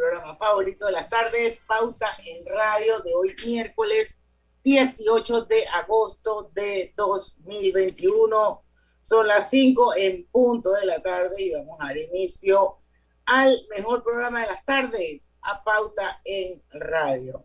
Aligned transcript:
Programa 0.00 0.34
favorito 0.36 0.86
de 0.86 0.92
las 0.92 1.10
tardes, 1.10 1.60
Pauta 1.66 2.16
en 2.24 2.46
Radio 2.46 3.00
de 3.00 3.12
hoy 3.14 3.36
miércoles 3.44 4.22
18 4.64 5.42
de 5.42 5.66
agosto 5.74 6.50
de 6.54 6.94
2021. 6.96 8.64
Son 9.02 9.26
las 9.26 9.50
5 9.50 9.92
en 9.96 10.26
punto 10.28 10.72
de 10.72 10.86
la 10.86 11.02
tarde 11.02 11.42
y 11.42 11.52
vamos 11.52 11.78
a 11.80 11.88
dar 11.88 11.98
inicio 11.98 12.78
al 13.26 13.54
mejor 13.76 14.02
programa 14.02 14.40
de 14.40 14.46
las 14.46 14.64
tardes, 14.64 15.38
a 15.42 15.62
Pauta 15.62 16.22
en 16.24 16.62
Radio. 16.70 17.44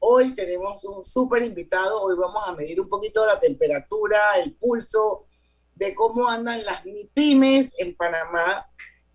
Hoy 0.00 0.34
tenemos 0.34 0.84
un 0.84 1.04
súper 1.04 1.44
invitado, 1.44 2.02
hoy 2.02 2.16
vamos 2.18 2.42
a 2.44 2.52
medir 2.52 2.80
un 2.80 2.88
poquito 2.88 3.24
la 3.24 3.38
temperatura, 3.38 4.18
el 4.42 4.56
pulso 4.56 5.26
de 5.76 5.94
cómo 5.94 6.28
andan 6.28 6.64
las 6.64 6.84
MIPIMES 6.84 7.78
en 7.78 7.94
Panamá 7.94 8.66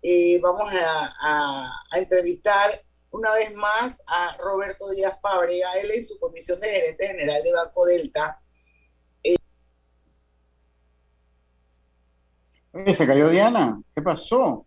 eh, 0.02 0.38
vamos 0.40 0.72
a, 0.72 1.72
entrevistar 1.92 2.82
una 3.10 3.32
vez 3.32 3.54
más 3.54 4.02
a 4.06 4.36
Roberto 4.38 4.90
Díaz 4.90 5.18
Fábrega, 5.20 5.72
él 5.80 5.90
es 5.90 6.08
su 6.08 6.18
comisión 6.18 6.60
de 6.60 6.68
gerente 6.68 7.06
general 7.06 7.42
de 7.42 7.52
Banco 7.52 7.86
Delta. 7.86 8.40
Eh, 9.22 9.36
se 12.94 13.06
cayó 13.06 13.28
Diana, 13.30 13.80
¿qué 13.94 14.02
pasó? 14.02 14.66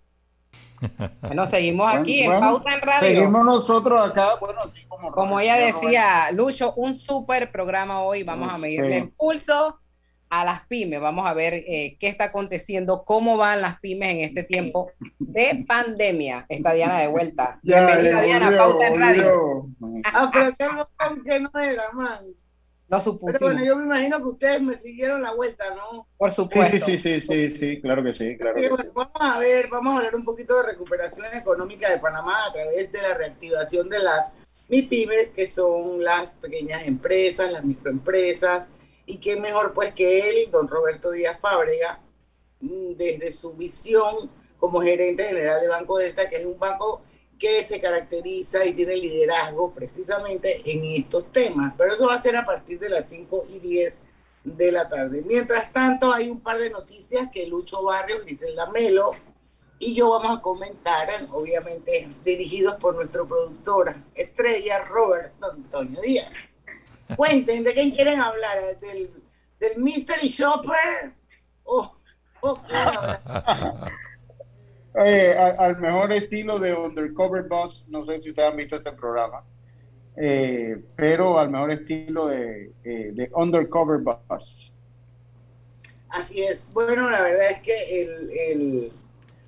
Bueno, 1.21 1.45
seguimos 1.45 1.93
aquí 1.93 2.21
en 2.21 2.31
Pauta 2.31 2.73
en 2.73 2.81
Radio. 2.81 3.07
Seguimos 3.07 3.45
nosotros 3.45 4.01
acá, 4.01 4.35
bueno, 4.39 4.61
así 4.61 4.83
como... 4.87 5.11
Como 5.11 5.39
ella 5.39 5.57
decía, 5.57 6.31
Lucho, 6.31 6.73
un 6.75 6.95
súper 6.95 7.51
programa 7.51 8.01
hoy, 8.01 8.23
vamos 8.23 8.51
a 8.51 8.57
medirle 8.57 8.97
el 8.97 9.11
pulso 9.11 9.80
a 10.31 10.45
las 10.45 10.65
pymes. 10.67 11.01
Vamos 11.01 11.29
a 11.29 11.33
ver 11.33 11.53
eh, 11.53 11.97
qué 11.99 12.07
está 12.07 12.25
aconteciendo, 12.25 13.03
cómo 13.05 13.35
van 13.35 13.61
las 13.61 13.79
pymes 13.81 14.11
en 14.11 14.19
este 14.21 14.43
tiempo 14.43 14.89
de 15.19 15.65
pandemia. 15.67 16.45
Está 16.47 16.71
Diana 16.73 16.99
de 16.99 17.07
vuelta. 17.07 17.59
Bienvenida, 17.61 18.21
Diana, 18.21 18.57
pauta 18.57 18.87
en 18.87 18.99
radio. 18.99 19.67
Ah, 20.05 20.31
pero 20.33 20.53
que 21.23 21.39
no 21.41 21.51
era, 21.59 21.91
man. 21.91 22.25
No 22.87 22.99
supuse. 22.99 23.39
Pero 23.39 23.51
bueno, 23.51 23.65
yo 23.65 23.75
me 23.75 23.83
imagino 23.83 24.17
que 24.19 24.23
ustedes 24.23 24.61
me 24.61 24.77
siguieron 24.77 25.21
la 25.21 25.33
vuelta, 25.33 25.65
¿no? 25.75 26.07
Por 26.17 26.31
supuesto. 26.31 26.85
Sí, 26.85 26.97
sí, 26.97 27.19
sí, 27.19 27.49
sí, 27.49 27.55
sí, 27.55 27.81
claro 27.81 28.01
que 28.01 28.13
sí, 28.13 28.37
claro 28.37 28.55
Vamos 28.93 29.11
a 29.19 29.37
ver, 29.37 29.67
vamos 29.67 29.93
a 29.93 29.97
hablar 29.97 30.15
un 30.15 30.23
poquito 30.23 30.57
de 30.57 30.71
recuperación 30.71 31.27
económica 31.33 31.89
de 31.89 31.99
Panamá 31.99 32.45
a 32.47 32.53
través 32.53 32.89
de 32.89 33.01
la 33.01 33.15
reactivación 33.15 33.89
de 33.89 33.99
las 33.99 34.33
MIPIMES, 34.69 35.31
que 35.31 35.47
son 35.47 36.01
las 36.01 36.35
pequeñas 36.35 36.85
empresas, 36.87 37.51
las 37.51 37.65
microempresas, 37.65 38.67
y 39.11 39.17
qué 39.17 39.35
mejor 39.35 39.73
pues 39.73 39.93
que 39.93 40.29
él, 40.29 40.49
don 40.51 40.69
Roberto 40.69 41.11
Díaz 41.11 41.37
Fábrega, 41.37 41.99
mm, 42.61 42.93
desde 42.93 43.33
su 43.33 43.51
visión 43.53 44.31
como 44.57 44.81
gerente 44.81 45.25
general 45.25 45.59
de 45.59 45.67
Banco 45.67 45.97
Delta, 45.97 46.29
que 46.29 46.37
es 46.37 46.45
un 46.45 46.57
banco 46.57 47.01
que 47.37 47.61
se 47.65 47.81
caracteriza 47.81 48.63
y 48.63 48.71
tiene 48.71 48.95
liderazgo 48.95 49.73
precisamente 49.73 50.61
en 50.63 50.85
estos 50.95 51.29
temas. 51.31 51.73
Pero 51.77 51.93
eso 51.93 52.07
va 52.07 52.15
a 52.15 52.21
ser 52.21 52.37
a 52.37 52.45
partir 52.45 52.79
de 52.79 52.87
las 52.87 53.09
5 53.09 53.47
y 53.49 53.59
10 53.59 54.01
de 54.45 54.71
la 54.71 54.87
tarde. 54.87 55.23
Mientras 55.27 55.73
tanto, 55.73 56.13
hay 56.13 56.29
un 56.29 56.39
par 56.39 56.57
de 56.57 56.69
noticias 56.69 57.27
que 57.33 57.45
Lucho 57.47 57.83
Barrios, 57.83 58.23
Griselda 58.23 58.71
Melo 58.71 59.11
y 59.77 59.93
yo 59.93 60.09
vamos 60.11 60.37
a 60.37 60.41
comentar, 60.41 61.09
obviamente 61.31 62.07
dirigidos 62.23 62.75
por 62.75 62.95
nuestro 62.95 63.27
productor 63.27 63.95
estrella 64.15 64.85
Roberto 64.85 65.51
Antonio 65.51 65.99
Díaz. 65.99 66.31
Cuenten, 67.15 67.63
¿de 67.63 67.73
quién 67.73 67.91
quieren 67.91 68.19
hablar? 68.19 68.79
¿Del, 68.79 69.11
del 69.59 69.77
Mystery 69.81 70.27
Shopper? 70.27 71.13
¿O, 71.63 71.91
al, 74.95 75.77
mejor 75.79 76.11
estilo 76.11 76.59
de 76.59 76.73
Undercover 76.73 77.43
Boss, 77.43 77.85
no 77.87 78.05
sé 78.05 78.21
si 78.21 78.29
ustedes 78.31 78.49
han 78.49 78.57
visto 78.57 78.75
ese 78.75 78.91
programa, 78.91 79.43
eh, 80.17 80.81
pero 80.95 81.39
al 81.39 81.49
mejor 81.49 81.71
estilo 81.71 82.27
de, 82.27 82.71
eh, 82.83 83.11
de 83.13 83.31
Undercover 83.33 83.99
Boss. 83.99 84.73
Así 86.09 86.41
es. 86.43 86.69
Bueno, 86.73 87.09
la 87.09 87.21
verdad 87.21 87.51
es 87.51 87.61
que 87.61 88.01
el, 88.01 88.31
el 88.31 88.91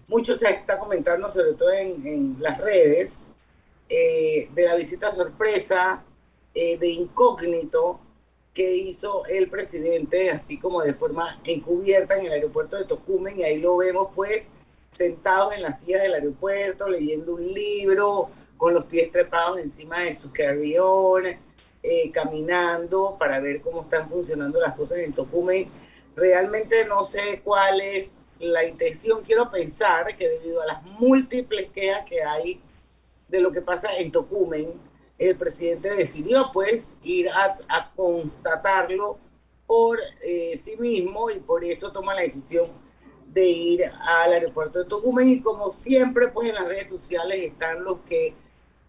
mucho 0.08 0.36
se 0.36 0.50
está 0.50 0.80
comentando, 0.80 1.30
sobre 1.30 1.54
todo 1.54 1.74
en, 1.74 2.08
en 2.08 2.38
las 2.40 2.60
redes, 2.62 3.26
eh, 3.90 4.50
de 4.54 4.66
la 4.66 4.76
visita 4.76 5.12
sorpresa 5.12 6.04
eh, 6.54 6.78
de 6.78 6.90
incógnito 6.90 8.00
que 8.54 8.76
hizo 8.76 9.26
el 9.26 9.50
presidente, 9.50 10.30
así 10.30 10.60
como 10.60 10.82
de 10.82 10.94
forma 10.94 11.40
encubierta 11.44 12.16
en 12.16 12.28
el 12.28 12.34
aeropuerto 12.34 12.78
de 12.78 12.86
Tocumen, 12.86 13.40
y 13.40 13.44
ahí 13.44 13.58
lo 13.58 13.78
vemos 13.78 14.10
pues 14.14 14.50
sentados 14.92 15.54
en 15.54 15.64
la 15.64 15.72
silla 15.72 16.02
del 16.02 16.14
aeropuerto, 16.14 16.88
leyendo 16.88 17.34
un 17.34 17.52
libro, 17.52 18.30
con 18.58 18.74
los 18.74 18.86
pies 18.86 19.12
trepados 19.12 19.58
encima 19.58 20.02
de 20.02 20.14
su 20.14 20.32
carrión, 20.32 21.26
eh, 21.82 22.12
caminando 22.12 23.18
para 23.20 23.40
ver 23.40 23.60
cómo 23.60 23.82
están 23.82 24.08
funcionando 24.08 24.62
las 24.62 24.76
cosas 24.76 25.00
en 25.00 25.14
Tocumen. 25.14 25.68
Realmente 26.16 26.86
no 26.88 27.04
sé 27.04 27.42
cuál 27.44 27.82
es 27.82 28.20
la 28.40 28.66
intención, 28.66 29.24
quiero 29.24 29.50
pensar 29.50 30.16
que 30.16 30.30
debido 30.30 30.62
a 30.62 30.66
las 30.66 30.84
múltiples 30.84 31.72
quejas 31.72 32.06
que 32.06 32.22
hay 32.22 32.62
de 33.28 33.42
lo 33.42 33.52
que 33.52 33.62
pasa 33.62 33.98
en 33.98 34.12
Tocumen, 34.12 34.72
el 35.28 35.36
presidente 35.36 35.94
decidió 35.94 36.50
pues 36.52 36.98
ir 37.04 37.30
a, 37.30 37.92
constatarlo 37.96 39.18
por 39.66 40.00
eh, 40.22 40.58
sí 40.58 40.76
mismo 40.78 41.30
y 41.30 41.40
por 41.40 41.64
eso 41.64 41.92
toma 41.92 42.14
la 42.14 42.22
decisión 42.22 42.68
de 43.28 43.48
ir 43.48 43.84
al 44.02 44.34
aeropuerto 44.34 44.80
de 44.80 44.86
Tocumen 44.86 45.30
y 45.30 45.42
como 45.42 45.70
siempre 45.70 46.28
pues 46.28 46.50
en 46.50 46.56
las 46.56 46.66
redes 46.66 46.90
sociales 46.90 47.40
están 47.42 47.84
los 47.84 48.00
que 48.02 48.34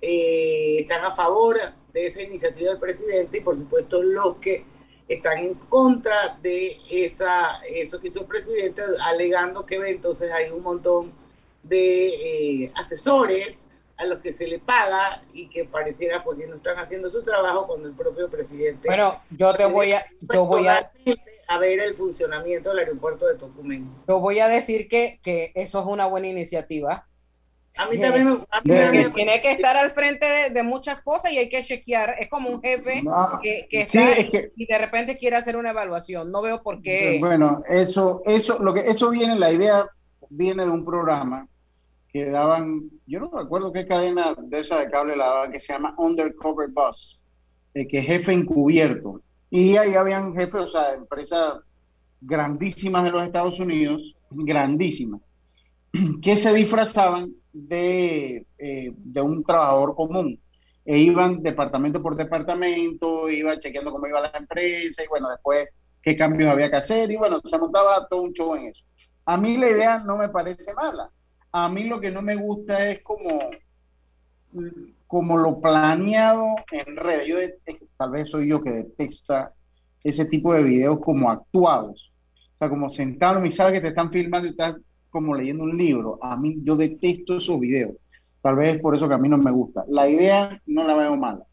eh, 0.00 0.78
están 0.80 1.04
a 1.04 1.14
favor 1.14 1.56
de 1.92 2.06
esa 2.06 2.22
iniciativa 2.22 2.70
del 2.70 2.78
presidente 2.78 3.38
y 3.38 3.40
por 3.40 3.56
supuesto 3.56 4.02
los 4.02 4.36
que 4.36 4.64
están 5.08 5.38
en 5.38 5.54
contra 5.54 6.36
de 6.42 6.78
esa, 6.90 7.60
eso 7.62 8.00
que 8.00 8.08
hizo 8.08 8.20
el 8.20 8.26
presidente, 8.26 8.82
alegando 9.04 9.64
que 9.66 9.76
entonces 9.76 10.30
hay 10.32 10.50
un 10.50 10.62
montón 10.62 11.12
de 11.62 12.08
eh, 12.64 12.72
asesores 12.74 13.66
a 13.96 14.06
los 14.06 14.18
que 14.18 14.32
se 14.32 14.46
le 14.46 14.58
paga 14.58 15.22
y 15.32 15.48
que 15.48 15.64
pareciera 15.64 16.24
porque 16.24 16.46
no 16.46 16.56
están 16.56 16.78
haciendo 16.78 17.08
su 17.08 17.22
trabajo 17.22 17.66
cuando 17.66 17.88
el 17.88 17.94
propio 17.94 18.28
presidente. 18.28 18.88
Bueno, 18.88 19.20
yo 19.30 19.54
te 19.54 19.66
voy 19.66 19.92
a, 19.92 20.04
yo 20.20 20.44
voy 20.46 20.66
a, 20.66 20.90
a 21.48 21.58
ver 21.58 21.80
el 21.80 21.94
funcionamiento 21.94 22.70
del 22.70 22.80
aeropuerto 22.80 23.26
de 23.26 23.36
Tocumen. 23.36 23.88
Yo 24.08 24.18
voy 24.18 24.40
a 24.40 24.48
decir 24.48 24.88
que, 24.88 25.20
que 25.22 25.52
eso 25.54 25.80
es 25.80 25.86
una 25.86 26.06
buena 26.06 26.28
iniciativa. 26.28 27.06
A 27.76 27.86
mí 27.86 27.98
también, 27.98 28.28
me, 28.64 29.08
tiene 29.10 29.40
que 29.40 29.50
estar 29.50 29.76
al 29.76 29.90
frente 29.90 30.50
de, 30.50 30.62
muchas 30.62 31.02
cosas 31.02 31.32
y 31.32 31.38
hay 31.38 31.48
que 31.48 31.62
chequear. 31.62 32.14
Es 32.20 32.28
como 32.28 32.48
un 32.48 32.62
jefe 32.62 33.02
que, 33.42 33.66
que 33.68 33.80
está 33.80 34.20
y 34.54 34.66
de 34.66 34.78
repente 34.78 35.16
quiere 35.16 35.36
hacer 35.36 35.56
una 35.56 35.70
evaluación. 35.70 36.30
No 36.30 36.40
veo 36.40 36.62
por 36.62 36.82
qué. 36.82 37.18
Bueno, 37.18 37.64
eso, 37.68 38.22
eso, 38.26 38.62
lo 38.62 38.72
que 38.72 38.80
eso 38.80 39.10
viene, 39.10 39.36
la 39.36 39.50
idea 39.50 39.88
viene 40.30 40.64
de 40.64 40.70
un 40.70 40.84
programa 40.84 41.48
que 42.14 42.26
daban, 42.26 42.90
yo 43.08 43.18
no 43.18 43.28
recuerdo 43.36 43.72
qué 43.72 43.88
cadena 43.88 44.36
de 44.38 44.60
esa 44.60 44.78
de 44.78 44.88
cable 44.88 45.16
la 45.16 45.26
daban, 45.26 45.50
que 45.50 45.58
se 45.58 45.72
llama 45.72 45.96
Undercover 45.98 46.68
Bus, 46.68 47.20
que 47.74 47.88
es 47.90 48.06
jefe 48.06 48.32
encubierto. 48.32 49.20
Y 49.50 49.76
ahí 49.76 49.94
habían 49.94 50.32
jefes, 50.32 50.60
o 50.60 50.68
sea, 50.68 50.94
empresas 50.94 51.54
grandísimas 52.20 53.02
de 53.02 53.10
los 53.10 53.24
Estados 53.24 53.58
Unidos, 53.58 54.14
grandísimas, 54.30 55.22
que 56.22 56.36
se 56.36 56.54
disfrazaban 56.54 57.34
de, 57.52 58.46
eh, 58.58 58.92
de 58.94 59.20
un 59.20 59.42
trabajador 59.42 59.96
común. 59.96 60.38
E 60.84 60.98
iban 60.98 61.42
departamento 61.42 62.00
por 62.00 62.14
departamento, 62.14 63.28
iban 63.28 63.58
chequeando 63.58 63.90
cómo 63.90 64.06
iba 64.06 64.20
la 64.20 64.38
empresa 64.38 65.02
y 65.02 65.08
bueno, 65.08 65.28
después 65.30 65.66
qué 66.00 66.14
cambios 66.14 66.48
había 66.48 66.70
que 66.70 66.76
hacer 66.76 67.10
y 67.10 67.16
bueno, 67.16 67.40
se 67.44 67.58
montaba 67.58 68.06
todo 68.06 68.22
un 68.22 68.32
show 68.32 68.54
en 68.54 68.66
eso. 68.66 68.84
A 69.24 69.36
mí 69.36 69.56
la 69.56 69.68
idea 69.68 69.98
no 69.98 70.16
me 70.16 70.28
parece 70.28 70.72
mala 70.74 71.10
a 71.56 71.68
mí 71.68 71.84
lo 71.84 72.00
que 72.00 72.10
no 72.10 72.20
me 72.20 72.34
gusta 72.34 72.90
es 72.90 73.00
como, 73.00 73.38
como 75.06 75.36
lo 75.36 75.60
planeado 75.60 76.46
en 76.72 76.96
redes. 76.96 77.28
Yo 77.28 77.36
tal 77.96 78.10
vez 78.10 78.28
soy 78.28 78.50
yo 78.50 78.60
que 78.60 78.72
detesta 78.72 79.52
ese 80.02 80.24
tipo 80.24 80.52
de 80.52 80.64
videos 80.64 80.98
como 80.98 81.30
actuados. 81.30 82.12
O 82.54 82.58
sea, 82.58 82.68
como 82.68 82.90
sentado 82.90 83.44
y 83.46 83.52
sabes 83.52 83.74
que 83.74 83.80
te 83.80 83.88
están 83.88 84.10
filmando 84.10 84.48
y 84.48 84.50
estás 84.50 84.78
como 85.10 85.32
leyendo 85.32 85.62
un 85.62 85.76
libro. 85.76 86.18
A 86.20 86.36
mí 86.36 86.56
yo 86.64 86.74
detesto 86.74 87.36
esos 87.36 87.60
videos. 87.60 87.94
Tal 88.42 88.56
vez 88.56 88.74
es 88.74 88.80
por 88.80 88.96
eso 88.96 89.06
que 89.06 89.14
a 89.14 89.18
mí 89.18 89.28
no 89.28 89.38
me 89.38 89.52
gusta. 89.52 89.84
La 89.86 90.08
idea 90.08 90.60
no 90.66 90.84
la 90.84 90.94
veo 90.94 91.16
mala. 91.16 91.44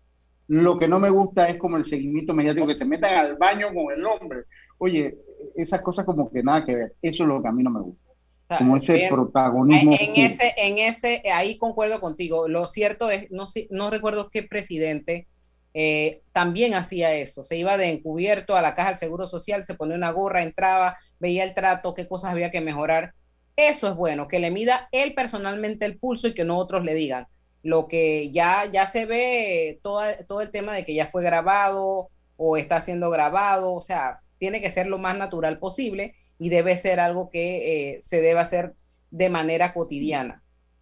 Lo 0.48 0.80
que 0.80 0.88
no 0.88 1.00
me 1.00 1.12
gusta 1.12 1.48
es 1.48 1.60
como 1.60 1.78
el 1.78 1.86
seguimiento 1.86 2.34
mediático, 2.34 2.66
que 2.66 2.74
se 2.74 2.86
metan 2.86 3.14
al 3.14 3.38
baño 3.38 3.68
con 3.68 3.94
el 3.94 4.04
hombre. 4.04 4.46
Oye, 4.80 5.16
esas 5.56 5.82
cosas 5.82 6.08
como 6.08 6.32
que 6.32 6.42
nada 6.42 6.66
que 6.66 6.76
ver. 6.76 6.94
Eso 7.04 7.22
es 7.22 7.30
lo 7.30 7.40
que 7.40 7.50
a 7.50 7.52
mí 7.52 7.62
no 7.62 7.70
me 7.70 7.82
gusta. 7.82 8.11
Como 8.58 8.78
ese 8.78 9.08
protagonismo. 9.10 9.96
En, 10.00 10.16
ese, 10.16 10.54
en 10.58 10.80
ese, 10.80 11.24
ahí 11.32 11.58
concuerdo 11.58 12.00
contigo. 12.00 12.48
Lo 12.48 12.68
cierto 12.68 13.10
es, 13.10 13.30
no, 13.32 13.48
no 13.70 13.90
recuerdo 13.90 14.30
qué 14.30 14.44
presidente 14.44 15.28
eh, 15.74 16.22
también 16.34 16.74
hacía 16.74 17.14
eso. 17.14 17.44
Se 17.44 17.58
iba 17.58 17.78
de 17.78 17.90
encubierto 17.90 18.56
a 18.56 18.62
la 18.62 18.76
caja 18.76 18.90
del 18.90 18.98
Seguro 18.98 19.28
Social, 19.28 19.64
se 19.64 19.76
ponía 19.76 19.96
una 19.96 20.12
gorra, 20.12 20.44
entraba, 20.44 20.98
veía 21.20 21.44
el 21.44 21.54
trato, 21.54 21.94
qué 21.94 22.08
cosas 22.08 22.32
había 22.32 22.52
que 22.52 22.62
mejorar. 22.62 23.14
Eso 23.56 23.88
es 23.88 23.96
bueno, 23.96 24.28
que 24.28 24.40
le 24.40 24.52
mida 24.52 24.88
él 24.92 25.14
personalmente 25.14 25.86
el 25.86 25.98
pulso 25.98 26.28
y 26.28 26.34
que 26.34 26.46
no 26.46 26.58
otros 26.58 26.84
le 26.84 26.94
digan. 26.94 27.28
Lo 27.64 27.88
que 27.88 28.32
ya, 28.32 28.66
ya 28.72 28.86
se 28.86 29.06
ve 29.06 29.80
todo, 29.84 30.02
todo 30.28 30.42
el 30.42 30.52
tema 30.52 30.74
de 30.74 30.86
que 30.86 30.96
ya 30.96 31.08
fue 31.08 31.24
grabado 31.24 32.10
o 32.38 32.58
está 32.58 32.82
siendo 32.82 33.10
grabado, 33.10 33.74
o 33.74 33.82
sea, 33.82 34.22
tiene 34.40 34.62
que 34.62 34.72
ser 34.72 34.88
lo 34.88 34.98
más 34.98 35.16
natural 35.16 35.60
posible 35.60 36.16
y 36.42 36.50
debe 36.50 36.76
ser 36.76 37.00
algo 37.00 37.30
que 37.30 37.92
eh, 37.92 38.02
se 38.02 38.20
debe 38.20 38.40
hacer 38.40 38.74
de 39.12 39.30
manera 39.30 39.76
cotidiana. 39.76 40.42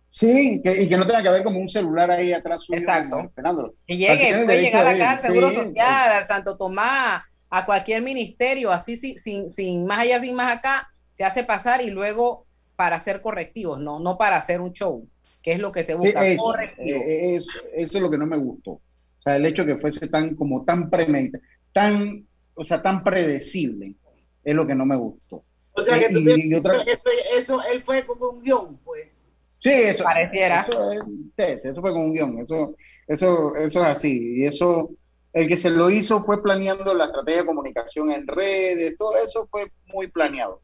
Sí, 0.09 0.61
y 0.63 0.87
que 0.87 0.97
no 0.97 1.05
tenga 1.05 1.21
que 1.21 1.27
haber 1.27 1.43
como 1.43 1.59
un 1.59 1.67
celular 1.67 2.09
ahí 2.09 2.31
atrás 2.31 2.63
suyo 2.63 2.79
Exacto. 2.79 3.19
esperándolo. 3.19 3.73
Que 3.85 3.97
llegue, 3.97 4.45
puede 4.45 4.61
llegar 4.61 4.87
acá 4.87 5.11
al 5.11 5.19
Seguro 5.19 5.51
Social, 5.51 6.11
al 6.13 6.25
Santo 6.25 6.57
Tomás, 6.57 7.23
a 7.49 7.65
cualquier 7.65 8.01
ministerio, 8.01 8.71
así 8.71 8.95
sin, 8.95 9.51
sin, 9.51 9.85
más 9.85 9.99
allá, 9.99 10.21
sin 10.21 10.33
más 10.33 10.55
acá, 10.55 10.87
se 11.13 11.25
hace 11.25 11.43
pasar 11.43 11.81
y 11.81 11.89
luego 11.89 12.47
para 12.77 12.95
hacer 12.95 13.21
correctivos, 13.21 13.81
no, 13.81 13.99
no 13.99 14.17
para 14.17 14.37
hacer 14.37 14.61
un 14.61 14.71
show, 14.71 15.05
que 15.43 15.51
es 15.51 15.59
lo 15.59 15.73
que 15.73 15.83
se 15.83 15.93
busca. 15.93 16.25
eso, 16.25 16.53
eh, 16.77 17.35
eso, 17.35 17.51
es 17.75 17.93
lo 18.01 18.09
que 18.09 18.17
no 18.17 18.25
me 18.25 18.37
gustó. 18.37 18.71
O 18.71 19.21
sea, 19.21 19.35
el 19.35 19.45
hecho 19.45 19.65
que 19.65 19.77
fuese 19.77 20.07
tan, 20.07 20.35
como 20.35 20.63
tan 20.63 20.89
premeditado, 20.89 21.43
tan, 21.73 22.25
o 22.55 22.63
sea, 22.63 22.81
tan 22.81 23.03
predecible, 23.03 23.97
es 24.41 24.55
lo 24.55 24.65
que 24.65 24.75
no 24.75 24.85
me 24.85 24.95
gustó. 24.95 25.43
O 25.79 25.81
sea, 25.81 25.99
que 25.99 26.05
eh, 26.05 26.09
tú 26.13 26.19
y, 26.19 26.53
eso, 26.89 27.09
eso, 27.35 27.61
él 27.71 27.81
fue 27.81 28.05
como 28.05 28.29
un 28.29 28.41
guion, 28.41 28.77
pues. 28.83 29.27
Sí, 29.59 29.71
eso, 29.71 30.03
Pareciera. 30.03 30.61
Eso, 30.61 30.89
eso, 31.37 31.81
fue 31.81 31.91
con 31.91 32.01
un 32.01 32.13
guion, 32.13 32.39
eso, 32.39 32.75
eso, 33.07 33.55
eso 33.55 33.81
es 33.81 33.87
así. 33.87 34.37
Y 34.37 34.45
eso, 34.45 34.89
el 35.33 35.47
que 35.47 35.57
se 35.57 35.69
lo 35.69 35.89
hizo 35.89 36.23
fue 36.23 36.41
planeando 36.41 36.93
la 36.93 37.05
estrategia 37.05 37.41
de 37.41 37.47
comunicación 37.47 38.11
en 38.11 38.25
redes, 38.25 38.95
todo 38.97 39.17
eso 39.17 39.47
fue 39.51 39.71
muy 39.93 40.07
planeado. 40.07 40.61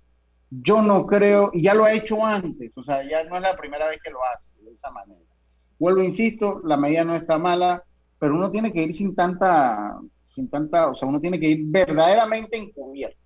Yo 0.49 0.81
no 0.81 1.05
creo, 1.05 1.51
y 1.53 1.63
ya 1.63 1.73
lo 1.73 1.83
ha 1.83 1.93
hecho 1.93 2.23
antes, 2.23 2.71
o 2.77 2.83
sea, 2.83 3.03
ya 3.03 3.23
no 3.25 3.35
es 3.35 3.41
la 3.41 3.57
primera 3.57 3.87
vez 3.87 3.99
que 4.01 4.11
lo 4.11 4.19
hace 4.33 4.55
de 4.61 4.71
esa 4.71 4.89
manera. 4.91 5.19
Vuelvo, 5.77 6.01
insisto, 6.01 6.61
la 6.63 6.77
medida 6.77 7.03
no 7.03 7.15
está 7.15 7.37
mala, 7.37 7.83
pero 8.17 8.35
uno 8.35 8.49
tiene 8.49 8.71
que 8.71 8.83
ir 8.83 8.93
sin 8.93 9.13
tanta, 9.13 9.99
sin 10.29 10.49
tanta, 10.49 10.89
o 10.89 10.95
sea, 10.95 11.07
uno 11.07 11.19
tiene 11.19 11.39
que 11.39 11.49
ir 11.49 11.59
verdaderamente 11.65 12.57
encubierto. 12.57 13.17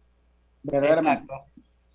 Verdaderamente. 0.64 1.24
Exacto. 1.24 1.49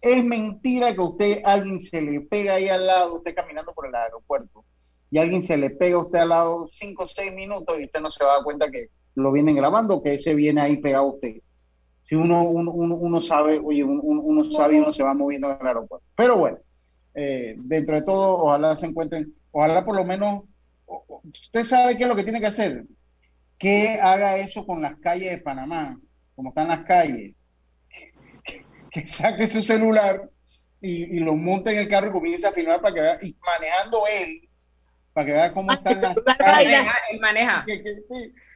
Es 0.04 0.22
mentira 0.22 0.92
que 0.92 1.00
usted, 1.00 1.40
alguien 1.44 1.80
se 1.80 2.02
le 2.02 2.20
pega 2.20 2.56
ahí 2.56 2.68
al 2.68 2.86
lado, 2.86 3.14
usted 3.16 3.34
caminando 3.34 3.72
por 3.72 3.86
el 3.86 3.94
aeropuerto, 3.94 4.62
y 5.10 5.16
alguien 5.16 5.40
se 5.40 5.56
le 5.56 5.70
pega 5.70 5.96
a 5.96 6.02
usted 6.02 6.18
al 6.18 6.28
lado 6.28 6.68
cinco 6.70 7.04
o 7.04 7.06
seis 7.06 7.32
minutos 7.32 7.80
y 7.80 7.84
usted 7.84 8.02
no 8.02 8.10
se 8.10 8.22
va 8.22 8.32
a 8.32 8.34
dar 8.34 8.44
cuenta 8.44 8.70
que 8.70 8.88
lo 9.14 9.32
vienen 9.32 9.56
grabando, 9.56 10.02
que 10.02 10.12
ese 10.12 10.34
viene 10.34 10.60
ahí 10.60 10.76
pegado 10.76 11.04
a 11.04 11.12
usted. 11.14 11.36
Si 12.02 12.16
uno, 12.16 12.42
uno, 12.42 12.70
uno, 12.72 13.22
sabe, 13.22 13.58
oye, 13.64 13.82
uno, 13.82 14.44
sabe 14.44 14.76
y 14.76 14.80
uno 14.80 14.92
se 14.92 15.02
va 15.02 15.14
moviendo 15.14 15.50
en 15.50 15.58
el 15.58 15.66
aeropuerto. 15.66 16.04
Pero 16.14 16.36
bueno, 16.36 16.58
eh, 17.14 17.54
dentro 17.56 17.94
de 17.94 18.02
todo, 18.02 18.44
ojalá 18.44 18.76
se 18.76 18.84
encuentren, 18.84 19.32
ojalá 19.52 19.86
por 19.86 19.96
lo 19.96 20.04
menos, 20.04 20.42
usted 21.22 21.64
sabe 21.64 21.96
qué 21.96 22.02
es 22.02 22.08
lo 22.10 22.16
que 22.16 22.24
tiene 22.24 22.40
que 22.40 22.48
hacer, 22.48 22.84
que 23.56 23.98
haga 24.02 24.36
eso 24.36 24.66
con 24.66 24.82
las 24.82 24.96
calles 24.96 25.30
de 25.30 25.38
Panamá, 25.38 25.98
como 26.34 26.50
están 26.50 26.68
las 26.68 26.84
calles 26.84 27.34
que 28.94 29.06
saque 29.06 29.48
su 29.48 29.60
celular 29.60 30.30
y, 30.80 31.18
lo 31.18 31.34
monte 31.34 31.72
en 31.72 31.78
el 31.78 31.88
carro 31.88 32.08
y 32.08 32.12
comience 32.12 32.46
a 32.46 32.52
filmar 32.52 32.80
para 32.80 32.94
que 32.94 33.00
vea, 33.00 33.18
y 33.22 33.36
manejando 33.44 34.04
él, 34.06 34.48
para 35.12 35.26
que 35.26 35.32
vea 35.32 35.52
cómo 35.52 35.70
ah, 35.72 35.74
están 35.74 36.14
las 36.24 36.36
calles. 36.36 36.88
Él 37.10 37.20
maneja. 37.20 37.66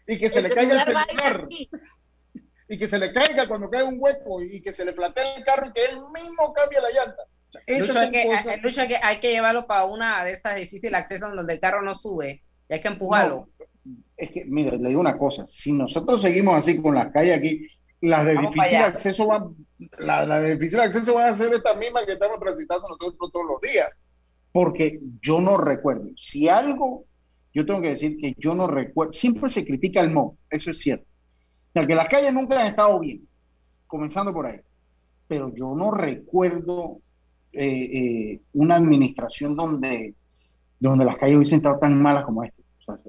y 0.06 0.18
que 0.18 0.30
se 0.30 0.42
le 0.42 0.50
caiga 0.50 0.74
el 0.74 0.82
celular. 0.82 1.48
Y 2.68 2.78
que 2.78 2.86
se 2.86 2.98
le 2.98 3.12
caiga 3.12 3.48
cuando 3.48 3.70
cae 3.70 3.82
un 3.82 3.96
hueco 3.98 4.42
y 4.42 4.60
que 4.60 4.72
se 4.72 4.84
le 4.84 4.92
plantea 4.92 5.36
el 5.36 5.44
carro 5.44 5.68
y 5.68 5.72
que 5.72 5.84
él 5.86 5.96
mismo 6.14 6.52
cambie 6.52 6.80
la 6.80 6.90
llanta. 6.90 7.22
Lucho, 7.66 7.98
hay 7.98 8.88
que, 8.88 8.88
que 8.88 8.96
hay 9.02 9.20
que 9.20 9.30
llevarlo 9.32 9.66
para 9.66 9.86
una 9.86 10.22
de 10.22 10.32
esas 10.32 10.54
difíciles 10.54 11.00
accesos 11.00 11.34
donde 11.34 11.54
el 11.54 11.60
carro 11.60 11.82
no 11.82 11.94
sube 11.94 12.42
y 12.68 12.74
hay 12.74 12.80
que 12.80 12.88
empujarlo. 12.88 13.48
es 14.16 14.30
que, 14.30 14.44
mire, 14.44 14.76
le 14.76 14.90
digo 14.90 15.00
una 15.00 15.16
cosa, 15.16 15.46
si 15.46 15.72
nosotros 15.72 16.20
seguimos 16.20 16.58
así 16.58 16.80
con 16.80 16.94
las 16.94 17.10
calles 17.10 17.38
aquí, 17.38 17.66
las 18.02 18.26
de 18.26 18.36
difícil 18.36 18.76
acceso 18.76 19.26
van, 19.26 19.56
la, 19.98 20.40
de 20.40 20.56
difícil 20.56 20.80
acceso 20.80 21.14
van 21.14 21.32
a 21.32 21.36
ser 21.36 21.52
estas 21.52 21.76
mismas 21.76 22.04
que 22.04 22.12
estamos 22.12 22.40
transitando 22.40 22.88
nosotros 22.88 23.30
todos 23.32 23.46
los 23.46 23.60
días. 23.60 23.88
Porque 24.52 25.00
yo 25.20 25.40
no 25.40 25.56
recuerdo. 25.56 26.08
Si 26.16 26.48
algo, 26.48 27.04
yo 27.54 27.64
tengo 27.64 27.80
que 27.80 27.90
decir 27.90 28.16
que 28.18 28.34
yo 28.38 28.54
no 28.54 28.66
recuerdo. 28.66 29.12
Siempre 29.12 29.50
se 29.50 29.64
critica 29.64 30.00
el 30.00 30.10
MOB, 30.10 30.34
eso 30.50 30.70
es 30.70 30.78
cierto. 30.78 31.04
O 31.04 31.72
sea, 31.74 31.82
que 31.82 31.94
las 31.94 32.08
calles 32.08 32.32
nunca 32.32 32.60
han 32.60 32.66
estado 32.66 32.98
bien, 32.98 33.28
comenzando 33.86 34.32
por 34.32 34.46
ahí. 34.46 34.60
Pero 35.28 35.54
yo 35.54 35.74
no 35.74 35.90
recuerdo 35.90 36.98
eh, 37.52 37.66
eh, 37.66 38.40
una 38.54 38.76
administración 38.76 39.54
donde, 39.54 40.14
donde 40.80 41.04
las 41.04 41.18
calles 41.18 41.36
hubiesen 41.36 41.58
estado 41.58 41.78
tan 41.78 42.00
malas 42.00 42.24
como 42.24 42.42
esta. 42.42 42.62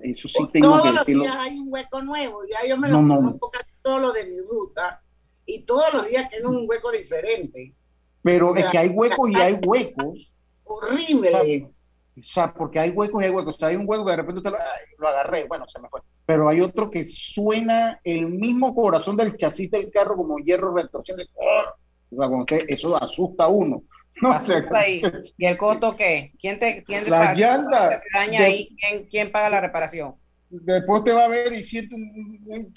eso 0.04 0.28
sí 0.28 0.44
tengo 0.52 0.70
todos 0.70 0.84
que 0.84 1.00
decirlo. 1.00 1.24
Los 1.24 1.34
días 1.34 1.46
hay 1.46 1.60
un 1.60 1.68
hueco 1.72 2.02
nuevo, 2.02 2.42
ya 2.46 2.68
yo 2.68 2.78
me 2.78 2.90
lo 2.90 3.02
no, 3.02 3.40
todos 3.82 4.02
los 4.02 4.14
de 4.14 4.28
mi 4.28 4.40
ruta 4.42 5.02
y 5.50 5.62
todos 5.64 5.92
los 5.94 6.08
días 6.08 6.30
tienen 6.30 6.48
un 6.48 6.66
hueco 6.70 6.92
diferente. 6.92 7.74
Pero 8.22 8.56
es 8.56 8.66
que 8.66 8.78
hay 8.78 8.90
huecos 8.90 9.30
y 9.32 9.36
hay 9.36 9.54
huecos. 9.66 10.32
Horribles. 10.64 11.84
O 12.16 12.22
sea, 12.22 12.54
porque 12.54 12.80
hay 12.80 12.92
huecos 12.92 13.24
y 13.24 13.26
hay 13.26 13.32
huecos. 13.32 13.56
O 13.56 13.58
sea, 13.58 13.70
hay 13.70 13.76
un 13.76 13.86
hueco 13.88 14.06
que 14.06 14.12
de 14.12 14.18
repente 14.18 14.38
usted 14.40 14.52
lo, 15.00 15.08
agarré, 15.08 15.48
bueno, 15.48 15.68
se 15.68 15.80
me 15.80 15.90
fue. 15.90 16.02
Pero 16.26 16.48
hay 16.48 16.62
otro 16.62 16.92
que 16.92 17.04
suena 17.06 18.00
el 18.04 18.28
mismo 18.28 18.76
corazón 18.76 19.18
del 19.18 19.36
chasis 19.38 19.72
del 19.72 19.90
carro 19.90 20.16
como 20.16 20.38
hierro 20.38 20.76
retorsión 20.76 21.18
de... 21.18 21.24
O 21.24 22.16
sea, 22.16 22.28
cuando 22.28 22.46
eso 22.68 23.02
asusta 23.02 23.46
a 23.46 23.48
uno. 23.48 23.82
No 24.22 24.36
ahí. 24.76 25.02
¿Y 25.38 25.46
el 25.46 25.58
costo 25.58 25.96
qué? 25.96 26.34
¿Quién 26.42 26.60
te, 26.60 26.84
quién 26.84 27.06
te 27.06 27.10
la 27.10 27.34
llanta, 27.34 28.02
daña 28.14 28.42
ahí? 28.42 28.76
¿Quién, 28.78 29.06
¿Quién 29.06 29.32
paga 29.32 29.50
la 29.50 29.62
reparación? 29.62 30.16
Después 30.50 31.04
te 31.04 31.14
va 31.14 31.26
a 31.26 31.30
ver 31.30 31.54
y 31.54 31.64
siente 31.64 31.96
un, 31.96 32.40
un 32.48 32.74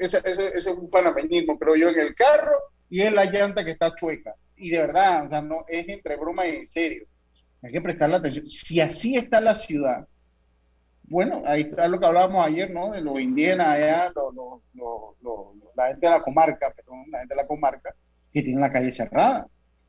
ese, 0.00 0.20
ese, 0.24 0.56
es 0.56 0.66
un 0.66 0.90
panameñismo, 0.90 1.58
creo 1.58 1.76
yo, 1.76 1.88
en 1.88 2.00
el 2.00 2.14
carro 2.14 2.52
y 2.90 3.02
en 3.02 3.14
la 3.14 3.24
llanta 3.24 3.64
que 3.64 3.70
está 3.70 3.94
chueca. 3.94 4.34
Y 4.56 4.70
de 4.70 4.78
verdad, 4.78 5.26
o 5.26 5.30
sea, 5.30 5.42
no 5.42 5.64
es 5.68 5.88
entre 5.88 6.16
broma 6.16 6.46
y 6.46 6.56
en 6.56 6.66
serio. 6.66 7.06
Hay 7.62 7.72
que 7.72 7.80
prestarle 7.80 8.16
atención. 8.16 8.48
Si 8.48 8.80
así 8.80 9.16
está 9.16 9.40
la 9.40 9.54
ciudad, 9.54 10.06
bueno, 11.04 11.42
ahí 11.46 11.62
está 11.62 11.88
lo 11.88 11.98
que 11.98 12.06
hablábamos 12.06 12.44
ayer, 12.46 12.70
¿no? 12.70 12.90
De 12.90 13.00
los 13.00 13.20
indígenas 13.20 13.68
allá, 13.68 14.12
la 15.76 15.86
gente 15.88 16.06
de 16.06 16.12
la 16.12 16.22
comarca, 16.22 16.72
perdón, 16.74 17.04
la 17.10 17.20
gente 17.20 17.34
de 17.34 17.42
la 17.42 17.46
comarca, 17.46 17.94
que 18.32 18.42
tiene 18.42 18.60
la 18.60 18.72
calle 18.72 18.92
cerrada, 18.92 19.46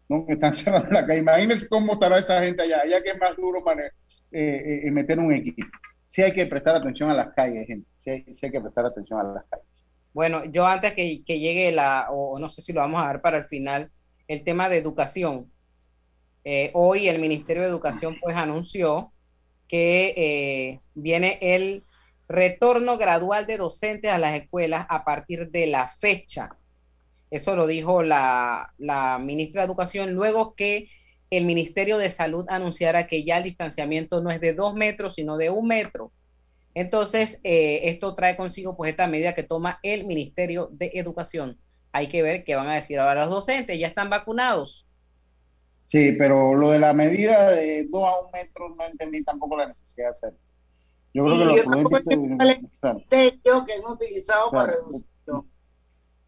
¿no? 0.09 0.25
Que 0.25 0.33
están 0.33 0.53
cerrando 0.55 0.91
la 0.91 1.05
calle. 1.05 1.19
Imagínense 1.19 1.67
cómo 1.67 1.93
estará 1.93 2.19
esa 2.19 2.43
gente 2.43 2.63
allá, 2.63 2.81
allá 2.81 3.01
que 3.01 3.11
es 3.11 3.19
más 3.19 3.35
duro 3.35 3.63
para, 3.63 3.85
eh, 3.85 4.81
eh, 4.83 4.91
meter 4.91 5.19
un 5.19 5.33
equipo 5.33 5.65
sí 6.13 6.21
hay 6.21 6.31
que 6.31 6.45
prestar 6.45 6.75
atención 6.75 7.09
a 7.09 7.15
las 7.15 7.33
calles, 7.33 7.65
gente. 7.65 7.89
Sí 7.95 8.11
hay, 8.11 8.51
que 8.51 8.61
prestar 8.61 8.85
atención 8.85 9.19
a 9.19 9.23
las 9.23 9.45
calles. 9.45 9.65
Bueno, 10.13 10.45
yo 10.45 10.67
antes 10.67 10.93
que, 10.93 11.23
llegue 11.25 11.71
la, 11.71 12.05
o 12.11 12.37
no 12.37 12.49
sé 12.49 12.61
si 12.61 12.71
lo 12.71 12.81
vamos 12.81 13.01
a 13.01 13.07
dar 13.07 13.19
para 13.19 13.37
el 13.37 13.45
final, 13.45 13.91
el 14.27 14.43
tema 14.43 14.69
de 14.69 14.77
educación. 14.77 15.51
Eh, 16.43 16.69
hoy 16.75 17.07
el 17.07 17.19
Ministerio 17.19 17.63
de 17.63 17.69
Educación 17.69 18.17
pues 18.21 18.35
anunció 18.35 19.11
que 19.67 20.13
eh, 20.15 20.81
viene 20.93 21.39
el 21.41 21.83
retorno 22.27 22.99
gradual 22.99 23.47
de 23.47 23.57
docentes 23.57 24.11
a 24.11 24.19
las 24.19 24.35
escuelas 24.35 24.85
a 24.89 25.03
partir 25.03 25.49
de 25.49 25.65
la 25.65 25.87
fecha. 25.87 26.57
Eso 27.31 27.55
lo 27.55 27.65
dijo 27.65 28.03
la, 28.03 28.71
la 28.77 29.17
ministra 29.17 29.61
de 29.61 29.65
Educación 29.65 30.13
luego 30.13 30.53
que 30.53 30.89
el 31.37 31.45
Ministerio 31.45 31.97
de 31.97 32.11
Salud 32.11 32.45
anunciara 32.47 33.07
que 33.07 33.23
ya 33.23 33.37
el 33.37 33.43
distanciamiento 33.43 34.21
no 34.21 34.29
es 34.29 34.39
de 34.39 34.53
dos 34.53 34.75
metros, 34.75 35.15
sino 35.15 35.37
de 35.37 35.49
un 35.49 35.67
metro. 35.67 36.11
Entonces, 36.75 37.39
eh, 37.43 37.81
esto 37.85 38.15
trae 38.15 38.35
consigo 38.35 38.75
pues 38.75 38.91
esta 38.91 39.07
medida 39.07 39.33
que 39.33 39.43
toma 39.43 39.79
el 39.83 40.05
Ministerio 40.05 40.69
de 40.71 40.91
Educación. 40.93 41.57
Hay 41.91 42.07
que 42.07 42.21
ver 42.21 42.43
qué 42.43 42.55
van 42.55 42.67
a 42.67 42.75
decir 42.75 42.99
ahora 42.99 43.21
los 43.21 43.29
docentes, 43.29 43.79
ya 43.79 43.87
están 43.87 44.09
vacunados. 44.09 44.87
Sí, 45.85 46.13
pero 46.13 46.55
lo 46.55 46.69
de 46.69 46.79
la 46.79 46.93
medida 46.93 47.51
de 47.51 47.87
2 47.89 48.03
a 48.03 48.19
1 48.21 48.29
metro 48.31 48.75
no 48.75 48.85
entendí 48.85 49.23
tampoco 49.23 49.57
la 49.57 49.67
necesidad 49.67 50.05
de 50.05 50.11
hacerlo. 50.11 50.39
Yo 51.13 51.23
creo 51.23 51.37
que 51.37 51.45
los 51.45 51.65
prudente 51.65 53.39
que 53.43 53.73
han 53.73 53.91
utilizado 53.91 54.49
para 54.51 54.73
reducirlo. 54.73 55.45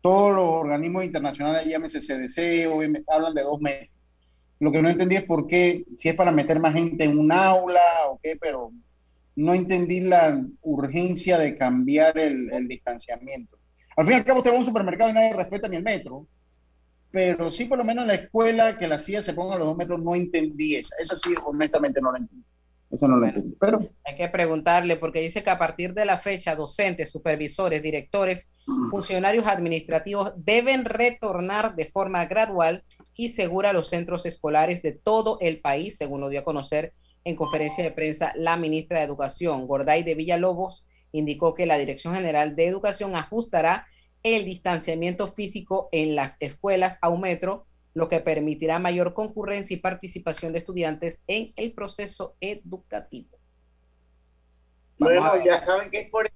Todos 0.02 0.36
los 0.36 0.46
organismos 0.46 1.04
internacionales, 1.04 1.66
llámese 1.66 2.00
CDC, 2.00 2.70
hablan 3.08 3.34
de 3.34 3.42
2 3.42 3.62
metros. 3.62 3.95
Lo 4.60 4.72
que 4.72 4.82
no 4.82 4.90
entendí 4.90 5.16
es 5.16 5.24
por 5.24 5.48
qué, 5.48 5.84
si 5.98 6.10
es 6.10 6.16
para 6.16 6.32
meter 6.32 6.60
más 6.60 6.74
gente 6.74 7.04
en 7.04 7.18
un 7.18 7.32
aula 7.32 7.82
o 8.10 8.20
qué, 8.22 8.38
pero 8.40 8.72
no 9.36 9.54
entendí 9.54 10.00
la 10.00 10.42
urgencia 10.62 11.38
de 11.38 11.58
cambiar 11.58 12.18
el, 12.18 12.50
el 12.54 12.68
distanciamiento. 12.68 13.58
Al 13.98 14.06
fin 14.06 14.14
y 14.14 14.18
al 14.18 14.26
cabo, 14.26 14.40
usted 14.40 14.52
va 14.52 14.56
a 14.56 14.60
un 14.60 14.66
supermercado 14.66 15.10
y 15.10 15.14
nadie 15.14 15.34
respeta 15.34 15.68
ni 15.68 15.76
el 15.76 15.84
metro 15.84 16.28
pero 17.16 17.50
sí 17.50 17.64
por 17.64 17.78
lo 17.78 17.86
menos 17.86 18.02
en 18.02 18.10
la 18.10 18.16
escuela 18.16 18.78
que 18.78 18.90
la 18.90 19.00
CIA 19.00 19.22
se 19.22 19.34
ponga 19.34 19.56
a 19.56 19.58
los 19.58 19.68
dos 19.68 19.78
metros 19.78 20.04
no 20.04 20.16
entendí 20.16 20.76
esa. 20.76 20.94
Esa 21.00 21.16
sí, 21.16 21.34
honestamente 21.46 22.02
no 22.02 22.12
la 22.12 22.18
entendí. 22.18 22.44
Eso 22.92 23.08
no 23.08 23.16
lo 23.16 23.26
entendí. 23.26 23.56
Pero... 23.58 23.88
Hay 24.04 24.18
que 24.18 24.28
preguntarle 24.28 24.98
porque 24.98 25.22
dice 25.22 25.42
que 25.42 25.50
a 25.50 25.58
partir 25.58 25.94
de 25.94 26.04
la 26.04 26.18
fecha 26.18 26.58
docentes, 26.58 27.10
supervisores, 27.10 27.82
directores, 27.82 28.52
funcionarios 28.92 29.48
administrativos 29.48 30.34
deben 30.36 30.84
retornar 30.84 31.78
de 31.78 31.86
forma 31.86 32.26
gradual 32.26 32.84
y 33.16 33.30
segura 33.30 33.70
a 33.70 33.74
los 33.74 33.90
centros 33.90 34.26
escolares 34.26 34.82
de 34.82 34.92
todo 34.92 35.38
el 35.42 35.62
país, 35.62 35.98
según 35.98 36.22
lo 36.22 36.30
dio 36.30 36.42
a 36.42 36.44
conocer 36.44 36.94
en 37.24 37.36
conferencia 37.36 37.84
de 37.84 37.92
prensa 37.92 38.34
la 38.36 38.58
ministra 38.58 39.00
de 39.00 39.06
Educación, 39.06 39.68
Gorday 39.68 40.04
de 40.04 40.16
Villalobos, 40.16 40.86
indicó 41.12 41.54
que 41.54 41.66
la 41.66 41.78
Dirección 41.78 42.14
General 42.14 42.56
de 42.56 42.68
Educación 42.68 43.16
ajustará 43.16 43.88
el 44.24 44.46
distanciamiento 44.46 45.28
físico 45.28 45.90
en 45.92 46.16
las 46.16 46.38
escuelas 46.40 46.98
a 47.02 47.10
un 47.10 47.22
metro, 47.22 47.66
lo 47.94 48.10
que 48.10 48.20
permitirá 48.20 48.80
mayor 48.80 49.14
concurrencia 49.14 49.76
y 49.76 49.80
participación 49.80 50.52
de 50.52 50.60
estudiantes 50.60 51.24
en 51.28 51.54
el 51.56 51.74
proceso 51.74 52.36
educativo. 52.42 53.38
Bueno, 54.98 55.44
ya 55.44 55.62
saben 55.62 55.90
que 55.90 56.02
es 56.02 56.10
por... 56.10 56.30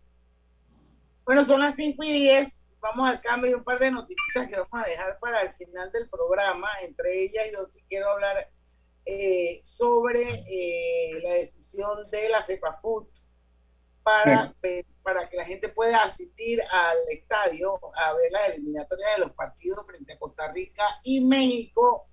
Bueno, 1.26 1.44
son 1.44 1.62
las 1.62 1.76
5 1.76 2.04
y 2.04 2.12
10. 2.12 2.69
Vamos 2.82 3.10
al 3.10 3.22
cambio 3.22 3.52
y 3.52 3.54
un 3.54 3.64
par 3.64 3.80
de 3.80 3.92
noticias 3.92 4.48
que 4.48 4.56
vamos 4.56 4.70
a 4.72 4.88
dejar 4.88 5.20
para 5.20 5.42
el 5.42 5.54
final 5.54 5.92
del 5.92 6.10
programa. 6.10 6.70
Entre 6.82 7.24
ellas, 7.24 7.46
yo 7.52 7.68
sí 7.70 7.84
quiero 7.90 8.10
hablar 8.10 8.50
eh, 9.06 9.60
sobre 9.64 10.22
eh, 10.22 11.20
la 11.24 11.34
decisión 11.34 12.10
de 12.10 12.30
la 12.30 12.44
FEPAFUT 12.44 13.10
para, 14.04 14.56
para 15.04 15.30
que 15.30 15.38
la 15.38 15.46
gente 15.46 15.70
pueda 15.70 16.04
asistir 16.04 16.62
al 16.72 16.98
estadio 17.10 17.80
a 17.96 18.14
ver 18.14 18.32
la 18.32 18.46
eliminatoria 18.48 19.08
de 19.12 19.20
los 19.20 19.34
partidos 19.34 19.86
frente 19.86 20.14
a 20.14 20.20
Costa 20.20 20.52
Rica 20.52 20.84
y 21.04 21.22
México, 21.26 22.08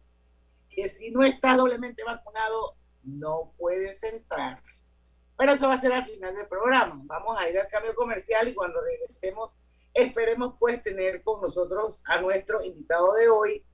que 0.69 0.89
si 0.89 1.11
no 1.11 1.23
está 1.23 1.57
doblemente 1.57 2.03
vacunado, 2.05 2.77
no 3.03 3.53
puedes 3.57 4.03
entrar. 4.03 4.63
Pero 5.37 5.53
eso 5.53 5.69
va 5.69 5.75
a 5.75 5.81
ser 5.81 5.93
al 5.93 6.05
final 6.05 6.35
del 6.35 6.49
programa. 6.49 7.01
Vamos 7.05 7.39
a 7.39 7.49
ir 7.49 7.59
al 7.59 7.69
cambio 7.69 7.95
comercial 7.95 8.49
y 8.49 8.55
cuando 8.55 8.81
regresemos, 8.81 9.59
esperemos 9.97 10.55
pues 10.59 10.83
tener 10.83 11.23
con 11.23 11.41
nosotros 11.41 12.03
a 12.07 12.21
nuestro 12.21 12.63
invitado 12.63 13.15
de 13.15 13.29
hoy, 13.29 13.65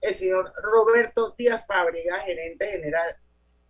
el 0.00 0.14
señor 0.14 0.52
Roberto 0.62 1.34
Díaz 1.38 1.66
Fábrega, 1.66 2.18
gerente 2.20 2.66
general 2.66 3.16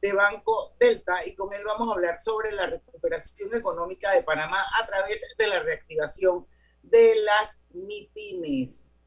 de 0.00 0.12
Banco 0.12 0.77
Delta 0.79 1.27
y 1.27 1.35
con 1.35 1.53
él 1.53 1.62
vamos 1.65 1.88
a 1.88 1.93
hablar 1.95 2.21
sobre 2.21 2.53
la 2.53 2.67
recuperación 2.67 3.55
económica 3.55 4.12
de 4.12 4.23
Panamá 4.23 4.65
a 4.81 4.87
través 4.87 5.23
de 5.37 5.47
la 5.47 5.61
reactivación 5.61 6.47
de 6.83 7.17
las 7.23 7.65
MIPIMES, 7.71 8.99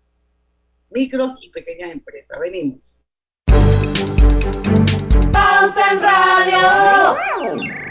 micros 0.89 1.31
y 1.41 1.49
pequeñas 1.51 1.91
empresas. 1.91 2.39
Venimos. 2.39 3.03
Pauta 5.31 5.91
en 5.91 6.01
Radio. 6.01 7.90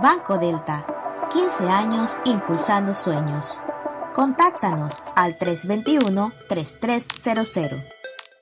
Banco 0.00 0.38
Delta, 0.38 0.86
15 1.30 1.68
años 1.68 2.18
impulsando 2.24 2.94
sueños. 2.94 3.60
Contáctanos 4.14 5.02
al 5.14 5.38
321-3300. 5.38 8.01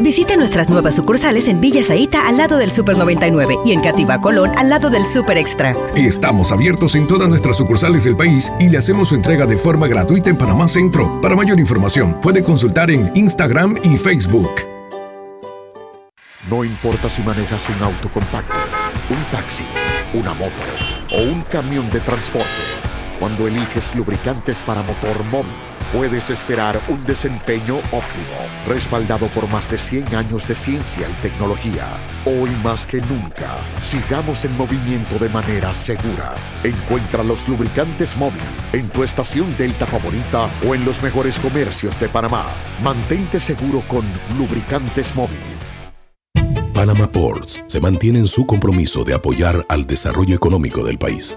Visite 0.00 0.36
nuestras 0.36 0.68
nuevas 0.68 0.94
sucursales 0.94 1.48
en 1.48 1.60
Villa 1.60 1.82
Zaita 1.82 2.28
al 2.28 2.36
lado 2.36 2.56
del 2.56 2.70
Super 2.70 2.96
99 2.96 3.56
y 3.64 3.72
en 3.72 3.80
Cativa 3.80 4.20
Colón 4.20 4.52
al 4.56 4.70
lado 4.70 4.90
del 4.90 5.06
Super 5.06 5.36
Extra. 5.36 5.74
Estamos 5.96 6.52
abiertos 6.52 6.94
en 6.94 7.08
todas 7.08 7.28
nuestras 7.28 7.56
sucursales 7.56 8.04
del 8.04 8.16
país 8.16 8.52
y 8.60 8.68
le 8.68 8.78
hacemos 8.78 9.08
su 9.08 9.16
entrega 9.16 9.44
de 9.44 9.56
forma 9.56 9.88
gratuita 9.88 10.30
en 10.30 10.38
Panamá 10.38 10.68
Centro. 10.68 11.20
Para 11.20 11.34
mayor 11.34 11.58
información, 11.58 12.20
puede 12.20 12.44
consultar 12.44 12.92
en 12.92 13.10
Instagram 13.16 13.76
y 13.82 13.96
Facebook. 13.96 14.50
No 16.48 16.64
importa 16.64 17.08
si 17.08 17.20
manejas 17.22 17.68
un 17.68 17.82
auto 17.82 18.08
compacto, 18.08 18.54
un 19.10 19.22
taxi, 19.32 19.64
una 20.14 20.32
moto 20.32 20.62
o 21.12 21.22
un 21.22 21.42
camión 21.42 21.90
de 21.90 22.00
transporte, 22.00 22.46
cuando 23.18 23.46
eliges 23.46 23.94
lubricantes 23.94 24.62
para 24.62 24.82
motor 24.82 25.24
móvil 25.24 25.52
puedes 25.92 26.30
esperar 26.30 26.80
un 26.88 27.04
desempeño 27.04 27.78
óptimo, 27.78 28.36
respaldado 28.66 29.26
por 29.28 29.48
más 29.48 29.70
de 29.70 29.78
100 29.78 30.14
años 30.14 30.46
de 30.46 30.54
ciencia 30.54 31.08
y 31.08 31.22
tecnología. 31.22 31.86
Hoy 32.26 32.50
más 32.62 32.86
que 32.86 33.00
nunca, 33.00 33.56
sigamos 33.80 34.44
en 34.44 34.56
movimiento 34.56 35.18
de 35.18 35.28
manera 35.28 35.72
segura. 35.72 36.34
Encuentra 36.62 37.22
los 37.24 37.48
lubricantes 37.48 38.16
móvil 38.16 38.42
en 38.72 38.88
tu 38.88 39.02
estación 39.02 39.56
Delta 39.56 39.86
favorita 39.86 40.48
o 40.66 40.74
en 40.74 40.84
los 40.84 41.02
mejores 41.02 41.38
comercios 41.38 41.98
de 41.98 42.08
Panamá. 42.08 42.46
Mantente 42.82 43.40
seguro 43.40 43.82
con 43.88 44.04
lubricantes 44.36 45.14
móvil. 45.14 45.38
Panama 46.74 47.10
Ports 47.10 47.60
se 47.66 47.80
mantiene 47.80 48.20
en 48.20 48.28
su 48.28 48.46
compromiso 48.46 49.02
de 49.02 49.14
apoyar 49.14 49.64
al 49.68 49.84
desarrollo 49.84 50.36
económico 50.36 50.84
del 50.84 50.96
país. 50.96 51.36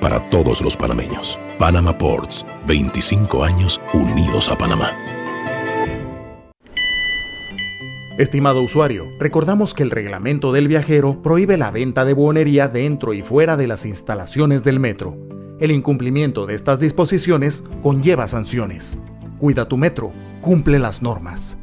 para 0.00 0.28
todos 0.30 0.62
los 0.62 0.76
panameños. 0.76 1.38
Panama 1.58 1.96
Ports, 1.96 2.46
25 2.66 3.44
años 3.44 3.80
unidos 3.92 4.48
a 4.48 4.58
Panamá. 4.58 4.96
Estimado 8.18 8.62
usuario, 8.62 9.08
recordamos 9.20 9.74
que 9.74 9.84
el 9.84 9.92
reglamento 9.92 10.50
del 10.50 10.66
viajero 10.66 11.22
prohíbe 11.22 11.56
la 11.56 11.70
venta 11.70 12.04
de 12.04 12.14
buonería 12.14 12.66
dentro 12.66 13.14
y 13.14 13.22
fuera 13.22 13.56
de 13.56 13.68
las 13.68 13.86
instalaciones 13.86 14.64
del 14.64 14.80
metro. 14.80 15.16
El 15.60 15.70
incumplimiento 15.70 16.44
de 16.44 16.54
estas 16.54 16.80
disposiciones 16.80 17.62
conlleva 17.80 18.26
sanciones. 18.26 18.98
Cuida 19.38 19.68
tu 19.68 19.76
metro, 19.76 20.12
cumple 20.40 20.80
las 20.80 21.00
normas. 21.00 21.58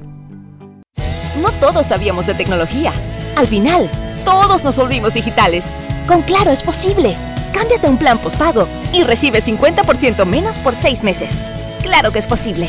No 1.41 1.51
todos 1.60 1.88
sabíamos 1.88 2.25
de 2.25 2.36
tecnología. 2.36 2.94
Al 3.36 3.48
final, 3.48 3.89
todos 4.24 4.63
nos 4.63 4.77
volvimos 4.77 5.13
digitales. 5.13 5.65
Con 6.08 6.22
Claro 6.22 6.51
es 6.51 6.63
posible. 6.63 7.17
Cámbiate 7.55 7.88
a 7.88 7.89
un 7.89 7.97
plan 7.97 8.17
postpago 8.17 8.67
y 8.91 9.03
recibe 9.03 9.41
50% 9.41 10.25
menos 10.25 10.57
por 10.57 10.75
6 10.75 11.03
meses. 11.03 11.31
Claro 11.81 12.12
que 12.12 12.19
es 12.19 12.27
posible. 12.27 12.67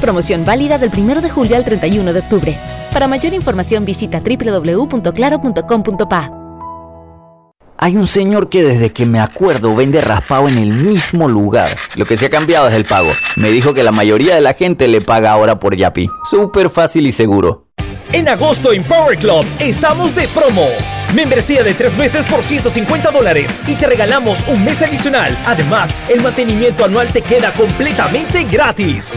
Promoción 0.00 0.46
válida 0.46 0.78
del 0.78 0.90
1 0.96 1.20
de 1.20 1.28
julio 1.28 1.56
al 1.56 1.64
31 1.64 2.14
de 2.14 2.20
octubre. 2.20 2.56
Para 2.92 3.06
mayor 3.06 3.34
información 3.34 3.84
visita 3.84 4.20
www.claro.com.pa. 4.20 6.30
Hay 7.76 7.96
un 7.96 8.06
señor 8.06 8.48
que 8.48 8.62
desde 8.62 8.92
que 8.92 9.04
me 9.04 9.18
acuerdo 9.20 9.74
vende 9.74 10.00
raspado 10.00 10.48
en 10.48 10.56
el 10.56 10.72
mismo 10.72 11.28
lugar. 11.28 11.68
Lo 11.96 12.06
que 12.06 12.16
se 12.16 12.24
ha 12.26 12.30
cambiado 12.30 12.68
es 12.68 12.74
el 12.74 12.86
pago. 12.86 13.10
Me 13.36 13.50
dijo 13.50 13.74
que 13.74 13.82
la 13.82 13.92
mayoría 13.92 14.34
de 14.34 14.40
la 14.40 14.54
gente 14.54 14.88
le 14.88 15.02
paga 15.02 15.32
ahora 15.32 15.60
por 15.60 15.76
Yapi. 15.76 16.08
Súper 16.30 16.70
fácil 16.70 17.06
y 17.06 17.12
seguro. 17.12 17.66
En 18.12 18.26
agosto 18.28 18.72
en 18.72 18.84
Power 18.84 19.18
Club 19.18 19.44
estamos 19.58 20.14
de 20.14 20.28
promo. 20.28 20.68
Membresía 21.14 21.62
de 21.62 21.74
tres 21.74 21.96
meses 21.96 22.24
por 22.24 22.42
150 22.42 23.12
dólares 23.12 23.56
y 23.68 23.76
te 23.76 23.86
regalamos 23.86 24.44
un 24.48 24.64
mes 24.64 24.82
adicional. 24.82 25.38
Además, 25.46 25.94
el 26.08 26.20
mantenimiento 26.20 26.84
anual 26.84 27.12
te 27.12 27.22
queda 27.22 27.52
completamente 27.52 28.42
gratis. 28.42 29.14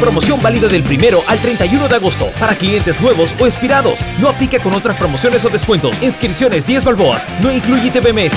Promoción 0.00 0.42
válida 0.42 0.66
del 0.66 0.82
primero 0.82 1.22
al 1.28 1.38
31 1.38 1.86
de 1.86 1.94
agosto 1.94 2.26
para 2.40 2.56
clientes 2.56 3.00
nuevos 3.00 3.36
o 3.40 3.46
expirados. 3.46 4.00
No 4.18 4.28
aplica 4.28 4.60
con 4.60 4.74
otras 4.74 4.96
promociones 4.96 5.44
o 5.44 5.48
descuentos. 5.48 6.02
Inscripciones 6.02 6.66
10 6.66 6.82
balboas. 6.82 7.24
No 7.40 7.52
incluye 7.52 7.92
TBMS. 7.92 8.34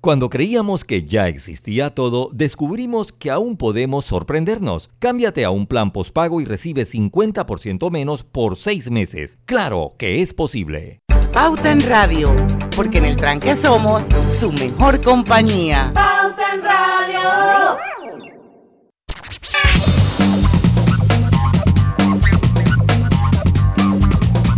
Cuando 0.00 0.28
creíamos 0.28 0.82
que 0.82 1.04
ya 1.04 1.28
existía 1.28 1.90
todo, 1.90 2.30
descubrimos 2.32 3.12
que 3.12 3.30
aún 3.30 3.56
podemos 3.56 4.06
sorprendernos. 4.06 4.90
Cámbiate 4.98 5.44
a 5.44 5.50
un 5.50 5.68
plan 5.68 5.92
postpago 5.92 6.40
y 6.40 6.46
recibe 6.46 6.84
50% 6.84 7.90
menos 7.92 8.24
por 8.24 8.56
6 8.56 8.90
meses. 8.90 9.38
Claro 9.44 9.94
que 9.98 10.20
es 10.20 10.34
posible. 10.34 11.00
Pauta 11.32 11.70
en 11.70 11.80
Radio, 11.88 12.34
porque 12.74 12.98
en 12.98 13.04
el 13.04 13.14
tranque 13.14 13.54
somos 13.54 14.02
su 14.40 14.50
mejor 14.50 15.00
compañía. 15.00 15.92
Pauta 15.94 16.54
en 16.54 16.62
Radio. 16.62 17.78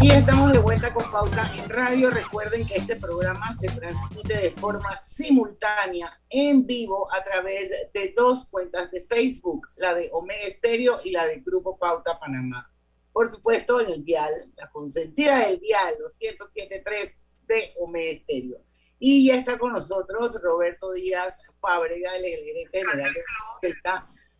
Y 0.01 0.11
estamos 0.13 0.53
de 0.53 0.59
vuelta 0.61 0.95
con 0.95 1.05
Pauta 1.13 1.53
en 1.59 1.69
Radio. 1.69 2.09
Recuerden 2.09 2.67
que 2.67 2.77
este 2.77 2.97
programa 2.97 3.55
se 3.61 3.69
transmite 3.69 4.39
de 4.39 4.51
forma 4.53 4.99
simultánea, 5.05 6.19
en 6.31 6.67
vivo, 6.67 7.07
a 7.13 7.23
través 7.23 7.71
de 7.93 8.15
dos 8.17 8.49
cuentas 8.49 8.91
de 8.91 9.03
Facebook, 9.03 9.69
la 9.77 9.95
de 9.95 10.09
Omega 10.11 10.47
Estéreo 10.47 11.01
y 11.05 11.11
la 11.11 11.27
del 11.27 11.43
Grupo 11.43 11.77
Pauta 11.77 12.19
Panamá 12.19 12.72
por 13.13 13.31
supuesto, 13.31 13.81
en 13.81 13.91
el 13.91 14.05
dial, 14.05 14.53
la 14.57 14.71
consentida 14.71 15.47
del 15.47 15.61
dial, 15.61 15.95
los 16.01 16.19
107.3 16.19 17.13
de 17.47 17.75
Omega 17.79 18.13
Estéreo. 18.13 18.59
Y 18.99 19.27
ya 19.27 19.37
está 19.37 19.59
con 19.59 19.73
nosotros 19.73 20.41
Roberto 20.41 20.93
Díaz 20.93 21.41
Fábrega, 21.61 22.17
el 22.17 22.25
gerente 22.25 22.79
general 22.79 23.13
de. 23.13 23.75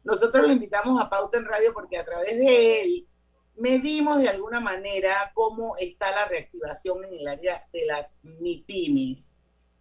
Nosotros 0.05 0.47
lo 0.47 0.53
invitamos 0.53 1.01
a 1.01 1.11
Pauta 1.11 1.39
en 1.39 1.47
Radio 1.47 1.73
porque 1.73 1.99
a 1.99 2.05
través 2.05 2.39
de 2.39 2.83
él 2.83 3.09
medimos 3.57 4.19
de 4.19 4.29
alguna 4.29 4.61
manera 4.61 5.31
cómo 5.35 5.77
está 5.77 6.11
la 6.11 6.27
reactivación 6.27 7.05
en 7.05 7.15
el 7.15 7.29
área 7.29 7.69
de 7.73 7.85
las 7.87 8.17
MIPIMIS. 8.23 9.37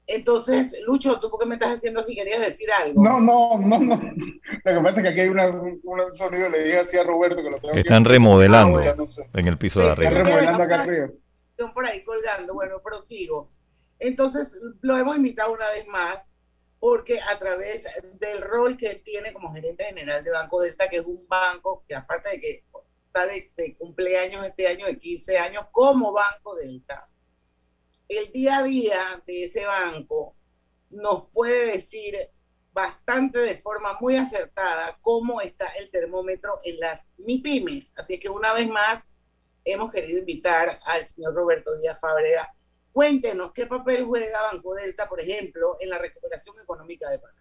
Entonces, 0.07 0.81
Lucho, 0.85 1.19
¿tú 1.19 1.29
por 1.29 1.39
qué 1.39 1.45
me 1.45 1.55
estás 1.55 1.77
haciendo 1.77 2.01
así? 2.01 2.15
¿Querías 2.15 2.41
decir 2.41 2.69
algo? 2.71 3.01
No, 3.01 3.21
no, 3.21 3.57
no, 3.59 3.79
no. 3.79 3.95
Lo 3.95 4.73
que 4.73 4.83
pasa 4.83 4.99
es 4.99 5.03
que 5.03 5.09
aquí 5.09 5.19
hay 5.21 5.29
un 5.29 6.15
sonido, 6.15 6.49
le 6.49 6.63
dije 6.63 6.79
así 6.79 6.97
a 6.97 7.03
Roberto 7.03 7.37
que 7.37 7.49
lo 7.49 7.59
tengo 7.59 7.75
Están 7.75 8.05
remodelando 8.05 8.79
ah, 8.79 8.95
en 9.33 9.47
el 9.47 9.57
piso 9.57 9.79
de 9.79 9.91
arriba. 9.91 10.09
Están 10.09 10.25
remodelando 10.25 10.63
acá 10.63 10.81
arriba. 10.83 11.09
Están 11.51 11.73
por 11.73 11.85
ahí 11.85 12.03
colgando. 12.03 12.53
Bueno, 12.53 12.81
prosigo. 12.83 13.51
Entonces, 13.99 14.59
lo 14.81 14.97
hemos 14.97 15.15
invitado 15.15 15.53
una 15.53 15.69
vez 15.69 15.87
más 15.87 16.31
porque 16.79 17.19
a 17.21 17.37
través 17.37 17.85
del 18.19 18.41
rol 18.41 18.75
que 18.75 18.87
él 18.87 19.01
tiene 19.05 19.31
como 19.31 19.53
gerente 19.53 19.85
general 19.85 20.23
de 20.23 20.31
Banco 20.31 20.61
Delta, 20.61 20.89
que 20.89 20.97
es 20.97 21.05
un 21.05 21.25
banco 21.27 21.83
que 21.87 21.93
aparte 21.93 22.31
de 22.31 22.41
que 22.41 22.63
está 23.05 23.27
de, 23.27 23.51
de 23.55 23.75
cumpleaños 23.77 24.45
este 24.45 24.67
año 24.67 24.87
de 24.87 24.97
15 24.97 25.37
años 25.37 25.67
como 25.71 26.11
Banco 26.11 26.55
Delta, 26.55 27.07
el 28.11 28.31
día 28.33 28.57
a 28.57 28.63
día 28.63 29.23
de 29.25 29.45
ese 29.45 29.65
banco 29.65 30.35
nos 30.89 31.29
puede 31.31 31.71
decir 31.71 32.15
bastante 32.73 33.39
de 33.39 33.55
forma 33.55 33.97
muy 34.01 34.17
acertada 34.17 34.97
cómo 35.01 35.39
está 35.41 35.67
el 35.79 35.89
termómetro 35.89 36.59
en 36.63 36.79
las 36.79 37.09
MIPIMES. 37.17 37.93
Así 37.97 38.19
que 38.19 38.29
una 38.29 38.53
vez 38.53 38.69
más 38.69 39.19
hemos 39.63 39.91
querido 39.91 40.19
invitar 40.19 40.79
al 40.83 41.07
señor 41.07 41.35
Roberto 41.35 41.77
Díaz 41.77 41.99
Fabrega. 42.01 42.53
Cuéntenos 42.91 43.53
qué 43.53 43.65
papel 43.65 44.03
juega 44.03 44.41
Banco 44.51 44.75
Delta, 44.75 45.07
por 45.07 45.21
ejemplo, 45.21 45.77
en 45.79 45.89
la 45.89 45.97
recuperación 45.97 46.57
económica 46.61 47.09
de 47.09 47.19
Panamá. 47.19 47.39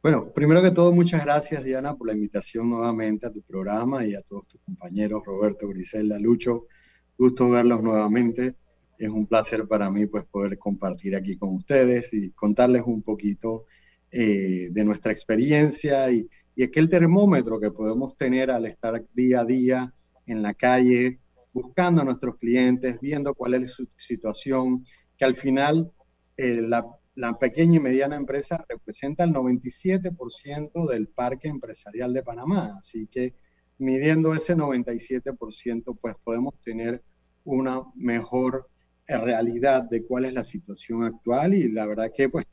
Bueno, 0.00 0.32
primero 0.32 0.62
que 0.62 0.70
todo, 0.70 0.92
muchas 0.92 1.24
gracias 1.24 1.64
Diana 1.64 1.96
por 1.96 2.08
la 2.08 2.12
invitación 2.12 2.70
nuevamente 2.70 3.26
a 3.26 3.32
tu 3.32 3.42
programa 3.42 4.04
y 4.04 4.14
a 4.14 4.22
todos 4.22 4.46
tus 4.46 4.60
compañeros, 4.60 5.22
Roberto, 5.24 5.66
Grisela, 5.68 6.18
Lucho. 6.18 6.66
Gusto 7.18 7.50
verlos 7.50 7.82
nuevamente 7.82 8.56
es 9.04 9.10
un 9.10 9.26
placer 9.26 9.66
para 9.66 9.90
mí 9.90 10.06
pues 10.06 10.24
poder 10.26 10.56
compartir 10.58 11.16
aquí 11.16 11.36
con 11.36 11.56
ustedes 11.56 12.12
y 12.12 12.30
contarles 12.30 12.82
un 12.86 13.02
poquito 13.02 13.66
eh, 14.12 14.68
de 14.70 14.84
nuestra 14.84 15.10
experiencia 15.10 16.10
y, 16.12 16.28
y 16.54 16.62
aquel 16.62 16.88
termómetro 16.88 17.58
que 17.58 17.72
podemos 17.72 18.16
tener 18.16 18.50
al 18.52 18.64
estar 18.66 19.04
día 19.12 19.40
a 19.40 19.44
día 19.44 19.92
en 20.26 20.40
la 20.40 20.54
calle, 20.54 21.18
buscando 21.52 22.02
a 22.02 22.04
nuestros 22.04 22.36
clientes, 22.36 23.00
viendo 23.00 23.34
cuál 23.34 23.54
es 23.54 23.72
su 23.72 23.88
situación, 23.96 24.86
que 25.18 25.24
al 25.24 25.34
final 25.34 25.90
eh, 26.36 26.62
la, 26.62 26.86
la, 27.16 27.36
pequeña 27.38 27.76
y 27.76 27.80
mediana 27.80 28.14
empresa 28.14 28.64
representa 28.68 29.24
el 29.24 29.32
97% 29.32 30.88
del 30.88 31.08
parque 31.08 31.48
empresarial 31.48 32.12
de 32.12 32.22
Panamá. 32.22 32.76
Así 32.78 33.08
que 33.08 33.34
midiendo 33.78 34.32
ese 34.32 34.54
97%, 34.54 35.98
pues 36.00 36.14
podemos 36.22 36.54
tener 36.62 37.02
una 37.44 37.82
mejor 37.96 38.68
realidad 39.06 39.82
de 39.84 40.04
cuál 40.04 40.26
es 40.26 40.32
la 40.32 40.44
situación 40.44 41.04
actual 41.04 41.54
y 41.54 41.70
la 41.70 41.86
verdad 41.86 42.10
que 42.14 42.28
pues 42.28 42.46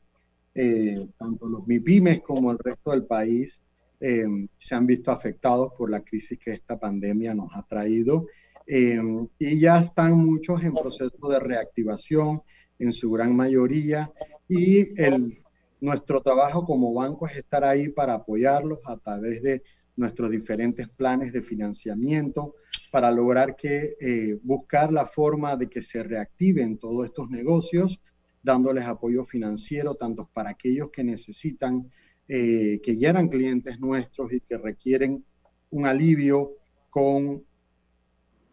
eh, 0.54 1.08
tanto 1.18 1.46
los 1.46 1.66
MIPIMES 1.66 2.22
como 2.22 2.50
el 2.50 2.58
resto 2.58 2.90
del 2.90 3.04
país 3.04 3.60
eh, 4.00 4.24
se 4.56 4.74
han 4.74 4.86
visto 4.86 5.10
afectados 5.10 5.72
por 5.76 5.90
la 5.90 6.00
crisis 6.00 6.38
que 6.38 6.52
esta 6.52 6.78
pandemia 6.78 7.34
nos 7.34 7.54
ha 7.54 7.62
traído 7.62 8.26
eh, 8.66 9.00
y 9.38 9.60
ya 9.60 9.78
están 9.78 10.16
muchos 10.18 10.62
en 10.64 10.74
proceso 10.74 11.28
de 11.28 11.38
reactivación 11.38 12.42
en 12.78 12.92
su 12.92 13.10
gran 13.10 13.34
mayoría 13.36 14.10
y 14.48 15.00
el, 15.00 15.40
nuestro 15.80 16.20
trabajo 16.20 16.64
como 16.64 16.92
banco 16.92 17.26
es 17.26 17.36
estar 17.36 17.64
ahí 17.64 17.88
para 17.88 18.14
apoyarlos 18.14 18.80
a 18.84 18.96
través 18.96 19.42
de 19.42 19.62
nuestros 20.00 20.30
diferentes 20.30 20.88
planes 20.88 21.32
de 21.32 21.42
financiamiento 21.42 22.54
para 22.90 23.10
lograr 23.10 23.54
que 23.54 23.94
eh, 24.00 24.38
buscar 24.42 24.92
la 24.92 25.04
forma 25.04 25.56
de 25.56 25.68
que 25.68 25.82
se 25.82 26.02
reactiven 26.02 26.78
todos 26.78 27.06
estos 27.06 27.30
negocios, 27.30 28.00
dándoles 28.42 28.84
apoyo 28.86 29.24
financiero 29.24 29.94
tanto 29.94 30.28
para 30.32 30.50
aquellos 30.50 30.90
que 30.90 31.04
necesitan, 31.04 31.90
eh, 32.26 32.80
que 32.82 32.96
ya 32.96 33.10
eran 33.10 33.28
clientes 33.28 33.78
nuestros 33.78 34.32
y 34.32 34.40
que 34.40 34.56
requieren 34.56 35.24
un 35.70 35.86
alivio 35.86 36.52
con 36.88 37.44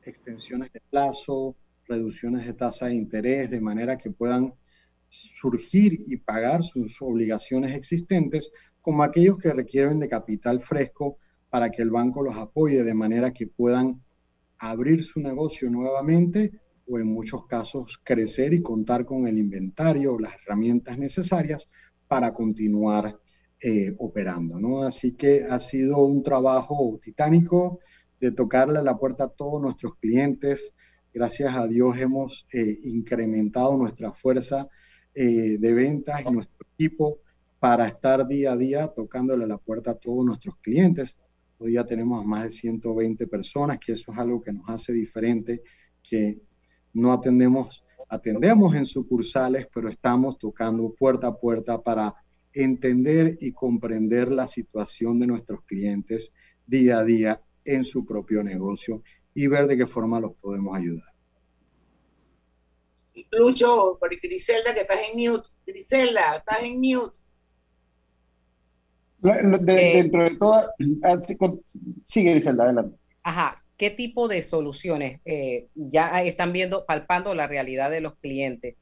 extensiones 0.04 0.72
de 0.74 0.82
plazo, 0.90 1.56
reducciones 1.88 2.46
de 2.46 2.54
tasa 2.54 2.88
de 2.88 2.96
interés, 2.96 3.50
de 3.50 3.62
manera 3.62 3.98
que 3.98 4.12
puedan 4.12 4.54
surgir 5.10 6.04
y 6.08 6.18
pagar 6.18 6.64
sus 6.64 7.02
obligaciones 7.02 7.74
existentes, 7.76 8.52
como 8.82 9.04
aquellos 9.04 9.38
que 9.38 9.54
requieren 9.54 10.00
de 10.00 10.10
capital 10.10 10.60
fresco 10.60 11.18
para 11.50 11.70
que 11.70 11.82
el 11.82 11.90
banco 11.90 12.22
los 12.22 12.38
apoye 12.38 12.84
de 12.84 12.94
manera 12.94 13.32
que 13.32 13.48
puedan 13.48 14.02
abrir 14.60 15.04
su 15.04 15.20
negocio 15.20 15.70
nuevamente 15.70 16.52
o 16.88 17.00
en 17.00 17.08
muchos 17.08 17.46
casos 17.46 18.00
crecer 18.04 18.54
y 18.54 18.62
contar 18.62 19.06
con 19.06 19.28
el 19.28 19.38
inventario, 19.38 20.18
las 20.20 20.34
herramientas 20.36 20.98
necesarias 20.98 21.70
para 22.08 22.34
continuar 22.34 23.20
eh, 23.60 23.94
operando, 23.98 24.60
¿no? 24.60 24.84
Así 24.84 25.14
que 25.14 25.44
ha 25.44 25.60
sido 25.60 25.98
un 26.00 26.24
trabajo 26.24 27.00
titánico 27.04 27.80
de 28.20 28.32
tocarle 28.32 28.82
la 28.84 28.98
puerta 28.98 29.26
a 29.26 29.30
todos 29.30 29.62
nuestros 29.62 29.96
clientes. 29.98 30.74
Gracias 31.14 31.56
a 31.56 31.68
Dios 31.68 31.98
hemos 31.98 32.46
eh, 32.54 32.80
incrementado 32.84 33.76
nuestra 33.76 34.14
fuerza 34.14 34.68
eh, 35.14 35.58
de 35.58 35.74
ventas 35.74 36.22
y 36.26 36.32
nuestro 36.32 36.68
equipo 36.74 37.20
para 37.60 37.88
estar 37.88 38.28
día 38.28 38.54
a 38.54 38.58
día 38.58 38.88
tocándole 38.96 39.48
la 39.48 39.58
puerta 39.58 39.92
a 39.92 39.96
todos 39.96 40.24
nuestros 40.26 40.58
clientes. 40.58 41.18
Hoy 41.60 41.74
ya 41.74 41.86
tenemos 41.86 42.24
más 42.26 42.44
de 42.44 42.50
120 42.52 43.28
personas, 43.28 43.80
que 43.80 43.94
eso 43.94 44.12
es 44.12 44.18
algo 44.18 44.42
que 44.42 44.54
nos 44.54 44.70
hace 44.70 44.94
diferente, 44.94 45.64
que 46.04 46.40
no 46.94 47.12
atendemos, 47.12 47.84
atendemos 48.10 48.76
en 48.76 48.86
sucursales, 48.86 49.68
pero 49.74 49.90
estamos 49.90 50.38
tocando 50.38 50.94
puerta 50.94 51.28
a 51.28 51.38
puerta 51.38 51.82
para 51.82 52.14
entender 52.54 53.38
y 53.42 53.52
comprender 53.52 54.32
la 54.32 54.48
situación 54.48 55.20
de 55.20 55.28
nuestros 55.28 55.64
clientes 55.64 56.32
día 56.66 57.00
a 57.00 57.04
día 57.04 57.42
en 57.66 57.84
su 57.84 58.06
propio 58.06 58.44
negocio 58.44 59.04
y 59.34 59.48
ver 59.48 59.68
de 59.68 59.78
qué 59.78 59.88
forma 59.88 60.20
los 60.20 60.34
podemos 60.36 60.76
ayudar. 60.76 61.14
Lucho, 63.32 64.00
Griselda, 64.22 64.74
que 64.74 64.82
estás 64.82 65.00
en 65.12 65.20
mute. 65.20 65.50
Griselda, 65.66 66.38
estás 66.38 66.64
en 66.64 66.80
mute. 66.80 67.20
Eh, 69.24 69.94
dentro 69.94 70.24
de 70.24 70.36
todas, 70.38 70.68
ah, 71.04 71.20
sigue 72.04 72.32
Griselda, 72.32 72.66
adelante. 72.66 72.98
Ajá, 73.24 73.56
¿qué 73.78 73.90
tipo 73.90 74.28
de 74.28 74.42
soluciones 74.44 75.22
eh, 75.26 75.68
ya 75.76 76.24
están 76.24 76.54
viendo, 76.54 76.86
palpando 76.86 77.34
la 77.34 77.48
realidad 77.48 77.90
de 77.90 78.02
los 78.02 78.16
clientes? 78.18 78.76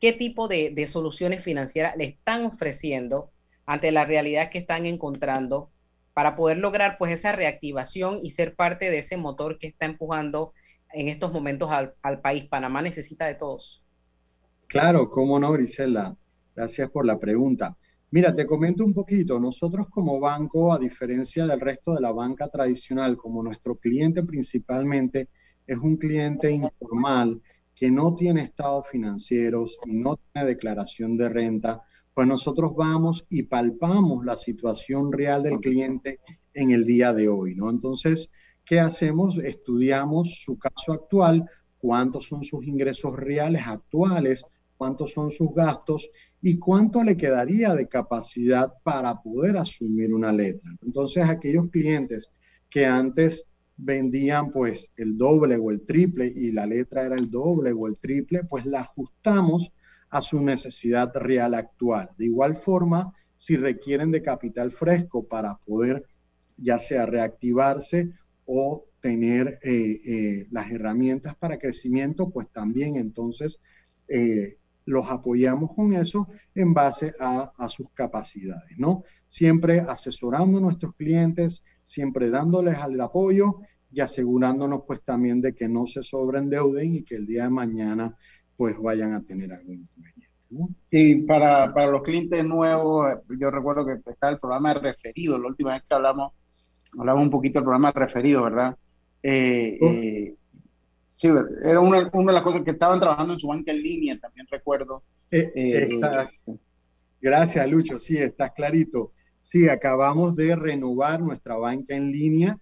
¿Qué 0.00 0.12
tipo 0.12 0.48
de, 0.48 0.86
soluciones 0.88 1.44
financieras 1.44 1.96
le 1.96 2.04
están 2.04 2.44
ofreciendo 2.44 3.30
ante 3.66 3.92
la 3.92 4.04
realidad 4.04 4.50
que 4.50 4.58
están 4.58 4.86
encontrando 4.86 5.70
para 6.14 6.34
poder 6.34 6.58
lograr 6.58 6.96
pues 6.98 7.12
esa 7.12 7.32
reactivación 7.32 8.20
y 8.22 8.30
ser 8.30 8.54
parte 8.56 8.90
de 8.90 8.98
ese 8.98 9.16
motor 9.16 9.58
que 9.58 9.68
está 9.68 9.86
empujando 9.86 10.52
en 10.92 11.08
estos 11.08 11.32
momentos 11.32 11.70
al, 11.70 11.94
al 12.02 12.20
país? 12.20 12.44
Panamá 12.44 12.82
necesita 12.82 13.26
de 13.26 13.36
todos. 13.36 13.84
Claro, 14.66 15.10
cómo 15.10 15.38
no, 15.38 15.52
Griselda. 15.52 16.16
Gracias 16.56 16.90
por 16.90 17.06
la 17.06 17.18
pregunta. 17.18 17.76
Mira, 18.12 18.34
te 18.34 18.44
comento 18.44 18.84
un 18.84 18.92
poquito. 18.92 19.40
Nosotros 19.40 19.88
como 19.88 20.20
banco, 20.20 20.70
a 20.70 20.78
diferencia 20.78 21.46
del 21.46 21.60
resto 21.60 21.94
de 21.94 22.02
la 22.02 22.12
banca 22.12 22.46
tradicional, 22.48 23.16
como 23.16 23.42
nuestro 23.42 23.76
cliente 23.76 24.22
principalmente 24.22 25.30
es 25.66 25.78
un 25.78 25.96
cliente 25.96 26.50
informal 26.50 27.40
que 27.74 27.90
no 27.90 28.14
tiene 28.14 28.42
estados 28.42 28.86
financieros 28.86 29.78
y 29.86 29.94
no 29.94 30.18
tiene 30.18 30.46
declaración 30.46 31.16
de 31.16 31.30
renta, 31.30 31.84
pues 32.12 32.28
nosotros 32.28 32.74
vamos 32.76 33.24
y 33.30 33.44
palpamos 33.44 34.26
la 34.26 34.36
situación 34.36 35.10
real 35.10 35.42
del 35.42 35.58
cliente 35.60 36.20
en 36.52 36.70
el 36.70 36.84
día 36.84 37.14
de 37.14 37.30
hoy, 37.30 37.54
¿no? 37.54 37.70
Entonces, 37.70 38.28
¿qué 38.66 38.78
hacemos? 38.78 39.38
Estudiamos 39.38 40.42
su 40.42 40.58
caso 40.58 40.92
actual, 40.92 41.48
cuántos 41.78 42.28
son 42.28 42.44
sus 42.44 42.66
ingresos 42.66 43.16
reales 43.16 43.62
actuales, 43.66 44.44
cuántos 44.82 45.12
son 45.12 45.30
sus 45.30 45.54
gastos 45.54 46.10
y 46.40 46.58
cuánto 46.58 47.04
le 47.04 47.16
quedaría 47.16 47.72
de 47.72 47.86
capacidad 47.86 48.72
para 48.82 49.22
poder 49.22 49.56
asumir 49.56 50.12
una 50.12 50.32
letra. 50.32 50.72
Entonces, 50.84 51.28
aquellos 51.28 51.70
clientes 51.70 52.32
que 52.68 52.84
antes 52.84 53.46
vendían 53.76 54.50
pues 54.50 54.90
el 54.96 55.16
doble 55.16 55.56
o 55.56 55.70
el 55.70 55.82
triple 55.82 56.26
y 56.26 56.50
la 56.50 56.66
letra 56.66 57.04
era 57.04 57.14
el 57.14 57.30
doble 57.30 57.70
o 57.70 57.86
el 57.86 57.96
triple, 57.96 58.42
pues 58.42 58.66
la 58.66 58.80
ajustamos 58.80 59.72
a 60.10 60.20
su 60.20 60.42
necesidad 60.42 61.12
real 61.14 61.54
actual. 61.54 62.10
De 62.18 62.24
igual 62.24 62.56
forma, 62.56 63.14
si 63.36 63.56
requieren 63.56 64.10
de 64.10 64.20
capital 64.20 64.72
fresco 64.72 65.22
para 65.28 65.58
poder 65.58 66.06
ya 66.56 66.80
sea 66.80 67.06
reactivarse 67.06 68.10
o 68.46 68.84
tener 68.98 69.60
eh, 69.62 70.00
eh, 70.04 70.46
las 70.50 70.72
herramientas 70.72 71.36
para 71.36 71.60
crecimiento, 71.60 72.30
pues 72.30 72.48
también 72.48 72.96
entonces 72.96 73.60
eh, 74.08 74.56
los 74.84 75.08
apoyamos 75.08 75.74
con 75.74 75.92
eso 75.92 76.28
en 76.54 76.74
base 76.74 77.14
a, 77.20 77.68
sus 77.68 77.90
capacidades, 77.90 78.78
¿no? 78.78 79.04
Siempre 79.26 79.80
asesorando 79.80 80.58
a 80.58 80.60
nuestros 80.60 80.94
clientes, 80.94 81.64
siempre 81.82 82.30
dándoles 82.30 82.76
el 82.86 83.00
apoyo 83.00 83.60
y 83.92 84.00
asegurándonos 84.00 84.82
pues 84.86 85.02
también 85.02 85.40
de 85.40 85.54
que 85.54 85.68
no 85.68 85.86
se 85.86 86.02
sobreendeuden 86.02 86.94
y 86.94 87.02
que 87.02 87.16
el 87.16 87.26
día 87.26 87.44
de 87.44 87.50
mañana 87.50 88.16
pues 88.56 88.76
vayan 88.80 89.12
a 89.12 89.22
tener 89.22 89.52
algún 89.52 89.76
inconveniente. 89.76 90.32
Y 90.90 91.22
para, 91.22 91.72
para, 91.72 91.90
los 91.90 92.02
clientes 92.02 92.44
nuevos, 92.44 93.20
yo 93.38 93.50
recuerdo 93.50 93.86
que 93.86 94.10
está 94.10 94.28
el 94.28 94.38
programa 94.38 94.74
de 94.74 94.80
referido, 94.80 95.38
la 95.38 95.46
última 95.46 95.72
vez 95.72 95.82
que 95.88 95.94
hablamos, 95.94 96.32
hablamos 96.98 97.24
un 97.24 97.30
poquito 97.30 97.58
del 97.58 97.64
programa 97.64 97.90
de 97.92 98.00
referido, 98.00 98.42
¿verdad? 98.42 98.76
Eh, 99.22 99.78
oh. 99.80 99.86
eh, 99.86 100.34
Sí, 101.22 101.28
era 101.62 101.78
una, 101.78 102.10
de 102.10 102.32
las 102.32 102.42
cosas 102.42 102.62
que 102.64 102.72
estaban 102.72 102.98
trabajando 102.98 103.34
en 103.34 103.38
su 103.38 103.46
banca 103.46 103.70
en 103.70 103.80
línea, 103.80 104.18
también 104.18 104.44
recuerdo. 104.50 105.04
Eh, 105.30 105.52
eh, 105.54 106.00
gracias, 107.20 107.70
Lucho. 107.70 108.00
Sí, 108.00 108.16
está 108.18 108.52
clarito. 108.52 109.12
Sí, 109.40 109.68
acabamos 109.68 110.34
de 110.34 110.56
renovar 110.56 111.20
nuestra 111.20 111.54
banca 111.54 111.94
en 111.94 112.10
línea. 112.10 112.58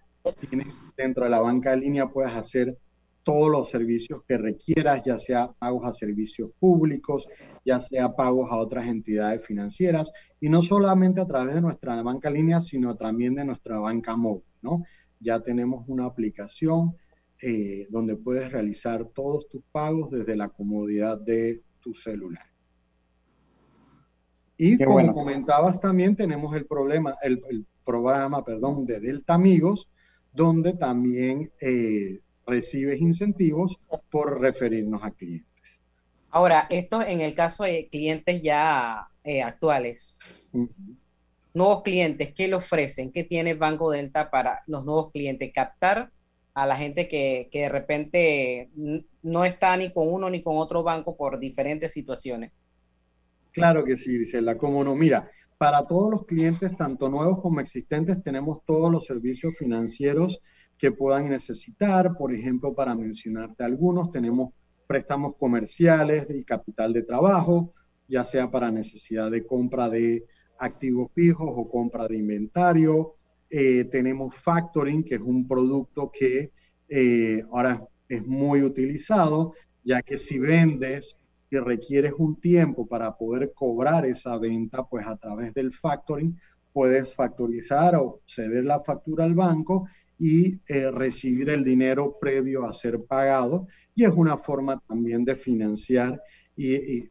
Tienes, 0.47 0.79
dentro 0.95 1.23
de 1.23 1.31
la 1.31 1.39
banca 1.39 1.73
en 1.73 1.79
línea 1.79 2.09
puedes 2.09 2.35
hacer 2.35 2.77
todos 3.23 3.49
los 3.49 3.67
servicios 3.67 4.21
que 4.27 4.37
requieras, 4.37 5.01
ya 5.03 5.17
sea 5.17 5.51
pagos 5.57 5.83
a 5.85 5.91
servicios 5.91 6.51
públicos, 6.59 7.27
ya 7.65 7.79
sea 7.79 8.15
pagos 8.15 8.51
a 8.51 8.57
otras 8.57 8.85
entidades 8.85 9.43
financieras, 9.43 10.11
y 10.39 10.49
no 10.49 10.61
solamente 10.61 11.19
a 11.19 11.25
través 11.25 11.55
de 11.55 11.61
nuestra 11.61 11.99
banca 12.03 12.27
en 12.27 12.35
línea, 12.35 12.61
sino 12.61 12.95
también 12.95 13.33
de 13.33 13.43
nuestra 13.43 13.79
banca 13.79 14.15
móvil, 14.15 14.43
¿no? 14.61 14.83
Ya 15.19 15.39
tenemos 15.39 15.83
una 15.87 16.05
aplicación 16.05 16.95
eh, 17.41 17.87
donde 17.89 18.15
puedes 18.15 18.51
realizar 18.51 19.05
todos 19.05 19.49
tus 19.49 19.63
pagos 19.71 20.11
desde 20.11 20.35
la 20.35 20.49
comodidad 20.49 21.17
de 21.17 21.61
tu 21.79 21.93
celular. 21.93 22.45
Y 24.57 24.77
como 24.77 25.11
comentabas 25.11 25.79
también 25.79 26.15
tenemos 26.15 26.55
el 26.55 26.67
problema, 26.67 27.15
el, 27.23 27.65
programa, 27.83 28.45
perdón, 28.45 28.85
de 28.85 28.99
Delta 28.99 29.33
Amigos, 29.33 29.89
donde 30.31 30.73
también 30.73 31.51
eh, 31.59 32.19
recibes 32.45 33.01
incentivos 33.01 33.81
por 34.11 34.39
referirnos 34.39 35.03
a 35.03 35.09
clientes. 35.09 35.81
Ahora, 36.29 36.67
esto 36.69 37.01
en 37.01 37.21
el 37.21 37.33
caso 37.33 37.63
de 37.63 37.87
clientes 37.89 38.39
ya 38.43 39.07
eh, 39.23 39.41
actuales. 39.41 40.15
Nuevos 41.55 41.81
clientes, 41.81 42.31
¿qué 42.33 42.47
le 42.47 42.55
ofrecen? 42.55 43.11
¿Qué 43.11 43.23
tiene 43.23 43.55
Banco 43.55 43.89
Delta 43.89 44.29
para 44.29 44.61
los 44.67 44.85
nuevos 44.85 45.11
clientes? 45.11 45.51
Captar 45.51 46.11
a 46.53 46.65
la 46.65 46.75
gente 46.75 47.07
que, 47.07 47.49
de 47.51 47.69
repente 47.69 48.69
no 49.23 49.45
está 49.45 49.77
ni 49.77 49.91
con 49.91 50.11
uno 50.11 50.29
ni 50.29 50.41
con 50.41 50.57
otro 50.57 50.83
banco 50.83 51.15
por 51.15 51.39
diferentes 51.39 51.93
situaciones. 51.93 52.63
Claro 53.51 53.83
que 53.83 53.95
sí, 53.95 54.17
Gisela, 54.17 54.57
cómo 54.57 54.83
no. 54.83 54.95
Mira, 54.95 55.29
para 55.57 55.85
todos 55.85 56.09
los 56.09 56.25
clientes, 56.25 56.75
tanto 56.75 57.09
nuevos 57.09 57.41
como 57.41 57.59
existentes, 57.59 58.21
tenemos 58.23 58.59
todos 58.65 58.91
los 58.91 59.05
servicios 59.05 59.57
financieros 59.57 60.41
que 60.77 60.91
puedan 60.91 61.29
necesitar. 61.29 62.17
Por 62.17 62.33
ejemplo, 62.33 62.73
para 62.73 62.95
mencionarte 62.95 63.63
algunos, 63.63 64.11
tenemos 64.11 64.53
préstamos 64.87 65.35
comerciales 65.37 66.27
y 66.29 66.43
capital 66.43 66.91
de 66.93 67.03
trabajo, 67.03 67.73
ya 68.07 68.23
sea 68.23 68.49
para 68.51 68.71
necesidad 68.71 69.31
de 69.31 69.45
compra 69.45 69.89
de 69.89 70.25
activos 70.59 71.11
fijos 71.13 71.49
o 71.55 71.69
compra 71.69 72.07
de 72.07 72.17
inventario, 72.17 73.15
eh, 73.53 73.83
tenemos 73.91 74.33
factoring, 74.33 75.03
que 75.03 75.15
es 75.15 75.21
un 75.21 75.45
producto 75.45 76.09
que 76.09 76.51
eh, 76.87 77.43
ahora 77.51 77.85
es 78.07 78.25
muy 78.25 78.61
utilizado, 78.61 79.55
ya 79.83 80.01
que 80.01 80.15
si 80.15 80.39
vendes 80.39 81.17
y 81.49 81.57
requieres 81.57 82.13
un 82.17 82.39
tiempo 82.39 82.87
para 82.87 83.17
poder 83.17 83.51
cobrar 83.53 84.05
esa 84.05 84.37
venta, 84.37 84.83
pues 84.83 85.05
a 85.05 85.17
través 85.17 85.53
del 85.53 85.73
factoring 85.73 86.39
puedes 86.71 87.13
factorizar 87.13 87.97
o 87.97 88.21
ceder 88.25 88.63
la 88.63 88.79
factura 88.79 89.25
al 89.25 89.35
banco 89.35 89.85
y 90.17 90.57
eh, 90.69 90.89
recibir 90.89 91.49
el 91.49 91.65
dinero 91.65 92.17
previo 92.21 92.65
a 92.65 92.73
ser 92.73 93.03
pagado. 93.03 93.67
Y 93.93 94.05
es 94.05 94.13
una 94.15 94.37
forma 94.37 94.81
también 94.87 95.25
de 95.25 95.35
financiar 95.35 96.21
y, 96.55 97.09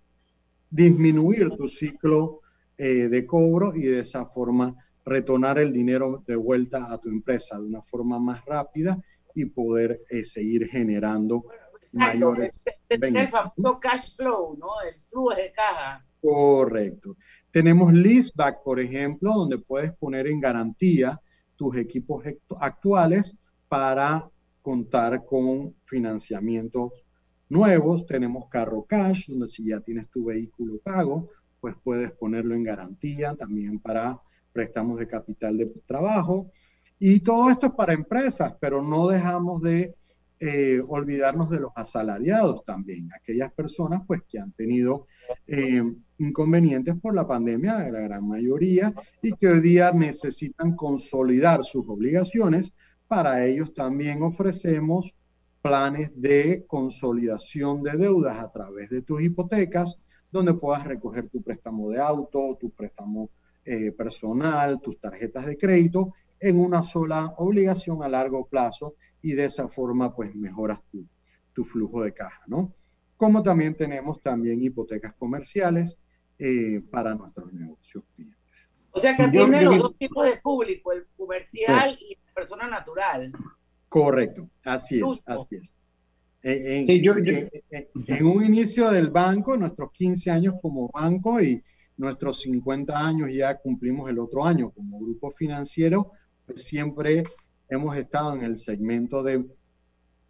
disminuir 0.72 1.50
tu 1.50 1.66
ciclo 1.66 2.40
de 2.79 3.26
cobro 3.26 3.74
y 3.74 3.83
de 3.83 3.98
esa 3.98 4.24
forma 4.24 4.74
retornar 5.04 5.58
el 5.58 5.72
dinero 5.72 6.22
de 6.26 6.36
vuelta 6.36 6.92
a 6.92 6.98
tu 6.98 7.08
empresa 7.08 7.58
de 7.58 7.66
una 7.66 7.82
forma 7.82 8.18
más 8.18 8.44
rápida 8.44 8.98
y 9.34 9.46
poder 9.46 10.02
eh, 10.10 10.24
seguir 10.24 10.68
generando 10.68 11.44
mayores 11.92 12.64
El 12.88 13.28
famoso 13.28 13.80
cash 13.80 14.16
flow, 14.16 14.56
¿no? 14.56 14.80
El 14.88 15.00
flujo 15.02 15.34
de 15.34 15.52
caja. 15.52 16.04
Correcto. 16.20 17.16
Tenemos 17.50 17.92
leaseback, 17.92 18.62
por 18.62 18.78
ejemplo, 18.78 19.32
donde 19.34 19.58
puedes 19.58 19.92
poner 19.92 20.26
en 20.26 20.40
garantía 20.40 21.20
tus 21.56 21.76
equipos 21.76 22.24
actuales 22.60 23.36
para 23.68 24.28
contar 24.62 25.24
con 25.24 25.74
financiamiento 25.84 26.92
nuevos, 27.48 28.06
tenemos 28.06 28.48
carro 28.48 28.84
cash, 28.84 29.28
donde 29.28 29.48
si 29.48 29.66
ya 29.66 29.80
tienes 29.80 30.08
tu 30.10 30.26
vehículo 30.26 30.78
pago, 30.78 31.28
pues 31.60 31.74
puedes 31.82 32.12
ponerlo 32.12 32.54
en 32.54 32.62
garantía 32.62 33.34
también 33.34 33.78
para 33.78 34.18
préstamos 34.52 34.98
de 34.98 35.06
capital 35.06 35.56
de 35.56 35.66
trabajo. 35.86 36.50
Y 36.98 37.20
todo 37.20 37.50
esto 37.50 37.66
es 37.66 37.72
para 37.72 37.94
empresas, 37.94 38.54
pero 38.60 38.82
no 38.82 39.08
dejamos 39.08 39.62
de 39.62 39.94
eh, 40.42 40.82
olvidarnos 40.88 41.50
de 41.50 41.60
los 41.60 41.70
asalariados 41.76 42.64
también, 42.64 43.10
aquellas 43.14 43.52
personas 43.52 44.00
pues 44.06 44.22
que 44.26 44.38
han 44.38 44.52
tenido 44.52 45.06
eh, 45.46 45.82
inconvenientes 46.16 46.94
por 46.98 47.14
la 47.14 47.26
pandemia, 47.26 47.90
la 47.90 48.00
gran 48.00 48.26
mayoría, 48.26 48.94
y 49.20 49.32
que 49.32 49.48
hoy 49.48 49.60
día 49.60 49.92
necesitan 49.92 50.74
consolidar 50.76 51.62
sus 51.62 51.86
obligaciones. 51.86 52.72
Para 53.06 53.44
ellos 53.44 53.74
también 53.74 54.22
ofrecemos 54.22 55.14
planes 55.60 56.10
de 56.14 56.64
consolidación 56.66 57.82
de 57.82 57.98
deudas 57.98 58.38
a 58.38 58.50
través 58.50 58.88
de 58.88 59.02
tus 59.02 59.20
hipotecas, 59.20 59.98
donde 60.32 60.54
puedas 60.54 60.84
recoger 60.86 61.28
tu 61.28 61.42
préstamo 61.42 61.90
de 61.90 62.00
auto, 62.00 62.56
tu 62.58 62.70
préstamo 62.70 63.28
eh, 63.72 63.92
personal, 63.92 64.80
tus 64.80 64.98
tarjetas 64.98 65.46
de 65.46 65.56
crédito 65.56 66.12
en 66.40 66.59
una 66.59 66.83
sola 66.83 67.35
obligación 67.37 68.02
a 68.02 68.09
largo 68.09 68.44
plazo 68.48 68.96
y 69.22 69.35
de 69.35 69.44
esa 69.44 69.68
forma 69.68 70.12
pues 70.12 70.35
mejoras 70.35 70.80
tu, 70.90 71.06
tu 71.52 71.62
flujo 71.62 72.02
de 72.02 72.12
caja, 72.12 72.42
¿no? 72.48 72.74
Como 73.16 73.44
también 73.44 73.76
tenemos 73.76 74.20
también 74.22 74.61
hipotecas 74.61 75.14
comerciales 75.14 75.96
eh, 76.37 76.83
para 76.90 77.14
nuestros 77.14 77.52
negocios 77.52 78.02
clientes. 78.16 78.74
O 78.90 78.98
sea 78.98 79.14
que 79.14 79.22
atiende 79.22 79.62
los 79.62 79.78
dos 79.78 79.96
tipos 79.96 80.24
de 80.24 80.38
público, 80.38 80.90
el 80.90 81.06
comercial 81.16 81.96
y 82.00 82.16
la 82.26 82.35
persona 82.35 82.66
natural. 82.66 83.30
Correcto, 83.88 84.50
así 84.64 84.98
es, 84.98 85.22
así 85.26 85.56
es. 85.56 85.72
En, 86.42 86.90
en, 88.09 88.26
un 88.26 88.42
inicio 88.42 88.90
del 88.90 89.11
banco, 89.11 89.56
nuestros 89.56 89.92
15 89.92 90.28
años 90.33 90.54
como 90.61 90.88
banco 90.88 91.40
y 91.40 91.62
nuestros 92.00 92.40
50 92.40 92.98
años 92.98 93.28
ya 93.30 93.58
cumplimos 93.58 94.08
el 94.08 94.18
otro 94.18 94.46
año 94.46 94.70
como 94.70 94.98
grupo 95.00 95.30
financiero, 95.30 96.12
pues 96.46 96.64
siempre 96.64 97.24
hemos 97.68 97.94
estado 97.94 98.34
en 98.34 98.42
el 98.42 98.56
segmento 98.56 99.22
de 99.22 99.44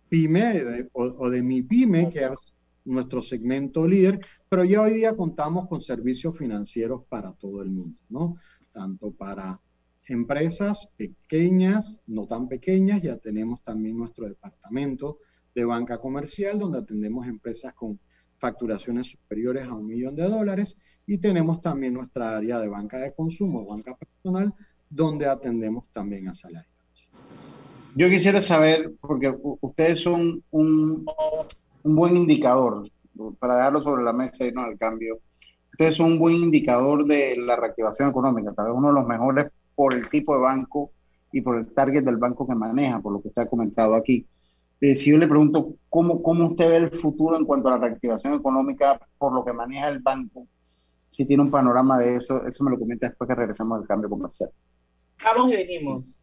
pyme 0.08 0.88
o, 0.92 1.30
de 1.30 1.42
mi 1.44 1.62
pyme, 1.62 2.10
que 2.10 2.24
es 2.24 2.52
nuestro 2.84 3.22
segmento 3.22 3.86
líder, 3.86 4.18
pero 4.48 4.64
ya 4.64 4.82
hoy 4.82 4.94
día 4.94 5.14
contamos 5.14 5.68
con 5.68 5.80
servicios 5.80 6.36
financieros 6.36 7.04
para 7.08 7.32
todo 7.34 7.62
el 7.62 7.70
mundo, 7.70 8.00
¿no? 8.08 8.36
Tanto 8.72 9.12
para 9.12 9.60
empresas 10.08 10.88
pequeñas, 10.96 12.00
no 12.08 12.26
tan 12.26 12.48
pequeñas, 12.48 13.00
ya 13.00 13.16
tenemos 13.16 13.62
también 13.62 13.96
nuestro 13.96 14.26
departamento 14.26 15.18
de 15.54 15.64
banca 15.64 15.98
comercial, 15.98 16.58
donde 16.58 16.78
atendemos 16.78 17.28
empresas 17.28 17.74
con 17.74 18.00
facturaciones 18.40 19.08
superiores 19.08 19.64
a 19.64 19.74
un 19.74 19.86
millón 19.86 20.16
de 20.16 20.28
dólares, 20.28 20.78
y 21.06 21.18
tenemos 21.18 21.60
también 21.60 21.94
nuestra 21.94 22.36
área 22.36 22.58
de 22.58 22.68
banca 22.68 22.98
de 22.98 23.12
consumo, 23.12 23.66
banca 23.66 23.96
personal, 23.96 24.54
donde 24.88 25.26
atendemos 25.26 25.84
también 25.92 26.28
a 26.28 26.34
salarios. 26.34 26.70
Yo 27.94 28.08
quisiera 28.08 28.40
saber, 28.40 28.92
porque 29.00 29.34
ustedes 29.60 30.00
son 30.00 30.42
un, 30.50 31.04
buen 31.82 32.16
indicador, 32.16 32.88
para 33.38 33.56
dejarlo 33.56 33.82
sobre 33.82 34.04
la 34.04 34.12
mesa 34.12 34.46
y 34.46 34.52
no 34.52 34.62
al 34.62 34.78
cambio, 34.78 35.18
ustedes 35.72 35.96
son 35.96 36.12
un 36.12 36.18
buen 36.18 36.36
indicador 36.36 37.04
de 37.06 37.36
la 37.36 37.56
reactivación 37.56 38.10
económica, 38.10 38.52
tal 38.52 38.66
vez 38.66 38.74
uno 38.76 38.88
de 38.88 38.94
los 38.94 39.06
mejores 39.06 39.50
por 39.74 39.94
el 39.94 40.08
tipo 40.08 40.34
de 40.34 40.40
banco 40.40 40.92
y 41.32 41.40
por 41.40 41.56
el 41.56 41.72
target 41.72 42.04
del 42.04 42.16
banco 42.16 42.46
que 42.46 42.54
maneja, 42.54 43.00
por 43.00 43.12
lo 43.12 43.20
que 43.20 43.28
usted 43.28 43.42
ha 43.42 43.48
comentado 43.48 43.94
aquí. 43.94 44.26
Eh, 44.80 44.94
si 44.94 45.10
yo 45.10 45.18
le 45.18 45.28
pregunto 45.28 45.74
cómo, 45.88 46.22
cómo 46.22 46.46
usted 46.48 46.68
ve 46.68 46.76
el 46.76 46.90
futuro 46.90 47.36
en 47.36 47.44
cuanto 47.44 47.68
a 47.68 47.72
la 47.72 47.78
reactivación 47.78 48.34
económica 48.34 48.98
por 49.18 49.32
lo 49.32 49.44
que 49.44 49.52
maneja 49.52 49.88
el 49.88 49.98
banco, 49.98 50.46
si 51.08 51.26
tiene 51.26 51.42
un 51.42 51.50
panorama 51.50 51.98
de 51.98 52.16
eso, 52.16 52.46
eso 52.46 52.64
me 52.64 52.70
lo 52.70 52.78
comenta 52.78 53.08
después 53.08 53.28
que 53.28 53.34
regresamos 53.34 53.80
al 53.80 53.86
cambio 53.86 54.08
comercial. 54.08 54.50
Vamos 55.22 55.52
y 55.52 55.56
venimos. 55.56 56.22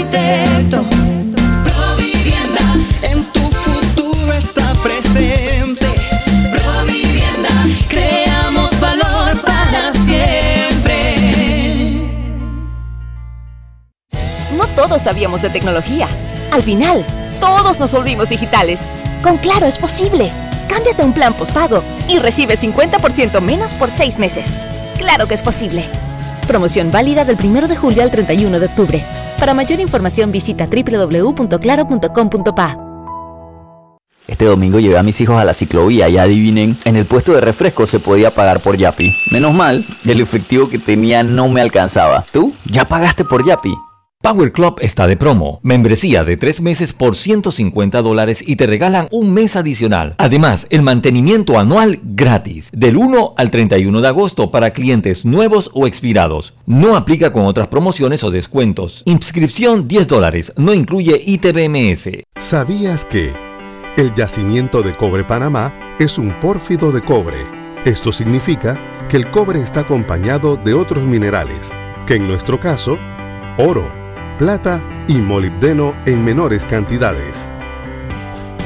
arquitecto. 0.00 0.84
Provivienda, 1.64 2.74
en 3.02 3.22
tu 3.32 3.40
futuro 3.40 4.32
está 4.32 4.72
presente. 4.82 5.86
Provivienda, 6.50 7.50
creamos 7.88 8.78
valor 8.80 9.40
para 9.44 9.92
siempre. 10.04 11.16
No 14.56 14.66
todos 14.68 15.02
sabíamos 15.02 15.42
de 15.42 15.50
tecnología. 15.50 16.08
Al 16.50 16.62
final, 16.62 17.04
todos 17.40 17.78
nos 17.78 17.92
volvimos 17.92 18.28
digitales. 18.28 18.80
Con 19.22 19.36
Claro 19.38 19.66
es 19.66 19.78
posible. 19.78 20.30
Cámbiate 20.68 21.02
a 21.02 21.04
un 21.04 21.12
plan 21.12 21.34
postpago 21.34 21.82
y 22.08 22.18
recibe 22.18 22.56
50% 22.56 23.40
menos 23.40 23.72
por 23.72 23.90
6 23.90 24.18
meses. 24.18 24.46
Claro 24.98 25.26
que 25.26 25.34
es 25.34 25.42
posible. 25.42 25.84
Promoción 26.46 26.90
válida 26.90 27.24
del 27.24 27.36
1 27.42 27.68
de 27.68 27.76
julio 27.76 28.02
al 28.02 28.10
31 28.10 28.60
de 28.60 28.66
octubre. 28.66 29.04
Para 29.40 29.54
mayor 29.54 29.80
información 29.80 30.30
visita 30.30 30.66
www.claro.com.pa. 30.66 32.78
Este 34.28 34.44
domingo 34.44 34.78
llevé 34.78 34.98
a 34.98 35.02
mis 35.02 35.18
hijos 35.22 35.40
a 35.40 35.46
la 35.46 35.54
ciclovía 35.54 36.10
y 36.10 36.18
adivinen, 36.18 36.76
en 36.84 36.96
el 36.96 37.06
puesto 37.06 37.32
de 37.32 37.40
refresco 37.40 37.86
se 37.86 37.98
podía 37.98 38.30
pagar 38.30 38.60
por 38.60 38.76
Yapi. 38.76 39.10
Menos 39.32 39.54
mal, 39.54 39.82
el 40.04 40.20
efectivo 40.20 40.68
que 40.68 40.78
tenía 40.78 41.22
no 41.22 41.48
me 41.48 41.62
alcanzaba. 41.62 42.22
¿Tú? 42.30 42.52
¿Ya 42.66 42.84
pagaste 42.84 43.24
por 43.24 43.44
Yapi? 43.44 43.72
Power 44.22 44.52
Club 44.52 44.76
está 44.82 45.06
de 45.06 45.16
promo. 45.16 45.60
Membresía 45.62 46.24
de 46.24 46.36
3 46.36 46.60
meses 46.60 46.92
por 46.92 47.16
150 47.16 48.02
dólares 48.02 48.44
y 48.46 48.56
te 48.56 48.66
regalan 48.66 49.08
un 49.10 49.32
mes 49.32 49.56
adicional. 49.56 50.14
Además, 50.18 50.66
el 50.68 50.82
mantenimiento 50.82 51.58
anual 51.58 52.00
gratis. 52.02 52.68
Del 52.70 52.98
1 52.98 53.32
al 53.38 53.50
31 53.50 53.98
de 54.02 54.08
agosto 54.08 54.50
para 54.50 54.74
clientes 54.74 55.24
nuevos 55.24 55.70
o 55.72 55.86
expirados. 55.86 56.52
No 56.66 56.96
aplica 56.96 57.30
con 57.30 57.46
otras 57.46 57.68
promociones 57.68 58.22
o 58.22 58.30
descuentos. 58.30 59.04
Inscripción 59.06 59.88
10 59.88 60.06
dólares. 60.06 60.52
No 60.58 60.74
incluye 60.74 61.18
ITBMS. 61.24 62.24
¿Sabías 62.36 63.06
que 63.06 63.32
el 63.96 64.14
yacimiento 64.14 64.82
de 64.82 64.92
cobre 64.92 65.24
Panamá 65.24 65.96
es 65.98 66.18
un 66.18 66.38
pórfido 66.40 66.92
de 66.92 67.00
cobre? 67.00 67.38
Esto 67.86 68.12
significa 68.12 68.78
que 69.08 69.16
el 69.16 69.30
cobre 69.30 69.62
está 69.62 69.80
acompañado 69.80 70.56
de 70.56 70.74
otros 70.74 71.04
minerales, 71.04 71.72
que 72.06 72.16
en 72.16 72.28
nuestro 72.28 72.60
caso, 72.60 72.98
oro 73.56 73.99
plata 74.40 74.82
y 75.06 75.20
molibdeno 75.20 75.94
en 76.06 76.24
menores 76.24 76.64
cantidades. 76.64 77.52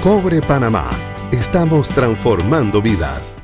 Cobre 0.04 0.40
Panamá. 0.40 0.88
Estamos 1.32 1.88
transformando 1.88 2.80
vidas. 2.80 3.43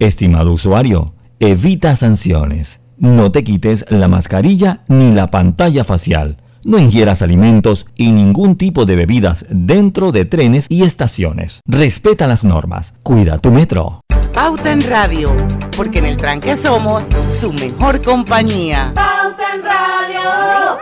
Estimado 0.00 0.52
usuario, 0.52 1.12
evita 1.40 1.96
sanciones. 1.96 2.80
No 2.98 3.32
te 3.32 3.42
quites 3.42 3.84
la 3.88 4.06
mascarilla 4.06 4.84
ni 4.86 5.10
la 5.10 5.32
pantalla 5.32 5.82
facial. 5.82 6.36
No 6.64 6.78
ingieras 6.78 7.20
alimentos 7.20 7.84
y 7.96 8.12
ningún 8.12 8.54
tipo 8.54 8.84
de 8.84 8.94
bebidas 8.94 9.44
dentro 9.50 10.12
de 10.12 10.24
trenes 10.24 10.66
y 10.68 10.84
estaciones. 10.84 11.62
Respeta 11.66 12.28
las 12.28 12.44
normas. 12.44 12.94
Cuida 13.02 13.38
tu 13.38 13.50
metro. 13.50 14.02
Pauta 14.32 14.70
en 14.70 14.82
Radio, 14.82 15.34
porque 15.76 15.98
en 15.98 16.04
el 16.04 16.16
tranque 16.16 16.54
somos 16.56 17.02
su 17.40 17.52
mejor 17.52 18.00
compañía. 18.00 18.92
Pauta 18.94 19.52
en 19.52 19.62
Radio. 19.64 20.78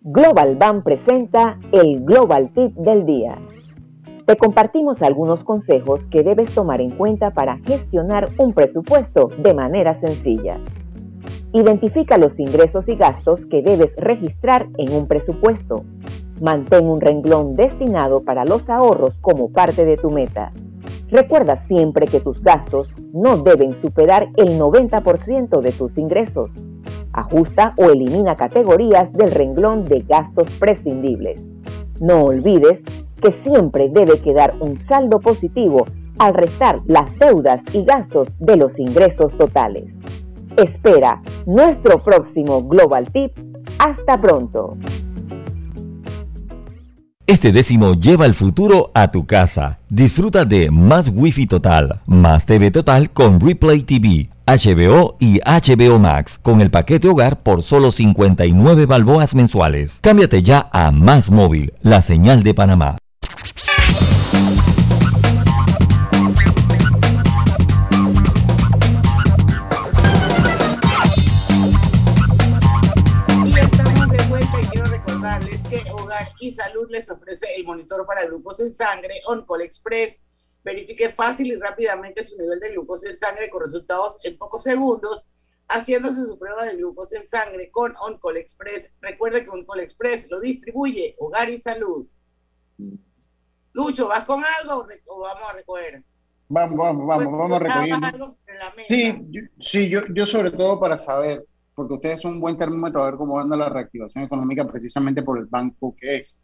Global 0.00 0.56
Bank 0.56 0.82
presenta 0.82 1.56
el 1.70 2.00
Global 2.04 2.50
Tip 2.52 2.74
del 2.74 3.06
día. 3.06 3.38
Te 4.26 4.36
compartimos 4.36 5.02
algunos 5.02 5.44
consejos 5.44 6.08
que 6.08 6.24
debes 6.24 6.52
tomar 6.52 6.80
en 6.80 6.90
cuenta 6.90 7.32
para 7.32 7.58
gestionar 7.58 8.28
un 8.38 8.54
presupuesto 8.54 9.30
de 9.38 9.54
manera 9.54 9.94
sencilla. 9.94 10.58
Identifica 11.52 12.18
los 12.18 12.40
ingresos 12.40 12.88
y 12.88 12.96
gastos 12.96 13.46
que 13.46 13.62
debes 13.62 13.94
registrar 13.96 14.66
en 14.78 14.92
un 14.92 15.06
presupuesto. 15.06 15.84
Mantén 16.42 16.86
un 16.86 17.00
renglón 17.00 17.54
destinado 17.54 18.24
para 18.24 18.44
los 18.44 18.68
ahorros 18.68 19.16
como 19.20 19.52
parte 19.52 19.84
de 19.84 19.96
tu 19.96 20.10
meta. 20.10 20.50
Recuerda 21.08 21.54
siempre 21.54 22.08
que 22.08 22.18
tus 22.18 22.42
gastos 22.42 22.92
no 23.12 23.36
deben 23.36 23.74
superar 23.74 24.28
el 24.36 24.58
90% 24.58 25.60
de 25.60 25.70
tus 25.70 25.98
ingresos. 25.98 26.66
Ajusta 27.12 27.74
o 27.78 27.90
elimina 27.90 28.34
categorías 28.34 29.12
del 29.12 29.30
renglón 29.30 29.84
de 29.84 30.00
gastos 30.00 30.50
prescindibles. 30.58 31.48
No 32.00 32.24
olvides 32.24 32.82
que 33.20 33.32
siempre 33.32 33.88
debe 33.88 34.20
quedar 34.20 34.54
un 34.60 34.76
saldo 34.76 35.20
positivo 35.20 35.84
al 36.18 36.34
restar 36.34 36.76
las 36.86 37.18
deudas 37.18 37.62
y 37.72 37.84
gastos 37.84 38.28
de 38.38 38.56
los 38.56 38.78
ingresos 38.78 39.36
totales. 39.36 39.98
Espera 40.56 41.22
nuestro 41.46 42.02
próximo 42.02 42.62
Global 42.62 43.10
Tip. 43.12 43.32
Hasta 43.78 44.20
pronto. 44.20 44.76
Este 47.26 47.50
décimo 47.50 47.94
lleva 47.94 48.24
el 48.24 48.34
futuro 48.34 48.92
a 48.94 49.10
tu 49.10 49.26
casa. 49.26 49.78
Disfruta 49.88 50.44
de 50.44 50.70
más 50.70 51.10
Wi-Fi 51.12 51.46
total, 51.46 52.00
más 52.06 52.46
TV 52.46 52.70
total 52.70 53.10
con 53.10 53.40
Replay 53.40 53.82
TV, 53.82 54.30
HBO 54.46 55.16
y 55.18 55.40
HBO 55.40 55.98
Max 55.98 56.38
con 56.40 56.60
el 56.60 56.70
paquete 56.70 57.08
hogar 57.08 57.42
por 57.42 57.62
solo 57.62 57.90
59 57.90 58.86
balboas 58.86 59.34
mensuales. 59.34 59.98
Cámbiate 60.02 60.44
ya 60.44 60.70
a 60.72 60.92
Más 60.92 61.32
Móvil, 61.32 61.74
la 61.82 62.00
señal 62.00 62.44
de 62.44 62.54
Panamá. 62.54 62.96
Y 76.40 76.52
Salud 76.52 76.88
les 76.90 77.10
ofrece 77.10 77.54
el 77.56 77.64
monitor 77.64 78.06
para 78.06 78.26
glucosa 78.26 78.62
en 78.62 78.72
sangre 78.72 79.20
OnCall 79.26 79.62
Express. 79.62 80.22
Verifique 80.64 81.10
fácil 81.10 81.48
y 81.48 81.56
rápidamente 81.56 82.24
su 82.24 82.40
nivel 82.40 82.60
de 82.60 82.70
glucosa 82.70 83.08
en 83.08 83.18
sangre 83.18 83.48
con 83.50 83.62
resultados 83.62 84.18
en 84.24 84.36
pocos 84.36 84.62
segundos, 84.62 85.28
haciéndose 85.68 86.24
su 86.24 86.38
prueba 86.38 86.64
de 86.64 86.76
glucosa 86.76 87.18
en 87.18 87.26
sangre 87.26 87.70
con 87.70 87.92
OnCall 87.96 88.36
Express. 88.36 88.90
Recuerde 89.00 89.44
que 89.44 89.50
OnCall 89.50 89.80
Express 89.80 90.28
lo 90.30 90.40
distribuye 90.40 91.16
Hogar 91.18 91.50
y 91.50 91.58
Salud. 91.58 92.06
Lucho, 93.76 94.08
¿vas 94.08 94.24
con 94.24 94.42
algo 94.42 94.86
o 95.08 95.20
vamos 95.20 95.48
a 95.50 95.52
recoger? 95.52 96.02
Vamos, 96.48 96.78
vamos, 96.78 97.06
vamos, 97.06 97.24
pues, 97.24 97.36
vamos 97.36 97.56
a 97.56 97.58
recoger. 97.58 98.86
Sí, 98.88 99.26
yo, 99.28 99.40
sí 99.60 99.88
yo, 99.90 100.00
yo 100.14 100.24
sobre 100.24 100.50
todo 100.50 100.80
para 100.80 100.96
saber 100.96 101.44
porque 101.74 101.92
ustedes 101.92 102.22
son 102.22 102.32
un 102.32 102.40
buen 102.40 102.56
termómetro 102.56 103.02
a 103.02 103.10
ver 103.10 103.16
cómo 103.16 103.38
anda 103.38 103.54
la 103.54 103.68
reactivación 103.68 104.24
económica 104.24 104.66
precisamente 104.66 105.22
por 105.22 105.38
el 105.38 105.44
banco 105.44 105.94
que 106.00 106.16
es, 106.16 106.34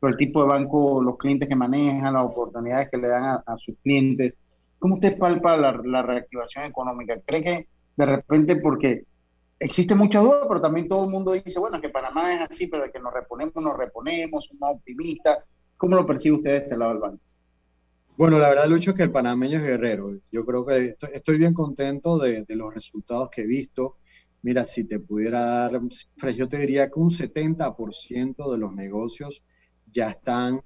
por 0.00 0.10
el 0.10 0.16
tipo 0.16 0.42
de 0.42 0.48
banco, 0.48 1.00
los 1.00 1.16
clientes 1.18 1.48
que 1.48 1.54
manejan, 1.54 2.14
las 2.14 2.32
oportunidades 2.32 2.90
que 2.90 2.96
le 2.96 3.06
dan 3.06 3.40
a, 3.46 3.56
sus 3.58 3.76
clientes. 3.80 4.34
¿Cómo 4.80 4.96
usted 4.96 5.16
palpa 5.16 5.56
la, 5.56 6.02
reactivación 6.02 6.64
económica? 6.64 7.14
¿Cree 7.24 7.44
que 7.44 7.68
de 7.94 8.06
repente, 8.06 8.56
porque 8.56 9.04
existe 9.60 9.94
mucha 9.94 10.18
duda, 10.18 10.48
pero 10.48 10.60
también 10.60 10.88
todo 10.88 11.04
el 11.04 11.12
mundo 11.12 11.30
dice, 11.30 11.60
bueno, 11.60 11.80
que 11.80 11.90
Panamá 11.90 12.34
es 12.34 12.50
así, 12.50 12.66
pero 12.66 12.82
de 12.82 12.90
que 12.90 12.98
nos 12.98 13.12
reponemos, 13.12 13.54
nos 13.54 13.76
reponemos, 13.76 14.46
somos 14.46 14.78
optimistas. 14.78 15.38
¿Cómo 15.82 15.96
lo 15.96 16.06
percibe 16.06 16.36
usted 16.36 16.50
de 16.50 16.56
este 16.58 16.76
lado 16.76 16.92
del 16.92 17.00
banco? 17.00 17.24
Bueno, 18.16 18.38
la 18.38 18.50
verdad, 18.50 18.68
Lucho, 18.68 18.92
es 18.92 18.96
que 18.96 19.02
el 19.02 19.10
panameño 19.10 19.58
es 19.58 19.64
guerrero. 19.64 20.16
Yo 20.30 20.46
creo 20.46 20.64
que 20.64 20.94
estoy, 21.12 21.38
bien 21.38 21.54
contento 21.54 22.18
de, 22.18 22.44
los 22.50 22.72
resultados 22.72 23.30
que 23.30 23.42
he 23.42 23.46
visto. 23.46 23.96
Mira, 24.42 24.64
si 24.64 24.84
te 24.84 25.00
pudiera 25.00 25.40
dar 25.40 25.80
yo 26.36 26.48
te 26.48 26.58
diría 26.58 26.88
que 26.88 27.00
un 27.00 27.10
70% 27.10 28.52
de 28.52 28.58
los 28.58 28.72
negocios 28.72 29.42
ya 29.90 30.10
están, 30.10 30.60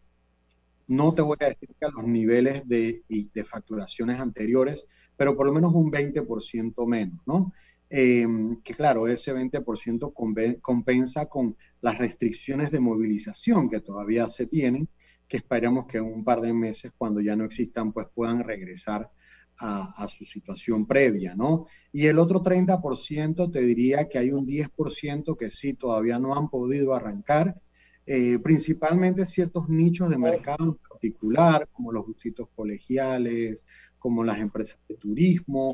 no 0.87 1.15
te 1.15 1.23
voy 1.23 1.39
a 1.41 1.47
decir 1.47 1.71
que 1.81 1.87
a 1.87 1.91
los 1.91 2.05
niveles 2.07 2.69
de, 2.69 3.03
de 3.09 3.45
facturaciones 3.45 4.21
anteriores, 4.21 4.87
pero 5.17 5.35
por 5.35 5.47
lo 5.47 5.55
menos 5.55 5.73
un 5.73 5.91
20% 5.91 6.87
menos, 6.87 7.19
¿no? 7.25 7.55
Em, 7.89 8.61
que 8.63 8.75
claro, 8.75 9.09
ese 9.09 9.33
20% 9.33 10.61
compensa 10.61 11.27
con 11.27 11.57
las 11.81 11.97
restricciones 11.97 12.71
de 12.71 12.81
movilización 12.81 13.71
que 13.71 13.81
todavía 13.81 14.29
se 14.29 14.47
tienen, 14.47 14.91
que 15.29 15.39
esperamos 15.39 15.87
que 15.87 15.99
en 15.99 16.05
un 16.05 16.25
par 16.25 16.41
de 16.41 16.53
meses, 16.53 16.93
cuando 16.97 17.21
ya 17.21 17.37
no 17.37 17.45
existan, 17.45 17.93
pues 17.93 18.07
puedan 18.15 18.45
regresar 18.45 19.11
a, 19.59 20.07
su 20.09 20.25
situación 20.25 20.87
previa, 20.87 21.35
¿no? 21.35 21.67
Y 21.93 22.07
el 22.07 22.19
otro 22.19 22.43
30% 22.43 23.51
te 23.51 23.61
diría 23.61 24.09
que 24.09 24.19
hay 24.19 24.31
un 24.31 24.47
10% 24.47 25.37
que 25.37 25.51
sí 25.51 25.73
todavía 25.75 26.19
no 26.19 26.37
han 26.37 26.51
podido 26.51 26.95
arrancar, 26.95 27.57
eh, 28.05 28.39
principalmente 28.39 29.25
ciertos 29.27 29.69
nichos 29.69 30.11
de 30.11 30.19
mercado 30.19 30.65
en 30.65 30.75
particular, 30.75 31.69
como 31.73 31.91
los 31.91 32.07
busitos 32.07 32.49
colegiales, 32.55 33.65
como 33.99 34.23
las 34.23 34.39
empresas 34.39 34.79
de 34.89 34.97
turismo, 34.97 35.69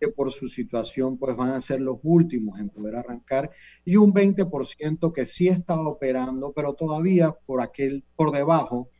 que 0.00 0.08
por 0.08 0.32
su 0.32 0.48
situación 0.48 1.16
pues 1.16 1.36
van 1.36 1.50
a 1.50 1.60
ser 1.60 1.80
los 1.80 1.98
últimos 2.02 2.58
en 2.60 2.68
poder 2.68 2.96
arrancar, 2.96 3.50
y 3.84 3.96
un 3.96 4.12
20% 4.12 5.12
que 5.12 5.26
sí 5.26 5.48
está 5.48 5.80
operando, 5.80 6.52
pero 6.52 6.74
todavía 6.74 7.32
por 7.46 7.62
aquel, 7.62 8.04
por 8.16 8.32
debajo 8.32 8.90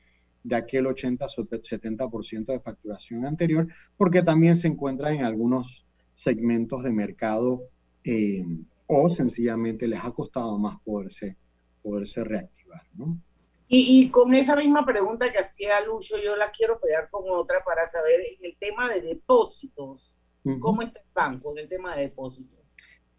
de 0.48 0.56
aquel 0.56 0.86
80-70% 0.86 2.46
de 2.46 2.60
facturación 2.60 3.26
anterior, 3.26 3.68
porque 3.96 4.22
también 4.22 4.56
se 4.56 4.68
encuentra 4.68 5.12
en 5.12 5.24
algunos 5.24 5.86
segmentos 6.12 6.82
de 6.82 6.90
mercado 6.90 7.62
eh, 8.02 8.44
o 8.86 9.10
sencillamente 9.10 9.86
les 9.86 10.02
ha 10.02 10.10
costado 10.10 10.58
más 10.58 10.80
poderse, 10.80 11.36
poderse 11.82 12.24
reactivar. 12.24 12.82
¿no? 12.94 13.20
Y, 13.68 14.08
con 14.08 14.34
esa 14.34 14.56
misma 14.56 14.86
pregunta 14.86 15.30
que 15.30 15.38
hacía 15.38 15.84
Lucho, 15.84 16.16
yo 16.16 16.34
la 16.36 16.50
quiero 16.50 16.80
pegar 16.80 17.10
con 17.10 17.24
otra 17.28 17.62
para 17.62 17.86
saber 17.86 18.20
en 18.38 18.44
el 18.46 18.56
tema 18.58 18.88
de 18.88 19.02
depósitos. 19.02 20.16
¿Cómo 20.60 20.80
está 20.80 21.00
el 21.00 21.06
banco 21.12 21.52
en 21.52 21.58
el 21.58 21.68
tema 21.68 21.94
de 21.94 22.04
depósitos? 22.04 22.74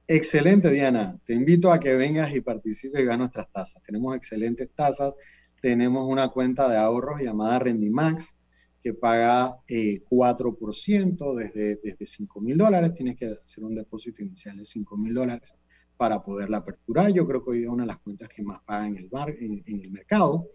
Excelente, 0.07 0.71
Diana. 0.71 1.19
Te 1.23 1.35
invito 1.35 1.71
a 1.71 1.79
que 1.79 1.93
vengas 1.93 2.33
y 2.33 2.41
participes 2.41 2.99
y 2.99 3.05
veas 3.05 3.19
nuestras 3.19 3.51
tasas. 3.51 3.83
Tenemos 3.83 4.15
excelentes 4.15 4.67
tasas 4.73 5.13
tenemos 5.61 6.07
una 6.07 6.29
cuenta 6.29 6.69
de 6.69 6.77
ahorros 6.77 7.21
llamada 7.21 7.59
Rendimax 7.59 8.35
que 8.81 8.93
paga 8.93 9.57
4% 9.67 11.41
eh, 11.41 11.43
desde, 11.43 11.79
desde 11.83 12.05
5 12.05 12.41
mil 12.41 12.57
dólares. 12.57 12.93
Tienes 12.93 13.17
que 13.17 13.37
hacer 13.43 13.63
un 13.63 13.75
depósito 13.75 14.23
inicial 14.23 14.57
de 14.57 14.65
5 14.65 14.97
mil 14.97 15.13
dólares 15.13 15.53
para 15.97 16.23
poderla 16.23 16.57
aperturar. 16.57 17.11
Yo 17.11 17.27
creo 17.27 17.43
que 17.43 17.51
hoy 17.51 17.63
es 17.63 17.67
una 17.67 17.83
de 17.83 17.87
las 17.87 17.97
cuentas 17.97 18.29
que 18.29 18.41
más 18.41 18.61
pagan 18.63 18.95
en 18.95 19.03
el, 19.03 19.09
bar, 19.09 19.31
en, 19.31 19.63
el 19.65 19.91
mercado. 19.91 20.47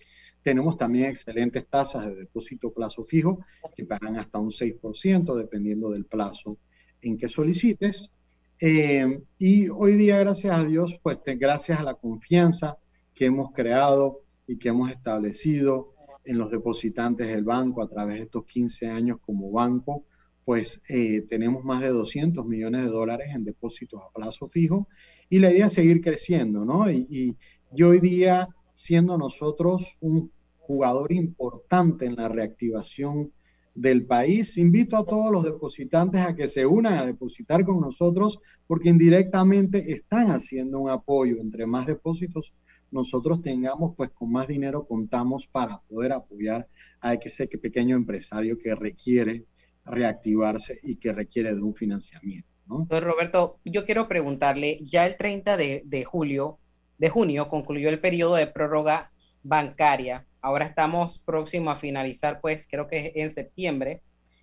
Tenemos 0.42 0.78
también 0.78 1.10
excelentes 1.10 1.66
tasas 1.68 2.06
de 2.06 2.14
depósito 2.14 2.72
plazo 2.72 3.04
fijo 3.04 3.44
que 3.76 3.84
pagan 3.84 4.16
hasta 4.16 4.38
un 4.38 4.50
6% 4.50 5.36
dependiendo 5.36 5.90
del 5.90 6.06
plazo 6.06 6.56
en 7.02 7.18
que 7.18 7.28
solicites. 7.28 8.10
Eh, 8.58 9.20
y 9.38 9.68
hoy 9.68 9.96
día, 9.96 10.18
gracias 10.18 10.58
a 10.58 10.64
Dios, 10.64 10.98
pues 11.02 11.18
gracias 11.24 11.78
a 11.78 11.82
la 11.82 11.94
confianza 11.94 12.78
que 13.14 13.26
hemos 13.26 13.52
creado 13.52 14.23
y 14.46 14.58
que 14.58 14.68
hemos 14.68 14.90
establecido 14.90 15.94
en 16.24 16.38
los 16.38 16.50
depositantes 16.50 17.28
del 17.28 17.44
banco 17.44 17.82
a 17.82 17.88
través 17.88 18.16
de 18.16 18.22
estos 18.22 18.44
15 18.44 18.88
años 18.88 19.18
como 19.24 19.50
banco, 19.50 20.04
pues 20.44 20.82
eh, 20.88 21.22
tenemos 21.22 21.64
más 21.64 21.80
de 21.80 21.88
200 21.88 22.44
millones 22.46 22.82
de 22.82 22.88
dólares 22.88 23.28
en 23.34 23.44
depósitos 23.44 24.00
a 24.02 24.12
plazo 24.12 24.48
fijo 24.48 24.88
y 25.30 25.38
la 25.38 25.50
idea 25.50 25.66
es 25.66 25.72
seguir 25.72 26.00
creciendo, 26.00 26.64
¿no? 26.64 26.90
Y, 26.90 27.36
y, 27.76 27.82
hoy 27.82 27.98
día, 27.98 28.48
siendo 28.72 29.18
nosotros 29.18 29.96
un 30.00 30.30
jugador 30.58 31.12
importante 31.12 32.06
en 32.06 32.16
la 32.16 32.28
reactivación 32.28 33.32
del 33.74 34.06
país, 34.06 34.56
invito 34.56 34.96
a 34.96 35.04
todos 35.04 35.32
los 35.32 35.44
depositantes 35.44 36.20
a 36.20 36.36
que 36.36 36.46
se 36.46 36.64
unan 36.64 36.94
a 36.94 37.06
depositar 37.06 37.64
con 37.64 37.80
nosotros 37.80 38.38
porque 38.66 38.90
indirectamente 38.90 39.92
están 39.92 40.30
haciendo 40.30 40.78
un 40.78 40.90
apoyo 40.90 41.40
entre 41.40 41.66
más 41.66 41.86
depósitos 41.86 42.54
nosotros 42.94 43.42
tengamos, 43.42 43.94
pues 43.96 44.10
con 44.10 44.32
más 44.32 44.48
dinero 44.48 44.86
contamos 44.86 45.46
para 45.46 45.80
poder 45.80 46.12
apoyar 46.12 46.66
a 47.00 47.14
ese 47.14 47.46
pequeño 47.46 47.96
empresario 47.96 48.56
que 48.58 48.74
requiere 48.74 49.44
reactivarse 49.84 50.78
y 50.82 50.96
que 50.96 51.12
requiere 51.12 51.54
de 51.54 51.60
un 51.60 51.74
financiamiento. 51.74 52.48
¿no? 52.66 52.86
Roberto, 52.88 53.58
yo 53.64 53.84
quiero 53.84 54.08
preguntarle, 54.08 54.78
ya 54.82 55.06
el 55.06 55.16
30 55.16 55.58
de, 55.58 56.04
julio, 56.06 56.58
de 56.96 57.10
junio, 57.10 57.48
concluyó 57.48 57.90
el 57.90 58.00
periodo 58.00 58.36
de 58.36 58.46
prórroga 58.46 59.10
bancaria 59.42 60.26
ahora 60.44 60.66
estamos 60.66 61.20
próximos 61.20 61.74
a 61.74 61.78
finalizar, 61.78 62.38
pues 62.40 62.68
creo 62.70 62.86
que 62.86 63.06
es 63.06 63.12
en 63.14 63.30
septiembre. 63.30 64.02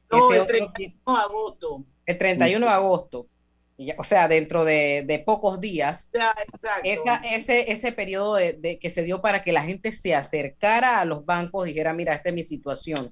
No, 0.10 0.34
el 0.34 0.48
31 0.48 0.96
de 1.06 1.24
agosto. 1.24 1.86
El 2.08 2.18
31 2.18 2.66
de 2.66 2.72
agosto. 2.72 3.28
O 3.98 4.04
sea, 4.04 4.28
dentro 4.28 4.64
de, 4.64 5.24
pocos 5.26 5.60
días, 5.60 6.12
ese, 6.84 7.72
ese 7.72 7.92
periodo 7.92 8.36
de, 8.36 8.78
que 8.80 8.90
se 8.90 9.04
dio 9.04 9.22
para 9.22 9.44
que 9.44 9.52
la 9.52 9.64
gente 9.64 9.92
se 9.92 10.14
acercara 10.14 11.00
a 11.00 11.06
los 11.06 11.26
bancos, 11.26 11.66
dijera, 11.66 11.94
mira, 11.94 12.14
esta 12.14 12.30
es 12.30 12.36
mi 12.36 12.44
situación. 12.44 13.12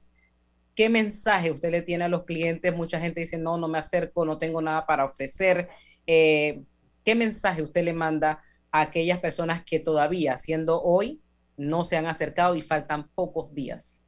¿Qué 0.76 0.88
mensaje 0.88 1.51
usted 1.51 1.72
le 1.72 1.82
tiene 1.82 2.05
a 2.05 2.10
los 2.10 2.24
clientes? 2.24 2.76
Mucha 2.76 2.99
gente 2.99 3.22
dice, 3.22 3.38
no, 3.38 3.57
no 3.57 3.68
me 3.68 3.80
acerco, 3.80 4.26
no 4.26 4.38
tengo 4.38 4.62
nada 4.62 4.86
para 4.86 5.05
ofrecer. 5.05 5.68
Eh, 6.05 6.62
¿Qué 7.03 7.16
mensaje 7.16 7.64
usted 7.64 7.84
le 7.84 7.93
manda 7.93 8.43
a 8.72 8.82
aquellas 8.82 9.20
personas 9.20 9.64
que 9.66 9.80
todavía, 9.80 10.38
siendo 10.38 10.82
hoy, 10.82 11.22
no 11.57 11.84
se 11.84 11.97
han 11.97 12.05
acercado 12.05 12.55
y 12.55 12.62
faltan 12.62 13.10
pocos 13.16 13.53
días? 13.53 13.99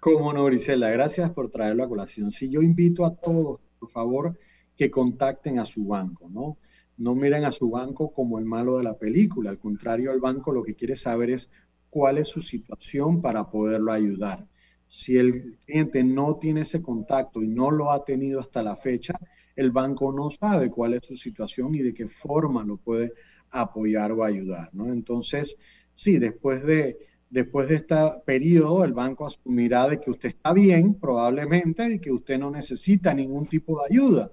Como 0.00 0.32
no, 0.32 0.44
Grisela, 0.44 0.90
gracias 0.90 1.30
por 1.30 1.50
traerlo 1.50 1.84
a 1.84 1.88
colación. 1.88 2.30
Si 2.30 2.50
yo 2.50 2.60
invito 2.60 3.04
a 3.04 3.14
todos, 3.14 3.60
por 3.78 3.88
favor, 3.88 4.38
que 4.76 4.90
contacten 4.90 5.58
a 5.58 5.66
su 5.66 5.86
banco, 5.86 6.28
¿no? 6.28 6.58
No 6.96 7.14
miren 7.14 7.44
a 7.44 7.52
su 7.52 7.70
banco 7.70 8.12
como 8.12 8.38
el 8.38 8.44
malo 8.44 8.78
de 8.78 8.84
la 8.84 8.96
película, 8.96 9.50
al 9.50 9.58
contrario, 9.58 10.12
el 10.12 10.20
banco 10.20 10.52
lo 10.52 10.62
que 10.62 10.74
quiere 10.74 10.96
saber 10.96 11.30
es 11.30 11.50
cuál 11.90 12.18
es 12.18 12.28
su 12.28 12.42
situación 12.42 13.20
para 13.20 13.50
poderlo 13.50 13.92
ayudar. 13.92 14.46
Si 14.86 15.16
el 15.16 15.58
cliente 15.64 16.04
no 16.04 16.36
tiene 16.36 16.60
ese 16.60 16.82
contacto 16.82 17.42
y 17.42 17.48
no 17.48 17.70
lo 17.70 17.90
ha 17.90 18.04
tenido 18.04 18.40
hasta 18.40 18.62
la 18.62 18.76
fecha, 18.76 19.18
el 19.56 19.70
banco 19.70 20.12
no 20.12 20.30
sabe 20.30 20.70
cuál 20.70 20.94
es 20.94 21.04
su 21.04 21.16
situación 21.16 21.74
y 21.74 21.78
de 21.78 21.94
qué 21.94 22.08
forma 22.08 22.64
lo 22.64 22.76
puede 22.76 23.12
apoyar 23.50 24.12
o 24.12 24.24
ayudar, 24.24 24.70
¿no? 24.72 24.92
Entonces, 24.92 25.56
sí, 25.92 26.18
después 26.18 26.64
de, 26.64 26.98
después 27.30 27.68
de 27.68 27.76
este 27.76 27.96
periodo, 28.24 28.84
el 28.84 28.92
banco 28.92 29.26
asumirá 29.26 29.88
de 29.88 30.00
que 30.00 30.10
usted 30.10 30.30
está 30.30 30.52
bien, 30.52 30.94
probablemente, 30.94 31.94
y 31.94 31.98
que 32.00 32.12
usted 32.12 32.38
no 32.38 32.50
necesita 32.50 33.14
ningún 33.14 33.46
tipo 33.46 33.80
de 33.80 33.94
ayuda. 33.94 34.32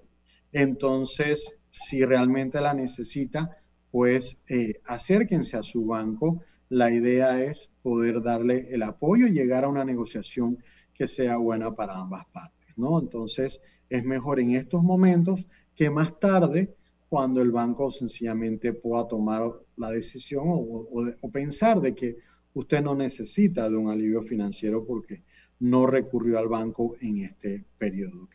Entonces, 0.51 1.57
si 1.69 2.03
realmente 2.03 2.59
la 2.61 2.73
necesita, 2.73 3.57
pues 3.91 4.37
eh, 4.47 4.81
acérquense 4.85 5.57
a 5.57 5.63
su 5.63 5.85
banco. 5.85 6.41
La 6.69 6.91
idea 6.91 7.43
es 7.43 7.69
poder 7.83 8.21
darle 8.21 8.69
el 8.73 8.83
apoyo 8.83 9.27
y 9.27 9.33
llegar 9.33 9.65
a 9.65 9.69
una 9.69 9.83
negociación 9.83 10.57
que 10.93 11.07
sea 11.07 11.37
buena 11.37 11.75
para 11.75 11.97
ambas 11.97 12.25
partes, 12.27 12.77
¿no? 12.77 12.99
Entonces, 12.99 13.61
es 13.89 14.05
mejor 14.05 14.39
en 14.39 14.51
estos 14.51 14.81
momentos 14.83 15.47
que 15.75 15.89
más 15.89 16.17
tarde, 16.19 16.73
cuando 17.09 17.41
el 17.41 17.51
banco 17.51 17.91
sencillamente 17.91 18.71
pueda 18.71 19.07
tomar 19.07 19.51
la 19.75 19.89
decisión 19.89 20.43
o, 20.47 21.31
pensar 21.31 21.81
de 21.81 21.93
que 21.93 22.15
usted 22.53 22.81
no 22.81 22.95
necesita 22.95 23.69
de 23.69 23.75
un 23.75 23.89
alivio 23.89 24.21
financiero 24.21 24.85
porque 24.85 25.23
no 25.59 25.87
recurrió 25.87 26.39
al 26.39 26.47
banco 26.47 26.95
en 27.01 27.25
este 27.25 27.65
periodo 27.77 28.29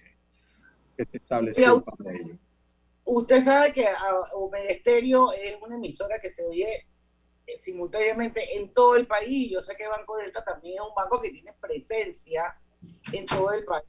se 1.05 1.17
estableció 1.17 1.83
para 1.83 2.15
ello. 2.15 2.37
Usted 3.05 3.45
sabe 3.45 3.73
que 3.73 3.87
Estéreo 4.69 5.33
es 5.33 5.57
una 5.63 5.77
emisora 5.77 6.19
que 6.19 6.31
se 6.31 6.45
oye 6.45 6.87
eh, 7.47 7.57
simultáneamente 7.57 8.57
en 8.57 8.73
todo 8.73 8.97
el 8.97 9.07
país. 9.07 9.51
Yo 9.51 9.61
sé 9.61 9.77
que 9.77 9.87
Banco 9.87 10.17
Delta 10.17 10.45
también 10.45 10.75
es 10.75 10.89
un 10.89 10.95
banco 10.95 11.21
que 11.21 11.31
tiene 11.31 11.53
presencia 11.61 12.57
en 13.13 13.27
todo 13.27 13.53
el 13.53 13.65
país. 13.65 13.85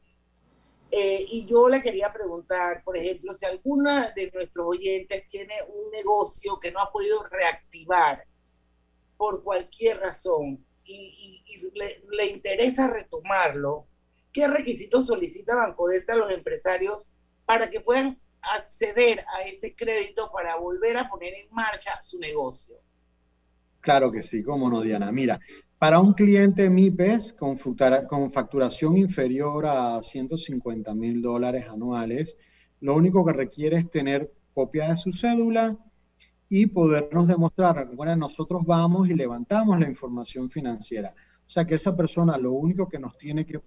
Eh, 0.89 1.25
y 1.29 1.45
yo 1.45 1.67
le 1.67 1.81
quería 1.81 2.13
preguntar, 2.13 2.81
por 2.83 2.95
ejemplo, 2.95 3.33
si 3.33 3.45
alguna 3.45 4.11
de 4.11 4.31
nuestros 4.31 4.67
oyentes 4.67 5.27
tiene 5.29 5.55
un 5.67 5.91
negocio 5.91 6.59
que 6.59 6.71
no 6.71 6.79
ha 6.79 6.91
podido 6.91 7.23
reactivar 7.23 8.25
por 9.17 9.43
cualquier 9.43 9.99
razón 9.99 10.63
y, 10.85 11.43
le, 11.73 12.25
interesa 12.27 12.87
retomarlo, 12.87 13.87
¿qué 14.37 14.47
requisitos 14.47 15.07
solicita 15.07 15.55
Banco 15.55 15.87
Delta 15.87 16.13
a 16.13 16.17
los 16.17 16.31
empresarios 16.31 17.11
para 17.43 17.71
que 17.71 17.81
puedan 17.81 18.19
acceder 18.39 19.25
a 19.35 19.41
ese 19.41 19.75
crédito 19.75 20.29
para 20.31 20.55
volver 20.57 20.95
a 20.95 21.09
poner 21.09 21.33
en 21.33 21.47
marcha 21.49 21.99
su 22.03 22.19
negocio? 22.19 22.75
Claro 23.81 24.11
que 24.11 24.21
sí, 24.21 24.43
cómo 24.43 24.69
no, 24.69 24.81
Diana. 24.81 25.11
Mira, 25.11 25.39
para 25.79 25.99
un 25.99 26.13
cliente 26.13 26.69
MIPES 26.69 27.33
con, 27.33 27.57
con 28.07 28.31
facturación 28.31 28.95
inferior 28.95 29.65
a 29.65 30.03
150 30.03 30.93
mil 30.93 31.19
dólares 31.19 31.65
anuales, 31.67 32.37
lo 32.81 32.93
único 32.93 33.25
que 33.25 33.33
requiere 33.33 33.77
es 33.77 33.89
tener 33.89 34.31
copia 34.53 34.89
de 34.89 34.97
su 34.97 35.13
cédula 35.13 35.75
y 36.47 36.67
podernos 36.67 37.27
demostrar, 37.27 37.87
bueno, 37.95 38.15
nosotros 38.15 38.61
vamos 38.67 39.09
y 39.09 39.15
levantamos 39.15 39.79
la 39.79 39.89
información 39.89 40.51
financiera. 40.51 41.15
O 41.39 41.49
sea 41.49 41.65
que 41.65 41.73
esa 41.73 41.97
persona 41.97 42.37
lo 42.37 42.51
único 42.51 42.87
que 42.87 42.99
nos 42.99 43.17
tiene 43.17 43.43
que 43.43 43.61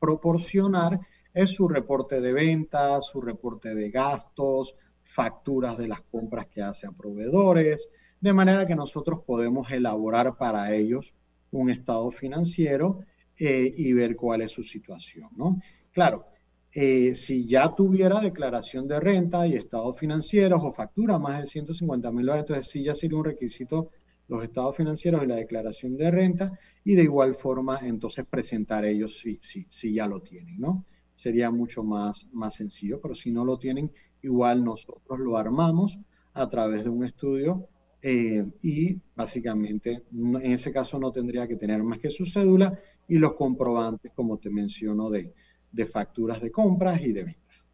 proporcionar 0.00 0.98
es 1.32 1.50
su 1.50 1.68
reporte 1.68 2.20
de 2.20 2.32
ventas, 2.32 3.06
su 3.06 3.20
reporte 3.20 3.74
de 3.74 3.90
gastos, 3.90 4.74
facturas 5.04 5.78
de 5.78 5.88
las 5.88 6.00
compras 6.00 6.46
que 6.46 6.62
hace 6.62 6.86
a 6.86 6.92
proveedores, 6.92 7.90
de 8.20 8.32
manera 8.32 8.66
que 8.66 8.74
nosotros 8.74 9.20
podemos 9.24 9.70
elaborar 9.70 10.36
para 10.36 10.74
ellos 10.74 11.14
un 11.52 11.70
estado 11.70 12.10
financiero 12.10 13.00
eh, 13.38 13.72
y 13.76 13.92
ver 13.92 14.16
cuál 14.16 14.42
es 14.42 14.52
su 14.52 14.62
situación, 14.62 15.28
¿no? 15.36 15.60
Claro, 15.92 16.26
eh, 16.72 17.14
si 17.14 17.46
ya 17.46 17.74
tuviera 17.74 18.20
declaración 18.20 18.86
de 18.86 19.00
renta 19.00 19.46
y 19.46 19.54
estados 19.54 19.98
financieros 19.98 20.60
o 20.62 20.72
factura 20.72 21.18
más 21.18 21.40
de 21.40 21.46
150 21.46 22.12
mil 22.12 22.26
dólares, 22.26 22.44
entonces 22.48 22.70
sí 22.70 22.84
ya 22.84 22.94
sería 22.94 23.18
un 23.18 23.24
requisito 23.24 23.90
los 24.30 24.44
estados 24.44 24.76
financieros 24.76 25.24
y 25.24 25.26
la 25.26 25.34
declaración 25.34 25.96
de 25.96 26.10
renta 26.10 26.58
y 26.84 26.94
de 26.94 27.02
igual 27.02 27.34
forma 27.34 27.80
entonces 27.82 28.24
presentar 28.24 28.84
ellos 28.84 29.18
si, 29.18 29.40
si, 29.42 29.66
si 29.68 29.92
ya 29.92 30.06
lo 30.06 30.22
tienen, 30.22 30.58
¿no? 30.60 30.84
Sería 31.14 31.50
mucho 31.50 31.82
más, 31.82 32.28
más 32.32 32.54
sencillo, 32.54 33.00
pero 33.00 33.16
si 33.16 33.32
no 33.32 33.44
lo 33.44 33.58
tienen, 33.58 33.90
igual 34.22 34.64
nosotros 34.64 35.18
lo 35.18 35.36
armamos 35.36 35.98
a 36.32 36.48
través 36.48 36.84
de 36.84 36.90
un 36.90 37.04
estudio 37.04 37.66
eh, 38.02 38.46
y 38.62 38.98
básicamente 39.16 40.04
en 40.12 40.52
ese 40.52 40.72
caso 40.72 41.00
no 41.00 41.10
tendría 41.10 41.48
que 41.48 41.56
tener 41.56 41.82
más 41.82 41.98
que 41.98 42.08
su 42.08 42.24
cédula 42.24 42.78
y 43.08 43.18
los 43.18 43.34
comprobantes, 43.34 44.12
como 44.14 44.38
te 44.38 44.48
menciono, 44.48 45.10
de, 45.10 45.34
de 45.72 45.86
facturas 45.86 46.40
de 46.40 46.52
compras 46.52 47.00
y 47.00 47.12
de 47.12 47.24
ventas. 47.24 47.66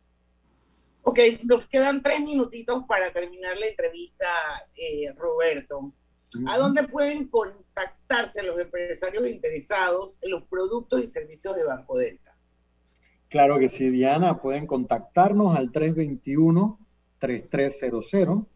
Ok, 1.03 1.21
nos 1.45 1.69
quedan 1.69 2.03
tres 2.03 2.21
minutitos 2.21 2.85
para 2.89 3.13
terminar 3.13 3.59
la 3.59 3.67
entrevista, 3.67 4.27
eh, 4.75 5.13
Roberto. 5.15 5.93
¿A 6.47 6.59
dónde 6.59 6.87
pueden 6.89 7.29
contactarse 7.29 8.43
los 8.43 8.59
empresarios 8.59 9.29
interesados 9.29 10.19
en 10.23 10.31
los 10.31 10.45
productos 10.45 11.03
y 11.03 11.09
servicios 11.09 11.55
de 11.57 11.65
Banco 11.65 11.99
Delta? 11.99 12.35
Claro 13.29 13.59
que 13.59 13.69
sí, 13.69 13.91
Diana. 13.91 14.41
Pueden 14.41 14.67
contactarnos 14.67 15.55
al 15.57 15.71
321-3300 15.73 18.47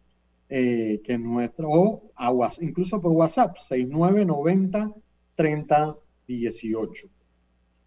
eh, 0.49 1.01
que 1.03 1.17
nuestro, 1.17 1.69
o 1.69 2.11
incluso 2.59 3.01
por 3.01 3.11
WhatsApp, 3.11 3.57
6990 3.57 4.93
3018 5.35 7.09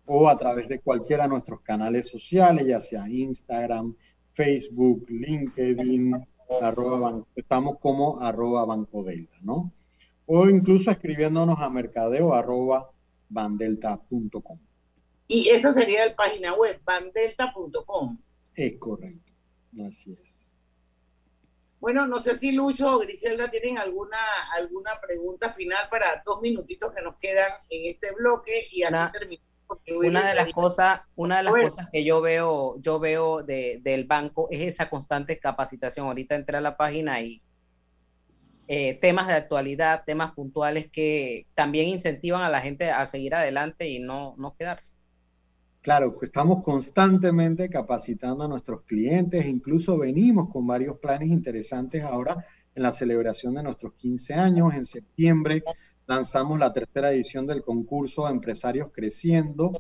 o 0.07 0.29
a 0.29 0.37
través 0.37 0.69
de 0.69 0.81
cualquiera 0.81 1.25
de 1.25 1.31
nuestros 1.31 1.61
canales 1.61 2.09
sociales, 2.09 2.67
ya 2.67 2.81
sea 2.81 3.09
Instagram, 3.09 3.95
Facebook, 4.33 5.07
LinkedIn, 5.09 6.13
estamos 7.35 7.79
como 7.79 8.21
arroba 8.21 8.65
Banco 8.65 9.03
Delta, 9.03 9.37
¿no? 9.43 9.73
O 10.27 10.49
incluso 10.49 10.91
escribiéndonos 10.91 11.61
a 11.61 11.69
mercadeo 11.69 12.35
arroba 12.35 12.91
bandelta.com. 13.29 14.59
Y 15.27 15.49
esa 15.49 15.73
sería 15.73 16.07
la 16.07 16.17
página 16.17 16.55
web, 16.55 16.81
bandelta.com. 16.85 18.19
Es 18.55 18.79
correcto, 18.79 19.33
así 19.87 20.17
es. 20.23 20.45
Bueno, 21.81 22.07
no 22.07 22.19
sé 22.19 22.39
si 22.39 22.53
Lucho 22.53 22.97
o 22.97 22.99
Griselda 23.01 23.51
tienen 23.51 23.77
alguna, 23.77 24.17
alguna 24.57 24.93
pregunta 25.03 25.53
final 25.53 25.87
para 25.91 26.23
dos 26.25 26.41
minutitos 26.41 26.93
que 26.95 27.03
nos 27.03 27.17
quedan 27.17 27.53
en 27.69 27.93
este 27.93 28.15
bloque 28.15 28.53
y 28.73 28.85
así 28.85 29.13
terminamos. 29.13 29.55
Una 29.87 30.29
de 30.29 30.35
las 30.35 30.53
cosas, 30.53 31.01
una 31.15 31.39
de 31.39 31.43
las 31.43 31.53
cosas 31.53 31.89
que 31.91 32.05
yo 32.05 32.21
veo, 32.21 32.81
yo 32.81 33.01
veo 33.01 33.43
del 33.43 34.05
banco 34.07 34.49
es 34.51 34.63
esa 34.63 34.89
constante 34.89 35.39
capacitación. 35.39 36.07
Ahorita 36.07 36.35
entré 36.35 36.57
a 36.57 36.61
la 36.61 36.77
página 36.77 37.21
y 37.21 37.43
eh, 38.67 38.99
temas 39.01 39.27
de 39.27 39.35
actualidad, 39.35 40.05
temas 40.07 40.33
puntuales 40.33 40.91
que 40.91 41.47
también 41.55 41.89
incentivan 41.89 42.43
a 42.43 42.49
la 42.49 42.61
gente 42.61 42.91
a 42.91 43.05
seguir 43.07 43.35
adelante 43.35 43.89
y 43.89 43.99
no, 43.99 44.35
no 44.39 44.55
quedarse. 44.57 44.97
Claro, 45.83 46.17
estamos 46.23 46.65
constantemente 46.65 47.69
capacitando 47.69 48.45
a 48.45 48.49
nuestros 48.49 48.85
clientes, 48.85 49.45
incluso 49.45 49.99
venimos 49.99 50.49
con 50.51 50.67
varios 50.67 50.99
planes 50.99 51.29
interesantes 51.29 52.03
ahora 52.03 52.47
en 52.75 52.83
la 52.83 52.91
celebración 52.91 53.55
de 53.55 53.63
nuestros 53.63 53.93
15 53.93 54.33
años. 54.33 54.75
En 54.75 54.87
septiembre 54.87 55.63
lanzamos 56.07 56.59
la 56.59 56.73
tercera 56.73 57.11
edición 57.11 57.47
del 57.47 57.63
concurso 57.63 58.27
Empresarios 58.29 58.89
Creciendo, 58.93 59.73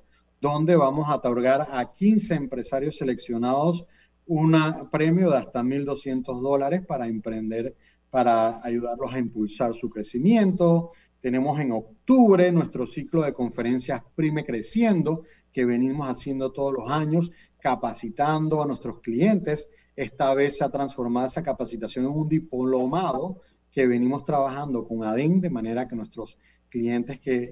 donde 0.43 0.77
vamos 0.77 1.09
a 1.09 1.17
otorgar 1.17 1.69
a 1.71 1.95
15 1.95 2.35
empresarios 2.35 2.99
seleccionados 2.99 3.87
un 4.27 4.55
premio 4.91 5.31
de 5.31 5.39
hasta 5.39 5.63
1.200 5.63 6.41
dólares 6.43 6.83
para 6.87 7.07
emprender 7.07 7.75
para 8.15 8.65
ayudarlos 8.65 9.13
a 9.13 9.19
impulsar 9.19 9.75
su 9.75 9.91
crecimiento. 9.91 10.93
Tenemos 11.19 11.59
en 11.59 11.73
octubre 11.73 12.53
nuestro 12.53 12.87
ciclo 12.87 13.25
de 13.25 13.33
conferencias 13.33 14.05
Prime 14.15 14.45
Creciendo, 14.45 15.23
que 15.53 15.65
venimos 15.65 16.09
haciendo 16.09 16.53
todos 16.53 16.73
los 16.73 16.93
años, 16.93 17.33
capacitando 17.59 18.63
a 18.63 18.67
nuestros 18.69 19.01
clientes. 19.01 19.69
Esta 19.97 20.33
vez 20.33 20.59
se 20.59 20.65
ha 20.65 20.71
transformado 20.71 21.27
esa 21.27 21.43
capacitación 21.43 22.05
en 22.05 22.13
un 22.13 22.29
diplomado 22.29 23.41
que 23.69 23.85
venimos 23.89 24.25
trabajando 24.25 24.87
con 24.87 25.03
ADEN, 25.03 25.41
de 25.41 25.51
manera 25.51 25.89
que 25.89 25.97
nuestros 25.97 26.39
clientes 26.69 27.19
que, 27.19 27.51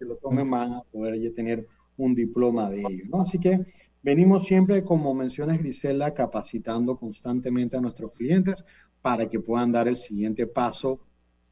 lo 0.00 0.16
tomen 0.16 0.50
van 0.50 0.72
a 0.72 0.82
poder 0.84 1.34
tener 1.34 1.66
un 1.98 2.14
diploma 2.14 2.70
de 2.70 2.80
ello. 2.80 3.04
¿no? 3.10 3.20
Así 3.20 3.38
que 3.38 3.60
venimos 4.02 4.46
siempre, 4.46 4.84
como 4.84 5.12
mencionas 5.12 5.58
Grisela, 5.58 6.14
capacitando 6.14 6.96
constantemente 6.96 7.76
a 7.76 7.82
nuestros 7.82 8.12
clientes 8.12 8.64
para 9.02 9.28
que 9.28 9.40
puedan 9.40 9.72
dar 9.72 9.88
el 9.88 9.96
siguiente 9.96 10.46
paso 10.46 11.00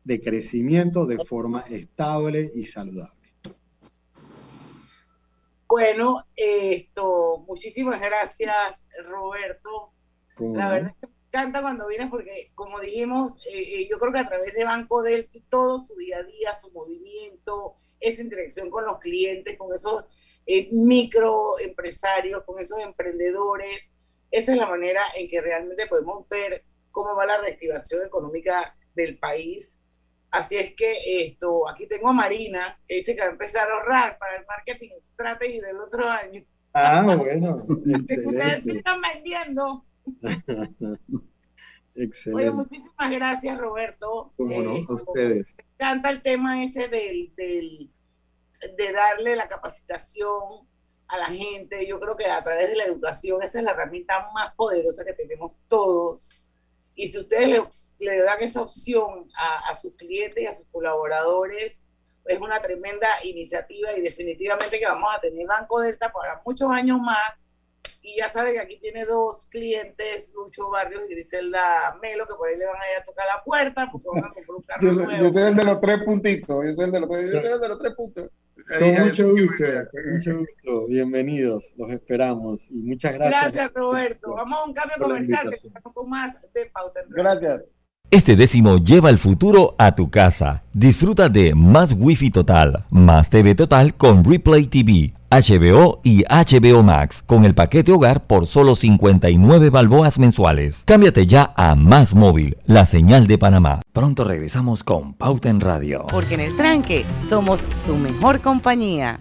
de 0.04 0.22
crecimiento 0.22 1.04
de 1.04 1.18
forma 1.18 1.60
estable 1.68 2.50
y 2.54 2.64
saludable. 2.64 3.20
Bueno, 5.68 6.24
esto, 6.34 7.44
muchísimas 7.46 8.00
gracias, 8.00 8.88
Roberto. 9.04 9.92
La 10.38 10.68
verdad 10.68 10.90
es 10.90 10.96
que 11.00 11.06
me 11.06 11.12
encanta 11.28 11.62
cuando 11.62 11.86
vienes 11.86 12.10
porque, 12.10 12.50
como 12.54 12.80
dijimos, 12.80 13.46
eh, 13.46 13.60
eh, 13.60 13.88
yo 13.88 13.98
creo 13.98 14.12
que 14.12 14.18
a 14.18 14.28
través 14.28 14.54
de 14.54 14.64
Banco 14.64 15.02
del 15.02 15.28
todo 15.48 15.78
su 15.78 15.94
día 15.96 16.18
a 16.18 16.22
día, 16.24 16.54
su 16.54 16.72
movimiento, 16.72 17.76
esa 18.00 18.22
interacción 18.22 18.70
con 18.70 18.84
los 18.84 18.98
clientes, 18.98 19.56
con 19.58 19.72
esos 19.74 20.06
eh, 20.46 20.68
microempresarios, 20.72 22.42
con 22.44 22.58
esos 22.58 22.80
emprendedores, 22.80 23.92
esa 24.30 24.52
es 24.52 24.58
la 24.58 24.66
manera 24.66 25.02
en 25.16 25.28
que 25.28 25.40
realmente 25.40 25.86
podemos 25.86 26.28
ver 26.28 26.64
cómo 26.90 27.14
va 27.14 27.26
la 27.26 27.40
reactivación 27.40 28.06
económica 28.06 28.76
del 28.94 29.18
país 29.18 29.80
Así 30.30 30.56
es 30.56 30.74
que 30.74 31.24
esto, 31.24 31.68
aquí 31.68 31.86
tengo 31.88 32.10
a 32.10 32.12
Marina, 32.12 32.78
que 32.86 32.96
dice 32.96 33.14
que 33.14 33.22
va 33.22 33.28
a 33.28 33.32
empezar 33.32 33.68
a 33.68 33.74
ahorrar 33.74 34.18
para 34.18 34.36
el 34.36 34.46
marketing 34.46 34.90
strategy 35.04 35.60
del 35.60 35.80
otro 35.80 36.08
año. 36.08 36.44
Ah, 36.72 37.16
bueno. 37.16 37.64
ustedes 37.68 38.62
sigan 38.62 39.00
vendiendo. 39.00 39.84
excelente. 41.96 42.44
Oye, 42.44 42.50
muchísimas 42.52 43.10
gracias, 43.10 43.58
Roberto. 43.58 44.32
Eh, 44.38 44.86
a 44.88 44.92
ustedes. 44.92 45.52
Me 45.56 45.64
encanta 45.74 46.10
el 46.10 46.22
tema 46.22 46.62
ese 46.62 46.86
del, 46.86 47.34
del, 47.34 47.90
de 48.76 48.92
darle 48.92 49.34
la 49.34 49.48
capacitación 49.48 50.68
a 51.08 51.18
la 51.18 51.26
gente. 51.26 51.88
Yo 51.88 51.98
creo 51.98 52.14
que 52.14 52.26
a 52.26 52.44
través 52.44 52.68
de 52.68 52.76
la 52.76 52.84
educación 52.84 53.42
esa 53.42 53.58
es 53.58 53.64
la 53.64 53.72
herramienta 53.72 54.30
más 54.32 54.54
poderosa 54.54 55.04
que 55.04 55.14
tenemos 55.14 55.56
todos 55.66 56.44
y 57.00 57.08
si 57.08 57.18
ustedes 57.18 57.96
le, 57.98 58.22
dan 58.22 58.42
esa 58.42 58.60
opción 58.60 59.26
a, 59.34 59.74
sus 59.74 59.94
clientes 59.94 60.44
y 60.44 60.46
a 60.46 60.52
sus 60.52 60.66
colaboradores, 60.66 61.86
es 62.26 62.38
una 62.38 62.60
tremenda 62.60 63.08
iniciativa 63.24 63.96
y 63.96 64.02
definitivamente 64.02 64.78
que 64.78 64.84
vamos 64.84 65.08
a 65.16 65.18
tener 65.18 65.46
Banco 65.46 65.80
Delta 65.80 66.12
para 66.12 66.42
muchos 66.44 66.70
años 66.70 67.00
más. 67.00 67.42
Y 68.02 68.18
ya 68.18 68.28
saben 68.28 68.52
que 68.52 68.60
aquí 68.60 68.78
tiene 68.80 69.06
dos 69.06 69.48
clientes, 69.50 70.34
Lucho 70.34 70.68
Barrios 70.68 71.04
y 71.08 71.14
Griselda 71.14 71.96
Melo, 72.02 72.26
que 72.26 72.34
por 72.34 72.50
ahí 72.50 72.58
le 72.58 72.66
van 72.66 72.76
a 72.76 72.92
ir 72.92 72.98
a 73.00 73.04
tocar 73.04 73.24
la 73.34 73.42
puerta 73.44 73.88
porque 73.90 74.08
van 74.12 74.24
a 74.24 74.34
comprar 74.34 74.56
un 74.56 74.62
carro 74.62 74.82
yo, 74.82 74.92
nuevo. 74.92 75.22
Yo 75.22 75.32
soy 75.32 75.42
el 75.44 75.56
de 75.56 75.64
los 75.64 75.80
tres 75.80 76.02
puntitos, 76.04 76.66
yo 76.66 76.74
soy 76.74 76.84
el 76.84 76.92
de 76.92 77.00
los, 77.00 77.08
yo 77.08 77.40
soy 77.40 77.52
el 77.52 77.60
de 77.60 77.68
los 77.68 77.78
tres 77.78 77.94
puntos. 77.94 78.30
Con 78.68 79.06
mucho 79.06 79.30
gusto, 79.30 79.64
mucho 80.12 80.38
gusto. 80.38 80.86
Bienvenidos, 80.88 81.72
los 81.76 81.90
esperamos 81.90 82.70
y 82.70 82.82
muchas 82.82 83.14
gracias. 83.14 83.52
Gracias, 83.52 83.72
Roberto. 83.74 84.34
Vamos 84.34 84.58
a 84.58 84.64
un 84.64 84.74
cambio 84.74 84.96
comercial, 84.98 85.50
que 85.50 85.80
poco 85.82 86.06
más 86.06 86.34
de 86.54 86.66
pauta. 86.66 87.00
Gracias. 87.08 87.62
Este 88.10 88.34
décimo 88.34 88.78
lleva 88.78 89.08
el 89.08 89.18
futuro 89.18 89.76
a 89.78 89.94
tu 89.94 90.10
casa. 90.10 90.64
Disfruta 90.72 91.28
de 91.28 91.54
más 91.54 91.94
Wi-Fi 91.96 92.30
total, 92.30 92.84
más 92.90 93.30
TV 93.30 93.54
total 93.54 93.94
con 93.94 94.24
Replay 94.24 94.66
TV, 94.66 95.14
HBO 95.30 96.00
y 96.02 96.24
HBO 96.24 96.82
Max 96.82 97.22
con 97.24 97.44
el 97.44 97.54
paquete 97.54 97.92
hogar 97.92 98.26
por 98.26 98.46
solo 98.46 98.74
59 98.74 99.70
balboas 99.70 100.18
mensuales. 100.18 100.82
Cámbiate 100.86 101.26
ya 101.26 101.52
a 101.56 101.76
Más 101.76 102.14
Móvil, 102.16 102.56
la 102.66 102.84
señal 102.84 103.28
de 103.28 103.38
Panamá. 103.38 103.80
Pronto 103.92 104.24
regresamos 104.24 104.82
con 104.82 105.14
Pauta 105.14 105.48
en 105.48 105.60
Radio. 105.60 106.06
Porque 106.10 106.34
en 106.34 106.40
el 106.40 106.56
tranque 106.56 107.04
somos 107.22 107.66
su 107.84 107.96
mejor 107.96 108.40
compañía. 108.40 109.20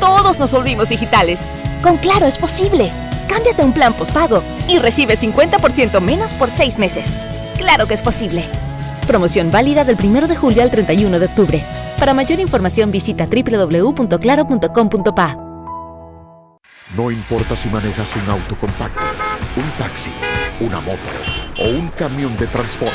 todos 0.00 0.40
nos 0.40 0.52
volvimos 0.52 0.88
digitales. 0.88 1.40
Con 1.82 1.98
Claro 1.98 2.26
es 2.26 2.38
posible. 2.38 2.90
Cámbiate 3.28 3.62
un 3.62 3.72
plan 3.72 3.92
postpago 3.92 4.42
y 4.66 4.78
recibe 4.78 5.16
50% 5.16 6.00
menos 6.00 6.32
por 6.32 6.50
seis 6.50 6.78
meses. 6.78 7.06
Claro 7.58 7.86
que 7.86 7.94
es 7.94 8.02
posible. 8.02 8.42
Promoción 9.06 9.52
válida 9.52 9.84
del 9.84 9.96
1 10.02 10.26
de 10.26 10.36
julio 10.36 10.62
al 10.62 10.70
31 10.70 11.18
de 11.18 11.26
octubre. 11.26 11.62
Para 11.98 12.14
mayor 12.14 12.40
información 12.40 12.90
visita 12.90 13.26
www.claro.com.pa. 13.26 15.36
No 16.96 17.10
importa 17.10 17.54
si 17.54 17.68
manejas 17.68 18.16
un 18.16 18.30
auto 18.30 18.56
compacto, 18.56 19.00
un 19.56 19.70
taxi, 19.78 20.10
una 20.58 20.80
moto 20.80 20.98
o 21.60 21.68
un 21.68 21.88
camión 21.88 22.36
de 22.36 22.48
transporte, 22.48 22.94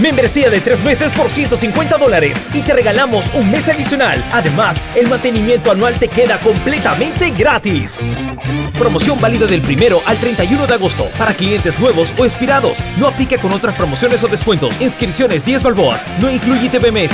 Membresía 0.00 0.48
de 0.48 0.62
tres 0.62 0.82
meses 0.82 1.12
por 1.12 1.30
150 1.30 1.98
dólares 1.98 2.42
y 2.54 2.62
te 2.62 2.72
regalamos 2.72 3.30
un 3.34 3.50
mes 3.50 3.68
adicional. 3.68 4.24
Además, 4.32 4.80
el 4.94 5.08
mantenimiento 5.08 5.70
anual 5.70 5.98
te 5.98 6.08
queda 6.08 6.40
completamente 6.40 7.28
gratis. 7.30 8.00
Promoción 8.78 9.20
válida 9.20 9.46
del 9.46 9.60
primero 9.60 10.00
al 10.06 10.16
31 10.16 10.66
de 10.66 10.72
agosto 10.72 11.06
para 11.18 11.34
clientes 11.34 11.78
nuevos 11.78 12.14
o 12.18 12.24
expirados. 12.24 12.78
No 12.96 13.08
aplica 13.08 13.38
con 13.38 13.52
otras 13.52 13.76
promociones 13.76 14.24
o 14.24 14.28
descuentos. 14.28 14.80
Inscripciones 14.80 15.44
10 15.44 15.62
balboas. 15.62 16.02
No 16.18 16.30
incluye 16.30 16.70
TBMS. 16.70 17.12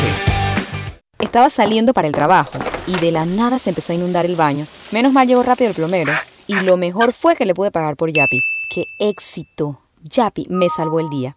Estaba 1.18 1.50
saliendo 1.50 1.92
para 1.92 2.06
el 2.06 2.14
trabajo 2.14 2.56
y 2.86 2.96
de 3.00 3.10
la 3.10 3.26
nada 3.26 3.58
se 3.58 3.70
empezó 3.70 3.92
a 3.92 3.96
inundar 3.96 4.26
el 4.26 4.36
baño. 4.36 4.64
Menos 4.92 5.12
mal 5.12 5.26
llegó 5.26 5.42
rápido 5.42 5.70
el 5.70 5.74
plomero 5.74 6.12
Y 6.46 6.54
lo 6.54 6.76
mejor 6.76 7.12
fue 7.12 7.34
que 7.34 7.46
le 7.46 7.54
pude 7.54 7.72
pagar 7.72 7.96
por 7.96 8.12
Yapi. 8.12 8.40
¡Qué 8.70 8.84
éxito! 9.00 9.80
Yapi 10.04 10.46
me 10.50 10.68
salvó 10.68 11.00
el 11.00 11.10
día. 11.10 11.36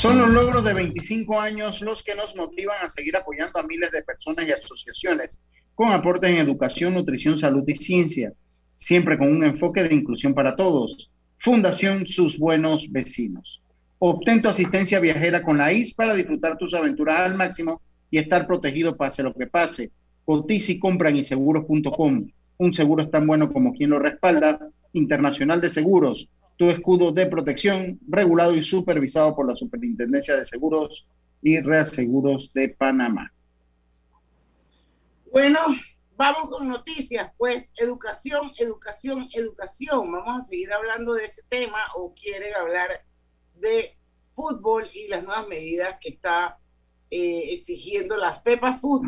Son 0.00 0.16
los 0.16 0.28
logros 0.28 0.64
de 0.64 0.74
25 0.74 1.40
años 1.40 1.80
los 1.82 2.02
que 2.02 2.14
nos 2.14 2.36
motivan 2.36 2.76
a 2.82 2.88
seguir 2.88 3.16
apoyando 3.16 3.58
a 3.58 3.62
miles 3.64 3.90
de 3.90 4.02
personas 4.02 4.46
y 4.46 4.52
asociaciones 4.52 5.40
con 5.74 5.90
aportes 5.90 6.30
en 6.30 6.38
educación, 6.38 6.94
nutrición, 6.94 7.38
salud 7.38 7.62
y 7.66 7.74
ciencia, 7.74 8.32
siempre 8.74 9.16
con 9.16 9.28
un 9.30 9.44
enfoque 9.44 9.84
de 9.84 9.94
inclusión 9.94 10.34
para 10.34 10.56
todos. 10.56 11.08
Fundación 11.36 12.06
Sus 12.08 12.36
Buenos 12.36 12.90
Vecinos. 12.90 13.62
Obtén 14.00 14.42
tu 14.42 14.48
asistencia 14.48 14.98
viajera 14.98 15.42
con 15.42 15.58
la 15.58 15.72
IS 15.72 15.94
para 15.94 16.14
disfrutar 16.14 16.56
tus 16.56 16.74
aventuras 16.74 17.20
al 17.20 17.36
máximo 17.36 17.80
y 18.10 18.18
estar 18.18 18.46
protegido 18.46 18.96
pase 18.96 19.22
lo 19.22 19.34
que 19.34 19.46
pase. 19.46 19.90
Cotiza 20.24 20.72
y 20.72 20.78
compra 20.78 21.10
en 21.10 21.16
inseguros.com. 21.16 22.30
Un 22.58 22.74
seguro 22.74 23.02
es 23.02 23.10
tan 23.10 23.26
bueno 23.26 23.52
como 23.52 23.72
quien 23.72 23.90
lo 23.90 23.98
respalda. 23.98 24.58
Internacional 24.92 25.60
de 25.60 25.70
Seguros, 25.70 26.30
tu 26.56 26.70
escudo 26.70 27.12
de 27.12 27.26
protección, 27.26 28.00
regulado 28.08 28.54
y 28.54 28.62
supervisado 28.62 29.36
por 29.36 29.46
la 29.46 29.56
Superintendencia 29.56 30.34
de 30.36 30.44
Seguros 30.44 31.06
y 31.42 31.60
Reaseguros 31.60 32.52
de 32.52 32.70
Panamá. 32.70 33.32
Bueno, 35.30 35.60
vamos 36.16 36.48
con 36.48 36.68
noticias, 36.68 37.30
pues 37.36 37.72
educación, 37.76 38.50
educación, 38.58 39.28
educación. 39.34 40.10
Vamos 40.10 40.40
a 40.40 40.48
seguir 40.48 40.72
hablando 40.72 41.14
de 41.14 41.26
ese 41.26 41.42
tema 41.48 41.78
o 41.94 42.14
quieren 42.14 42.54
hablar 42.54 42.88
de 43.54 43.96
fútbol 44.32 44.86
y 44.94 45.06
las 45.08 45.22
nuevas 45.22 45.46
medidas 45.48 45.96
que 46.00 46.10
está 46.10 46.58
eh, 47.10 47.54
exigiendo 47.54 48.16
la 48.16 48.34
FEPA 48.34 48.78
Food 48.78 49.06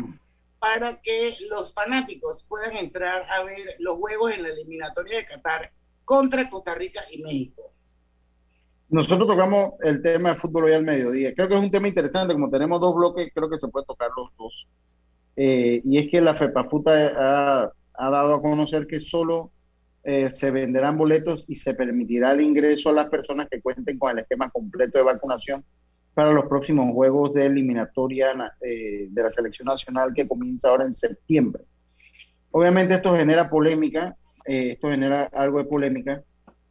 para 0.59 1.01
que 1.01 1.35
los 1.49 1.73
fanáticos 1.73 2.45
puedan 2.47 2.75
entrar 2.75 3.25
a 3.29 3.43
ver 3.43 3.75
los 3.79 3.95
juegos 3.95 4.31
en 4.33 4.43
la 4.43 4.49
eliminatoria 4.49 5.17
de 5.17 5.25
Qatar 5.25 5.71
contra 6.05 6.49
Costa 6.49 6.75
Rica 6.75 7.03
y 7.11 7.21
México. 7.21 7.71
Nosotros 8.89 9.27
tocamos 9.27 9.71
el 9.81 10.01
tema 10.01 10.33
de 10.33 10.39
fútbol 10.39 10.65
hoy 10.65 10.73
al 10.73 10.83
mediodía. 10.83 11.33
Creo 11.33 11.47
que 11.47 11.55
es 11.55 11.61
un 11.61 11.71
tema 11.71 11.87
interesante, 11.87 12.33
como 12.33 12.49
tenemos 12.49 12.81
dos 12.81 12.93
bloques, 12.93 13.31
creo 13.33 13.49
que 13.49 13.57
se 13.57 13.69
puede 13.69 13.85
tocar 13.85 14.09
los 14.15 14.29
dos. 14.37 14.67
Eh, 15.35 15.81
y 15.85 15.97
es 15.97 16.11
que 16.11 16.19
la 16.19 16.35
FEPAFUTA 16.35 17.13
ha, 17.15 17.71
ha 17.93 18.09
dado 18.09 18.35
a 18.35 18.41
conocer 18.41 18.85
que 18.85 18.99
solo 18.99 19.51
eh, 20.03 20.31
se 20.31 20.49
venderán 20.49 20.97
boletos 20.97 21.45
y 21.47 21.55
se 21.55 21.75
permitirá 21.75 22.31
el 22.31 22.41
ingreso 22.41 22.89
a 22.89 22.93
las 22.93 23.09
personas 23.09 23.47
que 23.49 23.61
cuenten 23.61 23.99
con 23.99 24.11
el 24.11 24.19
esquema 24.19 24.49
completo 24.49 24.97
de 24.97 25.05
vacunación 25.05 25.63
para 26.21 26.33
los 26.33 26.45
próximos 26.45 26.93
juegos 26.93 27.33
de 27.33 27.47
eliminatoria 27.47 28.27
eh, 28.61 29.07
de 29.09 29.23
la 29.23 29.31
selección 29.31 29.65
nacional 29.65 30.13
que 30.13 30.27
comienza 30.27 30.69
ahora 30.69 30.85
en 30.85 30.93
septiembre. 30.93 31.63
Obviamente 32.51 32.93
esto 32.93 33.17
genera 33.17 33.49
polémica, 33.49 34.15
eh, 34.45 34.73
esto 34.73 34.89
genera 34.89 35.23
algo 35.33 35.57
de 35.57 35.65
polémica, 35.65 36.23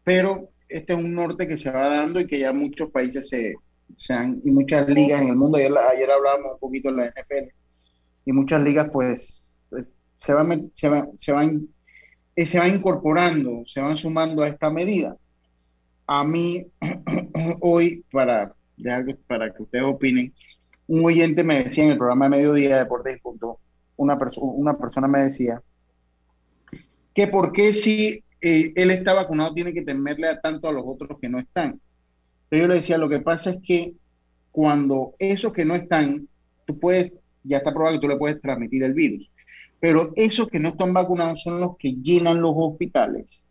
pero 0.04 0.50
este 0.68 0.92
es 0.92 0.98
un 1.00 1.16
norte 1.16 1.48
que 1.48 1.56
se 1.56 1.68
va 1.68 1.88
dando 1.88 2.20
y 2.20 2.28
que 2.28 2.38
ya 2.38 2.52
muchos 2.52 2.90
países 2.90 3.28
se, 3.28 3.56
se 3.96 4.12
han, 4.12 4.40
y 4.44 4.52
muchas 4.52 4.88
ligas 4.88 5.20
en 5.20 5.30
el 5.30 5.36
mundo, 5.36 5.58
ayer, 5.58 5.76
ayer 5.76 6.08
hablábamos 6.08 6.52
un 6.52 6.60
poquito 6.60 6.92
de 6.92 6.96
la 6.98 7.06
NFL, 7.06 7.52
y 8.26 8.32
muchas 8.32 8.62
ligas 8.62 8.88
pues, 8.92 9.56
pues 9.68 9.84
se 10.18 10.32
van, 10.32 10.70
se, 10.72 10.88
van, 10.88 11.10
se, 11.18 11.32
van, 11.32 11.66
eh, 12.36 12.46
se 12.46 12.60
van 12.60 12.72
incorporando, 12.72 13.64
se 13.66 13.80
van 13.80 13.96
sumando 13.96 14.44
a 14.44 14.48
esta 14.48 14.70
medida. 14.70 15.16
A 16.06 16.22
mí 16.22 16.66
hoy, 17.60 18.04
para 18.12 18.54
de 18.82 18.92
algo 18.92 19.12
para 19.26 19.52
que 19.52 19.62
ustedes 19.62 19.84
opinen. 19.84 20.32
Un 20.86 21.04
oyente 21.04 21.44
me 21.44 21.62
decía 21.62 21.84
en 21.84 21.92
el 21.92 21.98
programa 21.98 22.26
de 22.26 22.30
Mediodía 22.30 22.74
de 22.74 22.82
Deportes 22.82 23.16
y 23.16 23.20
Punto, 23.20 23.58
una, 23.96 24.18
una 24.40 24.78
persona 24.78 25.06
me 25.06 25.22
decía 25.22 25.62
que 27.14 27.26
por 27.26 27.52
qué 27.52 27.72
si 27.72 28.24
eh, 28.40 28.72
él 28.74 28.90
está 28.90 29.12
vacunado 29.12 29.52
tiene 29.52 29.74
que 29.74 29.82
temerle 29.82 30.28
a 30.28 30.40
tanto 30.40 30.68
a 30.68 30.72
los 30.72 30.84
otros 30.86 31.18
que 31.20 31.28
no 31.28 31.38
están. 31.38 31.80
Pero 32.48 32.62
yo 32.62 32.68
le 32.68 32.74
decía, 32.76 32.98
lo 32.98 33.08
que 33.08 33.20
pasa 33.20 33.50
es 33.50 33.58
que 33.62 33.94
cuando 34.50 35.14
esos 35.18 35.52
que 35.52 35.64
no 35.64 35.74
están, 35.74 36.28
tú 36.66 36.78
puedes, 36.78 37.12
ya 37.44 37.58
está 37.58 37.72
probado 37.72 37.96
que 37.96 38.00
tú 38.00 38.08
le 38.08 38.16
puedes 38.16 38.40
transmitir 38.40 38.82
el 38.82 38.94
virus, 38.94 39.30
pero 39.78 40.12
esos 40.16 40.48
que 40.48 40.58
no 40.58 40.70
están 40.70 40.92
vacunados 40.92 41.42
son 41.42 41.60
los 41.60 41.76
que 41.76 41.92
llenan 41.92 42.40
los 42.40 42.52
hospitales. 42.54 43.44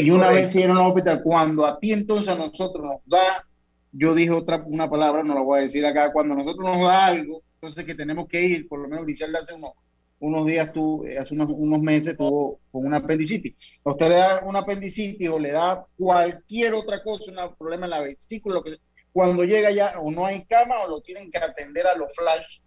y 0.00 0.10
una 0.10 0.30
vez 0.30 0.54
llenan 0.54 0.76
los 0.76 0.86
hospitales, 0.86 1.22
cuando 1.24 1.66
a 1.66 1.78
ti 1.80 1.92
entonces 1.92 2.28
a 2.28 2.36
nosotros 2.36 2.84
nos 2.84 3.00
da 3.06 3.44
yo 3.92 4.14
dije 4.14 4.30
otra 4.30 4.64
una 4.66 4.88
palabra, 4.88 5.22
no 5.22 5.34
la 5.34 5.42
voy 5.42 5.58
a 5.58 5.62
decir 5.62 5.84
acá, 5.84 6.12
cuando 6.12 6.34
nosotros 6.34 6.64
nos 6.64 6.78
da 6.78 7.06
algo, 7.06 7.42
entonces 7.54 7.84
que 7.84 7.94
tenemos 7.94 8.26
que 8.26 8.40
ir, 8.42 8.66
por 8.66 8.80
lo 8.80 8.88
menos 8.88 9.04
Griselda 9.04 9.40
hace 9.40 9.54
unos, 9.54 9.72
unos 10.18 10.46
días, 10.46 10.72
tú, 10.72 11.04
eh, 11.04 11.18
hace 11.18 11.34
unos, 11.34 11.48
unos 11.50 11.80
meses 11.80 12.16
tuvo 12.16 12.58
con 12.70 12.86
una 12.86 12.98
apendicitis. 12.98 13.54
A 13.84 13.90
usted 13.90 14.08
le 14.08 14.14
da 14.16 14.42
una 14.44 14.60
apendicitis 14.60 15.28
o 15.28 15.38
le 15.38 15.52
da 15.52 15.84
cualquier 15.96 16.74
otra 16.74 17.02
cosa, 17.02 17.30
un 17.30 17.54
problema 17.56 17.86
en 17.86 17.90
la 17.90 18.00
vesícula, 18.00 18.62
que 18.64 18.78
cuando 19.12 19.44
llega 19.44 19.70
ya 19.70 20.00
o 20.00 20.10
no 20.10 20.24
hay 20.24 20.44
cama 20.46 20.80
o 20.84 20.88
lo 20.88 21.00
tienen 21.02 21.30
que 21.30 21.38
atender 21.38 21.86
a 21.86 21.96
los 21.96 22.14
flash 22.14 22.60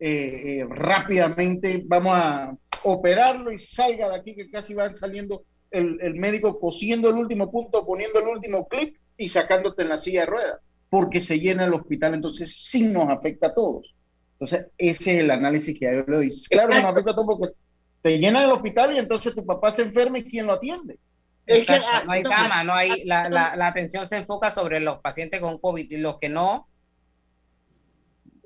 eh, 0.00 0.58
eh, 0.60 0.66
rápidamente, 0.68 1.84
vamos 1.86 2.12
a 2.16 2.56
operarlo 2.82 3.52
y 3.52 3.58
salga 3.58 4.10
de 4.10 4.16
aquí 4.16 4.34
que 4.34 4.50
casi 4.50 4.74
va 4.74 4.92
saliendo 4.92 5.44
el, 5.70 5.98
el 6.00 6.14
médico 6.14 6.58
cosiendo 6.58 7.10
el 7.10 7.16
último 7.16 7.50
punto, 7.50 7.86
poniendo 7.86 8.18
el 8.18 8.28
último 8.28 8.66
clip 8.66 8.96
y 9.16 9.28
sacándote 9.28 9.82
en 9.82 9.88
la 9.88 9.98
silla 9.98 10.20
de 10.20 10.26
ruedas, 10.26 10.60
porque 10.90 11.20
se 11.20 11.38
llena 11.38 11.64
el 11.64 11.74
hospital, 11.74 12.14
entonces 12.14 12.56
sí 12.56 12.88
nos 12.88 13.08
afecta 13.08 13.48
a 13.48 13.54
todos. 13.54 13.94
Entonces, 14.32 14.68
ese 14.78 15.14
es 15.14 15.20
el 15.20 15.30
análisis 15.30 15.78
que 15.78 15.86
yo 15.86 16.04
le 16.06 16.16
doy. 16.16 16.30
Claro, 16.50 16.74
nos 16.74 16.84
afecta 16.84 17.12
a 17.12 17.14
todos 17.14 17.38
porque 17.38 17.54
te 18.02 18.18
llena 18.18 18.44
el 18.44 18.50
hospital 18.50 18.94
y 18.94 18.98
entonces 18.98 19.34
tu 19.34 19.46
papá 19.46 19.72
se 19.72 19.82
enferma 19.82 20.18
y 20.18 20.24
¿quién 20.24 20.46
lo 20.46 20.52
atiende? 20.52 20.98
Es 21.46 21.66
que, 21.66 21.78
no 22.06 22.12
hay 22.12 22.22
cama, 22.22 22.64
no 22.64 22.74
hay, 22.74 23.04
la, 23.04 23.28
la, 23.28 23.54
la, 23.54 23.66
atención 23.66 24.06
se 24.06 24.16
enfoca 24.16 24.50
sobre 24.50 24.80
los 24.80 25.00
pacientes 25.00 25.40
con 25.40 25.58
COVID 25.58 25.90
y 25.90 25.96
los 25.98 26.18
que 26.18 26.28
no. 26.28 26.68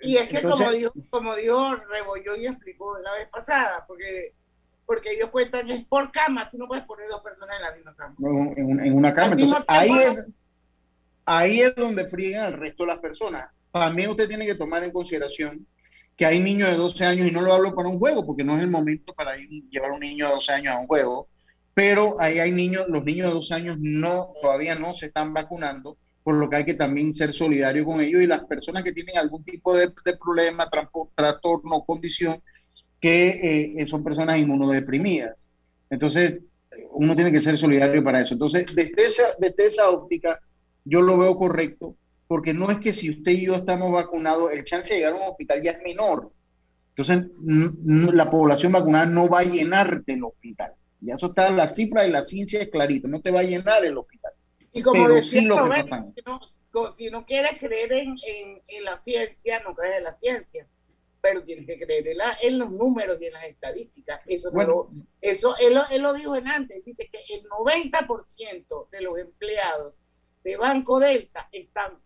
Y 0.00 0.16
es 0.16 0.28
que 0.28 0.42
como 0.42 0.70
dijo, 0.70 0.92
como 1.10 1.34
dijo 1.36 1.76
Rebolló 1.76 2.36
y 2.36 2.46
explicó 2.46 2.98
la 2.98 3.14
vez 3.14 3.28
pasada, 3.28 3.84
porque 3.86 4.34
porque 4.84 5.12
ellos 5.12 5.28
cuentan 5.28 5.68
es 5.68 5.84
por 5.84 6.10
cama, 6.10 6.50
tú 6.50 6.56
no 6.56 6.66
puedes 6.66 6.84
poner 6.84 7.08
dos 7.08 7.20
personas 7.20 7.56
en 7.56 7.62
la 7.62 7.74
misma 7.74 7.94
cama. 7.94 8.16
en, 8.56 8.80
en, 8.80 8.94
una 8.94 9.12
cama. 9.12 9.36
Entonces, 9.38 9.64
ahí 9.68 9.90
es, 9.90 10.26
ahí 11.28 11.60
es 11.60 11.74
donde 11.74 12.08
friegan 12.08 12.44
al 12.44 12.52
resto 12.54 12.84
de 12.84 12.88
las 12.88 12.98
personas. 13.00 13.50
También 13.70 14.08
usted 14.08 14.28
tiene 14.28 14.46
que 14.46 14.54
tomar 14.54 14.82
en 14.82 14.90
consideración 14.90 15.66
que 16.16 16.24
hay 16.24 16.40
niños 16.40 16.70
de 16.70 16.76
12 16.76 17.04
años, 17.04 17.28
y 17.28 17.30
no 17.30 17.42
lo 17.42 17.52
hablo 17.52 17.74
para 17.74 17.88
un 17.88 17.98
juego, 17.98 18.26
porque 18.26 18.42
no 18.42 18.56
es 18.56 18.64
el 18.64 18.70
momento 18.70 19.12
para 19.12 19.36
llevar 19.36 19.92
un 19.92 20.00
niño 20.00 20.26
de 20.26 20.32
12 20.32 20.52
años 20.52 20.74
a 20.74 20.80
un 20.80 20.86
juego, 20.86 21.28
pero 21.74 22.16
ahí 22.18 22.40
hay 22.40 22.50
niños, 22.50 22.86
los 22.88 23.04
niños 23.04 23.28
de 23.28 23.34
12 23.34 23.54
años 23.54 23.76
no, 23.78 24.32
todavía 24.40 24.74
no 24.74 24.94
se 24.94 25.06
están 25.06 25.32
vacunando, 25.32 25.96
por 26.24 26.34
lo 26.34 26.48
que 26.48 26.56
hay 26.56 26.64
que 26.64 26.74
también 26.74 27.14
ser 27.14 27.32
solidario 27.32 27.84
con 27.84 28.00
ellos 28.00 28.22
y 28.22 28.26
las 28.26 28.44
personas 28.46 28.82
que 28.82 28.92
tienen 28.92 29.18
algún 29.18 29.44
tipo 29.44 29.76
de, 29.76 29.92
problema, 30.18 30.68
trastorno, 31.14 31.84
condición, 31.84 32.42
que 33.00 33.76
eh, 33.78 33.86
son 33.86 34.02
personas 34.02 34.38
inmunodeprimidas. 34.38 35.46
Entonces, 35.88 36.40
uno 36.92 37.14
tiene 37.14 37.30
que 37.30 37.40
ser 37.40 37.56
solidario 37.58 38.02
para 38.02 38.22
eso. 38.22 38.34
Entonces, 38.34 38.74
desde 38.74 39.66
esa 39.66 39.90
óptica, 39.90 40.40
yo 40.88 41.02
lo 41.02 41.18
veo 41.18 41.36
correcto, 41.36 41.96
porque 42.26 42.54
no 42.54 42.70
es 42.70 42.78
que 42.78 42.92
si 42.92 43.10
usted 43.10 43.32
y 43.32 43.46
yo 43.46 43.54
estamos 43.54 43.92
vacunados, 43.92 44.52
el 44.52 44.64
chance 44.64 44.92
de 44.92 45.00
llegar 45.00 45.14
a 45.14 45.16
un 45.16 45.30
hospital 45.30 45.62
ya 45.62 45.72
es 45.72 45.82
menor. 45.82 46.32
Entonces, 46.90 47.26
la 47.42 48.30
población 48.30 48.72
vacunada 48.72 49.06
no 49.06 49.28
va 49.28 49.40
a 49.40 49.44
llenarte 49.44 50.14
el 50.14 50.24
hospital. 50.24 50.72
Ya 51.00 51.14
eso 51.14 51.28
está 51.28 51.50
la 51.50 51.68
cifra 51.68 52.06
y 52.06 52.10
la 52.10 52.26
ciencia 52.26 52.60
es 52.60 52.70
clarito, 52.70 53.06
no 53.06 53.20
te 53.20 53.30
va 53.30 53.40
a 53.40 53.44
llenar 53.44 53.84
el 53.84 53.96
hospital. 53.96 54.32
Y 54.72 54.82
como 54.82 55.08
decía 55.08 55.42
si, 55.42 55.46
no, 55.46 56.90
si 56.90 57.10
no 57.10 57.24
quieres 57.24 57.58
creer 57.58 57.92
en, 57.92 58.16
en, 58.66 58.84
la 58.84 58.98
ciencia, 58.98 59.60
no 59.60 59.74
crees 59.74 59.98
en 59.98 60.04
la 60.04 60.18
ciencia, 60.18 60.66
pero 61.20 61.42
tienes 61.42 61.66
que 61.66 61.78
creer 61.78 62.08
en, 62.08 62.18
en 62.42 62.58
los 62.58 62.70
números 62.70 63.18
y 63.20 63.26
en 63.26 63.32
las 63.32 63.46
estadísticas. 63.46 64.20
Eso, 64.26 64.50
eso 65.20 65.56
él, 65.58 65.78
él, 65.90 66.02
lo 66.02 66.12
dijo 66.12 66.36
en 66.36 66.48
antes, 66.48 66.84
dice 66.84 67.08
que 67.10 67.20
el 67.34 67.44
90% 67.44 68.90
de 68.90 69.00
los 69.00 69.18
empleados 69.18 70.02
de 70.42 70.56
Banco 70.56 70.98
Delta 70.98 71.48
están 71.52 71.98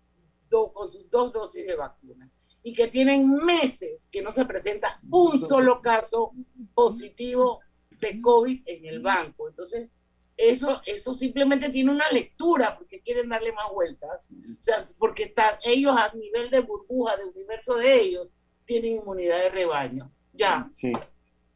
con 0.50 0.90
sus 0.90 1.10
dos 1.10 1.32
dosis 1.32 1.66
de 1.66 1.76
vacuna 1.76 2.30
y 2.62 2.74
que 2.74 2.88
tienen 2.88 3.28
meses 3.28 4.08
que 4.10 4.22
no 4.22 4.32
se 4.32 4.44
presenta 4.44 5.00
un 5.10 5.40
solo 5.40 5.80
caso 5.80 6.32
positivo 6.74 7.60
de 8.00 8.20
COVID 8.20 8.62
en 8.66 8.86
el 8.86 9.00
banco. 9.00 9.48
Entonces, 9.48 9.98
eso, 10.36 10.80
eso 10.86 11.14
simplemente 11.14 11.70
tiene 11.70 11.90
una 11.90 12.08
lectura 12.10 12.76
porque 12.76 13.00
quieren 13.00 13.28
darle 13.28 13.52
más 13.52 13.66
vueltas. 13.72 14.32
O 14.32 14.62
sea, 14.62 14.84
porque 14.98 15.24
están 15.24 15.54
ellos 15.64 15.96
a 15.96 16.12
nivel 16.14 16.50
de 16.50 16.60
burbuja, 16.60 17.16
de 17.16 17.24
universo 17.24 17.76
de 17.76 18.00
ellos, 18.00 18.28
tienen 18.64 18.96
inmunidad 18.96 19.38
de 19.38 19.50
rebaño. 19.50 20.12
Ya. 20.32 20.70
Sí. 20.76 20.92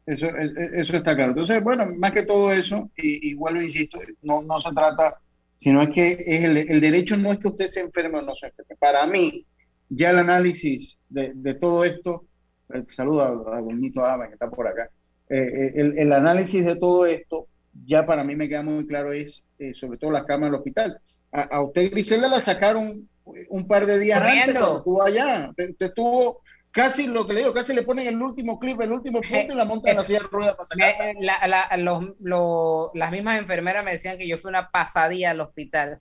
Eso, 0.05 0.27
e, 0.27 0.45
e, 0.45 0.81
eso 0.81 0.97
está 0.97 1.15
claro. 1.15 1.31
Entonces, 1.31 1.61
bueno, 1.63 1.85
más 1.97 2.11
que 2.13 2.23
todo 2.23 2.51
eso, 2.51 2.89
y, 2.95 3.29
igual 3.29 3.55
lo 3.55 3.61
insisto, 3.61 3.99
no, 4.21 4.41
no 4.41 4.59
se 4.59 4.71
trata, 4.73 5.19
sino 5.57 5.81
es 5.81 5.89
que 5.89 6.23
es 6.25 6.43
el, 6.43 6.57
el, 6.57 6.81
derecho 6.81 7.17
no 7.17 7.31
es 7.31 7.39
que 7.39 7.47
usted 7.47 7.67
se 7.67 7.81
enferme 7.81 8.19
o 8.19 8.21
no 8.21 8.35
se 8.35 8.47
enferme. 8.47 8.75
Para 8.79 9.05
mí, 9.07 9.45
ya 9.89 10.11
el 10.11 10.19
análisis 10.19 10.99
de, 11.09 11.31
de 11.33 11.53
todo 11.55 11.83
esto, 11.83 12.25
eh, 12.73 12.83
saludo 12.89 13.21
a, 13.21 13.57
a 13.57 13.61
Bonito 13.61 14.05
Ama 14.05 14.27
que 14.27 14.33
está 14.33 14.49
por 14.49 14.67
acá, 14.67 14.89
eh, 15.29 15.37
eh, 15.37 15.71
el, 15.75 15.97
el, 15.97 16.13
análisis 16.13 16.63
de 16.63 16.75
todo 16.75 17.05
esto, 17.05 17.47
ya 17.85 18.05
para 18.05 18.23
mí 18.23 18.35
me 18.35 18.47
queda 18.47 18.63
muy 18.63 18.85
claro, 18.87 19.11
es 19.13 19.45
sobre 19.75 19.97
todo 19.97 20.11
las 20.11 20.23
camas 20.23 20.49
del 20.49 20.59
hospital. 20.59 20.99
A, 21.31 21.41
a, 21.41 21.63
usted, 21.63 21.91
Griselda, 21.91 22.27
la 22.29 22.41
sacaron 22.41 23.07
un 23.49 23.67
par 23.67 23.85
de 23.85 23.99
días 23.99 24.21
antes 24.21 24.57
cuando 24.57 24.77
estuvo 24.77 25.03
allá. 25.03 25.49
Usted, 25.49 25.71
usted 25.71 25.85
estuvo 25.87 26.41
casi 26.77 27.07
lo 27.07 27.25
que 27.25 27.33
le 27.33 27.41
digo, 27.41 27.53
casi 27.55 27.73
le 27.73 27.81
ponen 27.81 28.05
el 28.05 28.21
último 28.21 28.59
clip, 28.59 28.79
el 28.81 28.91
último 28.91 29.19
punto 29.19 29.53
y 29.53 29.57
la 29.57 29.65
montan 29.65 29.91
en 29.91 29.97
la 29.97 30.03
silla 30.03 30.19
de 30.19 30.27
ruedas 30.27 30.55
para 30.55 30.67
sacar. 30.67 31.15
La, 31.19 31.47
la, 31.47 31.77
los, 31.77 32.13
los, 32.19 32.91
las 32.93 33.11
mismas 33.11 33.39
enfermeras 33.39 33.83
me 33.83 33.93
decían 33.93 34.15
que 34.15 34.27
yo 34.27 34.37
fui 34.37 34.49
una 34.49 34.69
pasadía 34.69 35.31
al 35.31 35.41
hospital. 35.41 35.99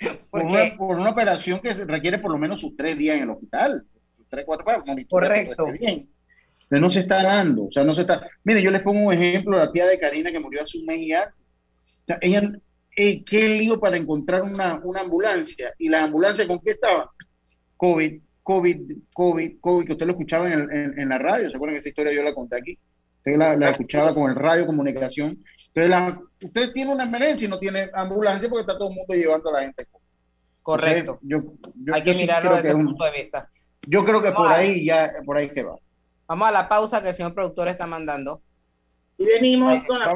Por 0.30 0.42
una, 0.42 0.76
por 0.76 0.98
una, 0.98 1.10
operación 1.10 1.60
que 1.60 1.72
requiere 1.74 2.18
por 2.18 2.32
lo 2.32 2.38
menos 2.38 2.60
sus 2.60 2.76
tres 2.76 2.98
días 2.98 3.14
en 3.16 3.22
el 3.22 3.30
hospital. 3.30 3.84
tres, 4.28 4.44
cuatro 4.44 4.64
para 4.64 4.82
Correcto. 5.08 5.66
Bien. 5.78 6.08
No 6.70 6.90
se 6.90 7.00
está 7.00 7.22
dando, 7.22 7.66
o 7.66 7.70
sea, 7.70 7.84
no 7.84 7.94
se 7.94 8.00
está. 8.00 8.26
Mire, 8.42 8.60
yo 8.60 8.72
les 8.72 8.82
pongo 8.82 8.98
un 8.98 9.12
ejemplo, 9.12 9.56
la 9.56 9.70
tía 9.70 9.86
de 9.86 10.00
Karina 10.00 10.32
que 10.32 10.40
murió 10.40 10.62
hace 10.62 10.78
un 10.78 10.86
mes 10.86 10.98
y 10.98 11.12
algo. 11.12 11.36
O 11.36 12.06
sea, 12.08 12.18
ella, 12.20 12.42
eh, 12.96 13.22
qué 13.24 13.48
lío 13.48 13.78
para 13.78 13.96
encontrar 13.96 14.42
una, 14.42 14.80
una 14.82 15.02
ambulancia. 15.02 15.72
¿Y 15.78 15.88
la 15.88 16.02
ambulancia 16.02 16.48
con 16.48 16.58
qué 16.58 16.72
estaba? 16.72 17.12
COVID 17.76 18.20
COVID, 18.42 18.92
COVID, 19.14 19.60
COVID, 19.60 19.86
que 19.86 19.92
usted 19.92 20.06
lo 20.06 20.12
escuchaba 20.12 20.52
en, 20.52 20.98
en, 20.98 21.08
la 21.08 21.18
radio, 21.18 21.48
¿se 21.48 21.56
acuerdan 21.56 21.76
que 21.76 21.80
esa 21.80 21.88
historia 21.90 22.12
yo 22.12 22.22
la 22.22 22.34
conté 22.34 22.56
aquí? 22.56 22.78
Usted 23.18 23.36
la, 23.36 23.70
escuchaba 23.70 24.12
con 24.12 24.30
el 24.30 24.36
radio 24.36 24.66
comunicación. 24.66 25.38
Entonces, 25.68 25.90
la, 25.90 26.20
usted 26.42 26.72
tiene 26.72 26.92
una 26.92 27.04
emergencia 27.04 27.46
y 27.46 27.48
no 27.48 27.58
tiene 27.58 27.88
ambulancia 27.94 28.48
porque 28.48 28.62
está 28.62 28.76
todo 28.76 28.90
el 28.90 28.96
mundo 28.96 29.14
llevando 29.14 29.50
a 29.50 29.52
la 29.52 29.60
gente. 29.62 29.86
Correcto. 30.62 31.18
yo, 31.22 31.42
Hay 31.92 32.02
que 32.02 32.14
mirarlo 32.14 32.56
desde 32.56 32.68
ese 32.68 32.76
punto 32.76 33.04
de 33.04 33.10
vista. 33.12 33.48
Yo 33.86 34.04
creo 34.04 34.22
que 34.22 34.32
por 34.32 34.48
ahí 34.48 34.84
ya, 34.84 35.12
por 35.24 35.36
ahí 35.36 35.50
que 35.50 35.62
va. 35.62 35.76
Vamos 36.28 36.48
a 36.48 36.52
la 36.52 36.68
pausa 36.68 37.02
que 37.02 37.08
el 37.08 37.14
señor 37.14 37.34
productor 37.34 37.68
está 37.68 37.86
mandando. 37.86 38.42
Y 39.18 39.24
venimos 39.24 39.82
con 39.84 39.98
la... 39.98 40.14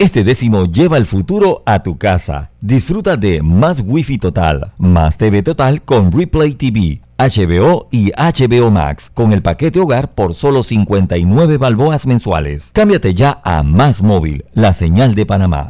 Este 0.00 0.24
décimo 0.24 0.64
lleva 0.64 0.96
el 0.96 1.04
futuro 1.04 1.62
a 1.66 1.82
tu 1.82 1.98
casa. 1.98 2.52
Disfruta 2.62 3.18
de 3.18 3.42
más 3.42 3.82
Wi-Fi 3.84 4.16
total, 4.16 4.72
más 4.78 5.18
TV 5.18 5.42
total 5.42 5.82
con 5.82 6.10
Replay 6.10 6.54
TV, 6.54 7.02
HBO 7.18 7.86
y 7.90 8.10
HBO 8.12 8.70
Max 8.70 9.10
con 9.12 9.34
el 9.34 9.42
paquete 9.42 9.78
hogar 9.78 10.14
por 10.14 10.32
solo 10.32 10.62
59 10.62 11.58
balboas 11.58 12.06
mensuales. 12.06 12.70
Cámbiate 12.72 13.12
ya 13.12 13.42
a 13.44 13.62
Más 13.62 14.02
Móvil, 14.02 14.46
la 14.54 14.72
señal 14.72 15.14
de 15.14 15.26
Panamá. 15.26 15.68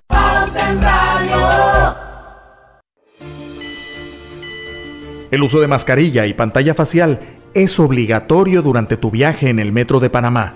El 5.32 5.42
uso 5.42 5.58
de 5.58 5.66
mascarilla 5.66 6.26
y 6.26 6.34
pantalla 6.34 6.74
facial 6.74 7.18
es 7.52 7.80
obligatorio 7.80 8.62
durante 8.62 8.96
tu 8.96 9.10
viaje 9.10 9.50
en 9.50 9.58
el 9.58 9.72
metro 9.72 9.98
de 9.98 10.08
Panamá. 10.08 10.54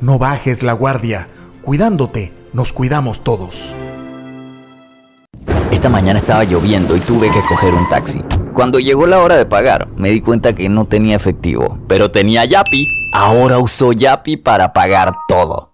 No 0.00 0.18
bajes 0.18 0.64
la 0.64 0.72
guardia, 0.72 1.28
cuidándote 1.64 2.30
nos 2.52 2.72
cuidamos 2.72 3.24
todos. 3.24 3.74
Esta 5.70 5.88
mañana 5.88 6.18
estaba 6.18 6.44
lloviendo 6.44 6.94
y 6.96 7.00
tuve 7.00 7.30
que 7.30 7.40
coger 7.48 7.74
un 7.74 7.88
taxi. 7.88 8.22
Cuando 8.52 8.78
llegó 8.78 9.06
la 9.06 9.20
hora 9.20 9.36
de 9.36 9.46
pagar, 9.46 9.88
me 9.96 10.10
di 10.10 10.20
cuenta 10.20 10.54
que 10.54 10.68
no 10.68 10.84
tenía 10.84 11.16
efectivo, 11.16 11.78
pero 11.88 12.10
tenía 12.10 12.44
Yapi. 12.44 12.86
Ahora 13.12 13.58
uso 13.58 13.92
Yapi 13.92 14.36
para 14.36 14.72
pagar 14.72 15.12
todo. 15.26 15.73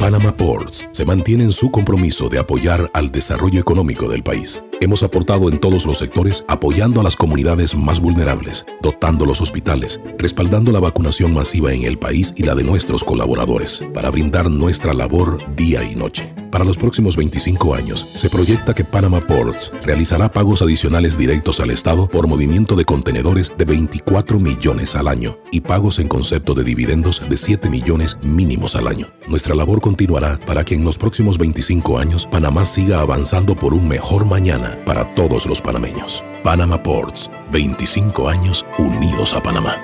Panama 0.00 0.34
Ports 0.34 0.88
se 0.92 1.04
mantiene 1.04 1.44
en 1.44 1.52
su 1.52 1.70
compromiso 1.70 2.30
de 2.30 2.38
apoyar 2.38 2.90
al 2.94 3.12
desarrollo 3.12 3.60
económico 3.60 4.08
del 4.08 4.22
país. 4.22 4.64
Hemos 4.80 5.02
aportado 5.02 5.50
en 5.50 5.58
todos 5.58 5.84
los 5.84 5.98
sectores 5.98 6.42
apoyando 6.48 7.02
a 7.02 7.04
las 7.04 7.16
comunidades 7.16 7.76
más 7.76 8.00
vulnerables, 8.00 8.64
dotando 8.80 9.26
los 9.26 9.42
hospitales, 9.42 10.00
respaldando 10.16 10.72
la 10.72 10.80
vacunación 10.80 11.34
masiva 11.34 11.74
en 11.74 11.82
el 11.82 11.98
país 11.98 12.32
y 12.34 12.44
la 12.44 12.54
de 12.54 12.64
nuestros 12.64 13.04
colaboradores, 13.04 13.86
para 13.92 14.08
brindar 14.08 14.50
nuestra 14.50 14.94
labor 14.94 15.54
día 15.54 15.84
y 15.84 15.94
noche. 15.96 16.32
Para 16.50 16.64
los 16.64 16.76
próximos 16.76 17.16
25 17.16 17.74
años, 17.74 18.08
se 18.16 18.28
proyecta 18.28 18.74
que 18.74 18.84
Panama 18.84 19.20
Ports 19.20 19.72
realizará 19.82 20.32
pagos 20.32 20.62
adicionales 20.62 21.16
directos 21.16 21.60
al 21.60 21.70
Estado 21.70 22.08
por 22.08 22.26
movimiento 22.26 22.74
de 22.74 22.84
contenedores 22.84 23.52
de 23.56 23.64
24 23.64 24.40
millones 24.40 24.96
al 24.96 25.06
año 25.06 25.38
y 25.52 25.60
pagos 25.60 26.00
en 26.00 26.08
concepto 26.08 26.54
de 26.54 26.64
dividendos 26.64 27.22
de 27.28 27.36
7 27.36 27.70
millones 27.70 28.18
mínimos 28.22 28.74
al 28.74 28.88
año. 28.88 29.06
Nuestra 29.28 29.54
labor 29.54 29.80
continuará 29.90 30.38
para 30.46 30.64
que 30.64 30.76
en 30.76 30.84
los 30.84 30.96
próximos 30.96 31.36
25 31.36 31.98
años 31.98 32.24
Panamá 32.24 32.64
siga 32.64 33.00
avanzando 33.00 33.56
por 33.56 33.74
un 33.74 33.88
mejor 33.88 34.24
mañana 34.24 34.78
para 34.86 35.16
todos 35.16 35.46
los 35.46 35.60
panameños. 35.60 36.24
Panama 36.44 36.80
Ports, 36.80 37.28
25 37.50 38.28
años 38.28 38.64
unidos 38.78 39.34
a 39.34 39.42
Panamá. 39.42 39.74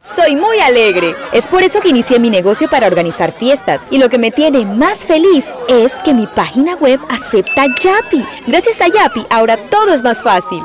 Soy 0.00 0.36
muy 0.36 0.60
alegre. 0.60 1.16
Es 1.32 1.48
por 1.48 1.64
eso 1.64 1.80
que 1.80 1.88
inicié 1.88 2.20
mi 2.20 2.30
negocio 2.30 2.68
para 2.70 2.86
organizar 2.86 3.32
fiestas. 3.32 3.80
Y 3.90 3.98
lo 3.98 4.08
que 4.08 4.18
me 4.18 4.30
tiene 4.30 4.64
más 4.64 4.98
feliz 5.00 5.46
es 5.68 5.92
que 6.04 6.14
mi 6.14 6.28
página 6.28 6.76
web 6.76 7.00
acepta 7.08 7.66
Yapi. 7.66 8.24
Gracias 8.46 8.80
a 8.80 8.86
Yapi, 8.86 9.26
ahora 9.28 9.56
todo 9.56 9.92
es 9.92 10.04
más 10.04 10.22
fácil. 10.22 10.62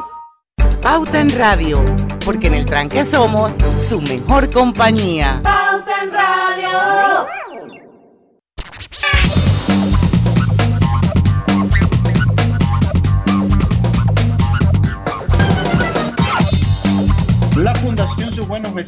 Pauta 0.84 1.20
en 1.20 1.32
Radio, 1.32 1.84
porque 2.24 2.46
en 2.48 2.54
el 2.54 2.66
tranque 2.66 3.04
somos 3.06 3.52
su 3.90 4.00
mejor 4.02 4.52
compañía. 4.52 5.40
Pauta 5.42 6.04
en 6.04 6.12
Radio. 6.12 6.51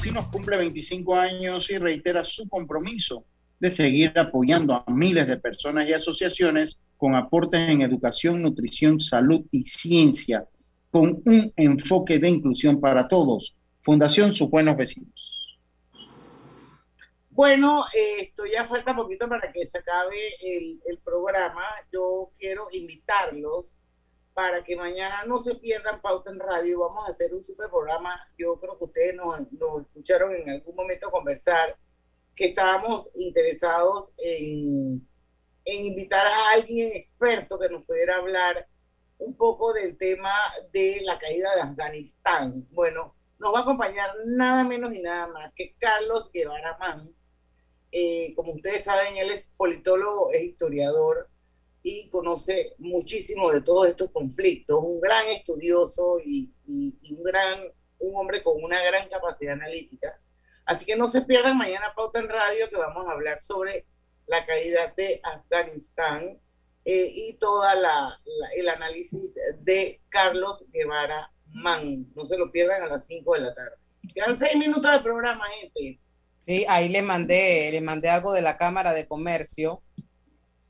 Vecinos 0.04 0.28
cumple 0.28 0.58
25 0.58 1.16
años 1.16 1.72
y 1.72 1.78
reitera 1.78 2.26
su 2.26 2.50
compromiso 2.50 3.24
de 3.58 3.72
seguir 3.72 4.12
apoyando 4.20 4.74
a 4.74 4.84
miles 4.92 5.26
de 5.28 5.38
personas 5.38 5.88
y 5.88 5.94
asociaciones 5.94 6.78
con 6.98 7.16
aportes 7.16 7.70
en 7.70 7.84
educación, 7.84 8.42
nutrición, 8.42 9.00
salud 9.00 9.46
y 9.50 9.64
ciencia, 9.64 10.46
con 10.92 11.22
un 11.24 11.54
enfoque 11.56 12.20
de 12.20 12.28
inclusión 12.28 12.82
para 12.82 13.08
todos. 13.08 13.56
Fundación 13.82 14.34
Sus 14.34 14.50
Buenos 14.50 14.76
Vecinos. 14.76 15.58
Bueno, 17.30 17.86
esto 18.20 18.44
ya 18.46 18.66
falta 18.66 18.94
poquito 18.94 19.30
para 19.30 19.54
que 19.54 19.66
se 19.66 19.78
acabe 19.78 20.20
el, 20.42 20.82
el 20.86 20.98
programa. 20.98 21.64
Yo 21.94 22.32
quiero 22.38 22.68
invitarlos 22.74 23.78
para 24.34 24.64
que 24.64 24.76
mañana 24.76 25.24
no 25.26 25.40
se 25.40 25.56
pierdan 25.56 26.02
Pauta 26.02 26.32
en 26.32 26.40
Radio. 26.40 26.80
Vamos 26.80 27.08
a 27.08 27.12
hacer 27.12 27.34
un 27.34 27.44
super 27.44 27.70
programa. 27.70 28.20
Yo 28.38 28.60
creo 28.60 28.78
que 28.78 28.86
ustedes 28.86 29.16
nos, 29.16 29.40
escucharon 29.82 30.36
en 30.36 30.50
algún 30.50 30.76
momento 30.76 31.12
conversar 31.12 31.78
que 32.36 32.46
estábamos 32.46 33.12
interesados 33.16 34.14
en, 34.18 35.08
en 35.66 35.86
invitar 35.86 36.26
a 36.26 36.52
alguien 36.52 36.92
experto 36.94 37.60
que 37.60 37.70
nos 37.70 37.84
pudiera 37.86 38.16
hablar 38.16 38.68
un 39.20 39.36
poco 39.36 39.72
del 39.74 39.98
tema 39.98 40.34
de 40.72 41.02
la 41.04 41.20
caída 41.20 41.54
de 41.56 41.62
Afganistán. 41.62 42.68
Bueno, 42.72 43.16
nos 43.40 43.54
va 43.54 43.60
a 43.60 43.62
acompañar 43.62 44.10
nada 44.26 44.64
menos 44.64 44.94
y 44.94 45.02
nada 45.02 45.28
más 45.28 45.54
que 45.54 45.76
Carlos 45.78 46.32
Guevara 46.32 46.78
Man. 46.80 47.14
Eh, 47.92 48.34
como 48.36 48.54
ustedes 48.54 48.86
saben, 48.86 49.18
él 49.18 49.30
es 49.30 49.54
politólogo, 49.56 50.32
es 50.32 50.44
historiador, 50.44 51.30
y 51.84 52.08
conoce 52.08 52.74
muchísimo 52.78 53.52
de 53.52 53.62
todos 53.62 53.88
estos 53.88 54.10
conflictos, 54.10 54.80
un 54.82 55.02
gran 55.02 55.28
estudioso 55.28 56.18
y, 56.26 56.50
un 56.66 57.24
gran 57.24 57.60
un 58.00 58.16
hombre 58.16 58.42
con 58.42 58.62
una 58.62 58.82
gran 58.82 59.08
capacidad 59.10 59.54
analítica. 59.54 60.20
Así 60.66 60.86
que 60.86 60.96
no 60.96 61.08
se 61.08 61.22
pierdan 61.22 61.58
mañana 61.58 61.94
Pauta 61.96 62.20
en 62.20 62.30
Radio 62.30 62.70
que 62.70 62.78
vamos 62.78 63.06
a 63.08 63.12
hablar 63.12 63.40
sobre 63.42 63.86
la 64.28 64.46
caída 64.46 64.94
de 64.96 65.22
Afganistán 65.24 66.40
eh, 66.86 67.12
y 67.14 67.34
toda 67.34 67.76
la, 67.76 68.20
el 68.56 68.68
análisis 68.70 69.36
de 69.60 70.02
Carlos 70.10 70.68
Guevara 70.72 71.32
Man. 71.48 72.08
No 72.16 72.26
se 72.26 72.38
lo 72.38 72.52
pierdan 72.52 72.84
a 72.84 72.88
las 72.88 73.08
5 73.08 73.34
de 73.36 73.42
la 73.42 73.54
tarde. 73.54 73.76
Quedan 74.14 74.38
seis 74.38 74.56
minutos 74.58 74.92
de 74.92 75.00
programa, 75.00 75.46
gente. 75.60 76.00
Sí, 76.42 76.66
ahí 76.68 76.90
le 76.90 77.02
mandé, 77.02 77.70
le 77.72 77.82
mandé 77.82 78.10
algo 78.10 78.34
de 78.34 78.42
la 78.42 78.58
Cámara 78.58 78.94
de 78.94 79.08
Comercio 79.08 79.82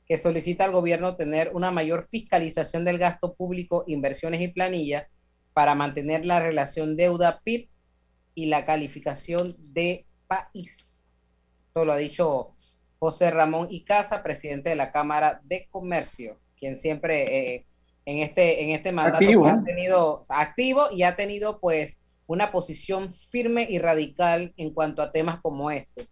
que 0.06 0.18
solicita 0.18 0.64
al 0.64 0.72
gobierno 0.72 1.16
tener 1.16 1.50
una 1.54 1.70
mayor 1.70 2.06
fiscalización 2.06 2.84
del 2.84 2.98
gasto 2.98 3.34
público, 3.34 3.84
inversiones 3.86 4.40
y 4.40 4.48
planilla 4.48 5.08
para 5.54 5.74
mantener 5.74 6.26
la 6.26 6.40
relación 6.40 6.96
deuda-PIB 6.96 7.68
y 8.34 8.46
la 8.46 8.64
calificación 8.64 9.48
de 9.72 10.06
país. 10.26 11.06
Esto 11.68 11.84
lo 11.84 11.92
ha 11.92 11.96
dicho 11.96 12.54
José 12.98 13.30
Ramón 13.30 13.68
Icaza, 13.70 14.22
presidente 14.22 14.70
de 14.70 14.76
la 14.76 14.92
Cámara 14.92 15.40
de 15.44 15.68
Comercio, 15.70 16.38
quien 16.56 16.76
siempre 16.76 17.54
eh, 17.54 17.66
en 18.04 18.18
este, 18.18 18.64
en 18.64 18.70
este 18.70 18.92
mandato 18.92 19.46
ha 19.46 19.64
tenido 19.64 20.22
activo 20.28 20.88
y 20.92 21.04
ha 21.04 21.16
tenido 21.16 21.60
pues 21.60 22.00
una 22.26 22.50
posición 22.50 23.12
firme 23.12 23.66
y 23.68 23.78
radical 23.78 24.52
en 24.56 24.72
cuanto 24.72 25.02
a 25.02 25.12
temas 25.12 25.40
como 25.40 25.70
este. 25.70 26.08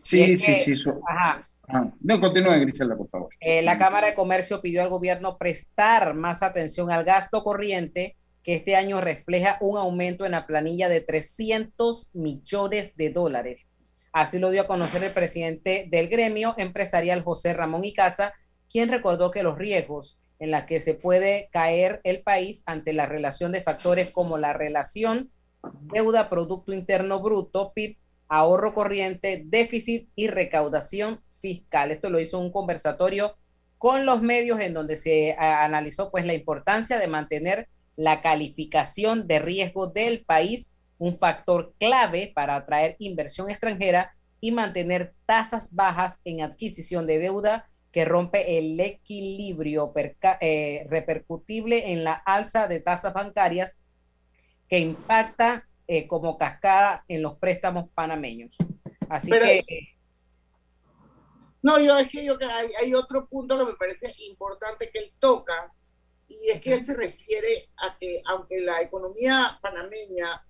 Sí, 0.00 0.36
sí, 0.36 0.76
sí. 0.76 0.90
Ajá, 1.08 1.48
Ah, 1.68 1.90
no, 2.00 2.20
continúe, 2.20 2.60
Grisela, 2.60 2.96
por 2.96 3.08
favor. 3.08 3.28
Eh, 3.40 3.62
la 3.62 3.78
Cámara 3.78 4.08
de 4.08 4.14
Comercio 4.14 4.60
pidió 4.60 4.82
al 4.82 4.88
gobierno 4.88 5.38
prestar 5.38 6.14
más 6.14 6.42
atención 6.42 6.90
al 6.90 7.04
gasto 7.04 7.42
corriente, 7.42 8.16
que 8.42 8.54
este 8.54 8.76
año 8.76 9.00
refleja 9.00 9.56
un 9.60 9.78
aumento 9.78 10.26
en 10.26 10.32
la 10.32 10.46
planilla 10.46 10.88
de 10.88 11.00
300 11.00 12.10
millones 12.14 12.94
de 12.96 13.10
dólares. 13.10 13.66
Así 14.12 14.38
lo 14.38 14.50
dio 14.50 14.62
a 14.62 14.66
conocer 14.66 15.02
el 15.02 15.12
presidente 15.12 15.88
del 15.90 16.08
gremio 16.08 16.54
empresarial 16.58 17.22
José 17.22 17.54
Ramón 17.54 17.84
Icaza, 17.84 18.32
quien 18.70 18.90
recordó 18.90 19.30
que 19.30 19.42
los 19.42 19.56
riesgos 19.56 20.20
en 20.38 20.50
los 20.50 20.64
que 20.64 20.80
se 20.80 20.94
puede 20.94 21.48
caer 21.52 22.00
el 22.04 22.22
país 22.22 22.62
ante 22.66 22.92
la 22.92 23.06
relación 23.06 23.50
de 23.52 23.62
factores 23.62 24.10
como 24.10 24.36
la 24.36 24.52
relación 24.52 25.30
deuda-producto 25.92 26.72
interno 26.72 27.22
bruto, 27.22 27.72
PIB, 27.74 27.96
ahorro 28.34 28.74
corriente, 28.74 29.42
déficit 29.46 30.08
y 30.16 30.26
recaudación 30.26 31.20
fiscal. 31.40 31.92
Esto 31.92 32.10
lo 32.10 32.18
hizo 32.18 32.40
un 32.40 32.50
conversatorio 32.50 33.36
con 33.78 34.06
los 34.06 34.22
medios 34.22 34.58
en 34.60 34.74
donde 34.74 34.96
se 34.96 35.36
analizó 35.38 36.10
pues 36.10 36.24
la 36.24 36.34
importancia 36.34 36.98
de 36.98 37.06
mantener 37.06 37.68
la 37.94 38.22
calificación 38.22 39.28
de 39.28 39.38
riesgo 39.38 39.86
del 39.86 40.24
país, 40.24 40.72
un 40.98 41.16
factor 41.16 41.74
clave 41.78 42.32
para 42.34 42.56
atraer 42.56 42.96
inversión 42.98 43.50
extranjera 43.50 44.16
y 44.40 44.50
mantener 44.50 45.14
tasas 45.26 45.68
bajas 45.72 46.20
en 46.24 46.42
adquisición 46.42 47.06
de 47.06 47.18
deuda 47.18 47.68
que 47.92 48.04
rompe 48.04 48.58
el 48.58 48.80
equilibrio 48.80 49.92
eh, 50.40 50.86
repercutible 50.90 51.92
en 51.92 52.02
la 52.02 52.14
alza 52.14 52.66
de 52.66 52.80
tasas 52.80 53.14
bancarias 53.14 53.78
que 54.68 54.80
impacta 54.80 55.68
eh, 55.86 56.06
como 56.06 56.38
cascada 56.38 57.04
en 57.08 57.22
los 57.22 57.38
préstamos 57.38 57.90
panameños. 57.94 58.56
Así 59.08 59.30
que... 59.30 59.64
No, 61.62 61.78
yo 61.78 61.98
es 61.98 62.08
que 62.08 62.24
yo 62.24 62.36
hay, 62.40 62.68
hay 62.80 62.94
otro 62.94 63.26
punto 63.26 63.58
que 63.58 63.72
me 63.72 63.78
parece 63.78 64.14
importante 64.28 64.90
que 64.92 64.98
él 64.98 65.12
toca, 65.18 65.72
y 66.28 66.50
es 66.50 66.60
que 66.60 66.74
él 66.74 66.84
se 66.84 66.94
refiere 66.94 67.70
a 67.78 67.96
que 67.98 68.20
aunque 68.26 68.60
la 68.60 68.82
economía 68.82 69.58
panameña 69.62 70.44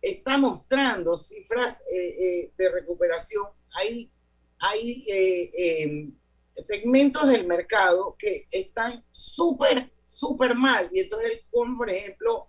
está 0.00 0.38
mostrando 0.38 1.16
cifras 1.16 1.82
eh, 1.92 2.08
eh, 2.18 2.52
de 2.56 2.70
recuperación, 2.70 3.46
hay, 3.74 4.10
hay 4.58 5.04
em, 5.08 6.14
segmentos 6.50 7.28
del 7.28 7.46
mercado 7.46 8.16
que 8.18 8.46
están 8.50 9.04
súper, 9.10 9.92
súper 10.02 10.54
mal. 10.54 10.88
Y 10.92 11.00
entonces 11.00 11.30
él, 11.32 11.40
como 11.50 11.78
por 11.78 11.90
ejemplo, 11.90 12.48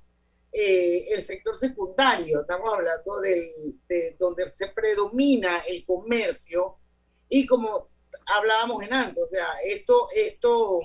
eh, 0.57 1.13
el 1.13 1.21
sector 1.21 1.53
secundario, 1.57 2.39
estamos 2.39 2.73
hablando 2.73 3.19
del, 3.19 3.77
de 3.89 4.15
donde 4.17 4.47
se 4.55 4.67
predomina 4.67 5.59
el 5.67 5.83
comercio 5.85 6.77
y 7.27 7.45
como 7.45 7.89
hablábamos 8.25 8.81
en 8.83 8.93
antes, 8.93 9.21
o 9.21 9.27
sea, 9.27 9.49
esto, 9.65 10.07
esto 10.15 10.79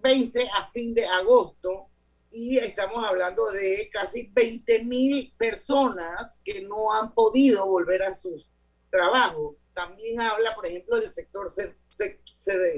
vence 0.00 0.48
a 0.54 0.70
fin 0.70 0.94
de 0.94 1.04
agosto 1.04 1.90
y 2.30 2.56
estamos 2.56 3.04
hablando 3.04 3.50
de 3.52 3.90
casi 3.92 4.30
20 4.32 4.84
mil 4.84 5.34
personas 5.36 6.40
que 6.42 6.62
no 6.62 6.94
han 6.94 7.12
podido 7.12 7.66
volver 7.66 8.04
a 8.04 8.14
sus 8.14 8.54
trabajos. 8.88 9.56
También 9.74 10.18
habla, 10.18 10.54
por 10.54 10.64
ejemplo, 10.64 10.98
del 10.98 11.12
sector 11.12 11.46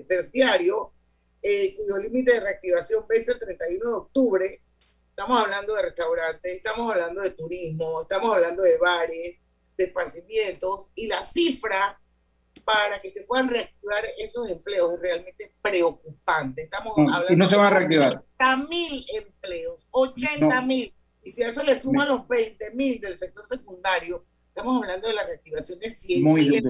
terciario, 0.08 0.92
eh, 1.40 1.76
cuyo 1.76 1.98
límite 1.98 2.32
de 2.32 2.40
reactivación 2.40 3.06
vence 3.08 3.30
el 3.30 3.38
31 3.38 3.90
de 3.90 3.96
octubre 3.96 4.62
Estamos 5.18 5.44
hablando 5.44 5.74
de 5.74 5.82
restaurantes, 5.82 6.56
estamos 6.58 6.92
hablando 6.92 7.22
de 7.22 7.32
turismo, 7.32 8.02
estamos 8.02 8.32
hablando 8.36 8.62
de 8.62 8.78
bares, 8.78 9.42
de 9.76 9.84
esparcimientos 9.86 10.92
y 10.94 11.08
la 11.08 11.24
cifra 11.24 12.00
para 12.64 13.00
que 13.00 13.10
se 13.10 13.24
puedan 13.24 13.48
reactivar 13.48 14.04
esos 14.16 14.48
empleos 14.48 14.94
es 14.94 15.00
realmente 15.00 15.52
preocupante. 15.60 16.62
Estamos 16.62 16.96
hablando 16.96 17.32
y 17.32 17.34
no 17.34 17.48
se 17.48 17.56
van 17.56 17.66
a 17.66 17.78
reactivar. 17.80 18.12
De 18.12 18.44
80 18.44 18.68
mil 18.68 19.06
empleos, 19.12 19.88
80 19.90 20.62
mil. 20.62 20.94
Y 21.24 21.32
si 21.32 21.42
a 21.42 21.48
eso 21.48 21.64
le 21.64 21.76
suman 21.76 22.06
los 22.06 22.28
20 22.28 22.70
mil 22.76 23.00
del 23.00 23.18
sector 23.18 23.44
secundario, 23.48 24.24
estamos 24.46 24.80
hablando 24.80 25.08
de 25.08 25.14
la 25.14 25.26
reactivación 25.26 25.80
de 25.80 25.90
100 25.90 26.22
muy 26.22 26.62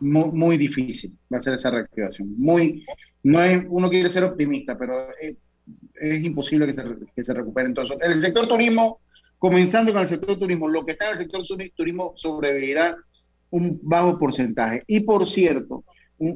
Muy, 0.00 0.30
muy, 0.32 0.58
difícil 0.58 1.16
va 1.32 1.38
a 1.38 1.40
ser 1.40 1.54
esa 1.54 1.70
reactivación. 1.70 2.38
Muy, 2.38 2.84
no 3.22 3.42
es, 3.42 3.64
uno 3.70 3.88
quiere 3.88 4.10
ser 4.10 4.22
optimista, 4.24 4.76
pero 4.76 4.92
eh, 5.12 5.38
es 6.00 6.24
imposible 6.24 6.66
que 6.66 6.74
se, 6.74 6.84
que 7.14 7.24
se 7.24 7.34
recupere. 7.34 7.68
Entonces, 7.68 7.96
en 8.00 8.12
el 8.12 8.20
sector 8.20 8.48
turismo, 8.48 9.00
comenzando 9.38 9.92
con 9.92 10.02
el 10.02 10.08
sector 10.08 10.38
turismo, 10.38 10.68
lo 10.68 10.84
que 10.84 10.92
está 10.92 11.06
en 11.06 11.12
el 11.12 11.18
sector 11.18 11.42
turismo 11.74 12.12
sobrevivirá 12.16 12.96
un 13.50 13.78
bajo 13.82 14.18
porcentaje. 14.18 14.80
Y 14.86 15.00
por 15.00 15.26
cierto, 15.26 15.84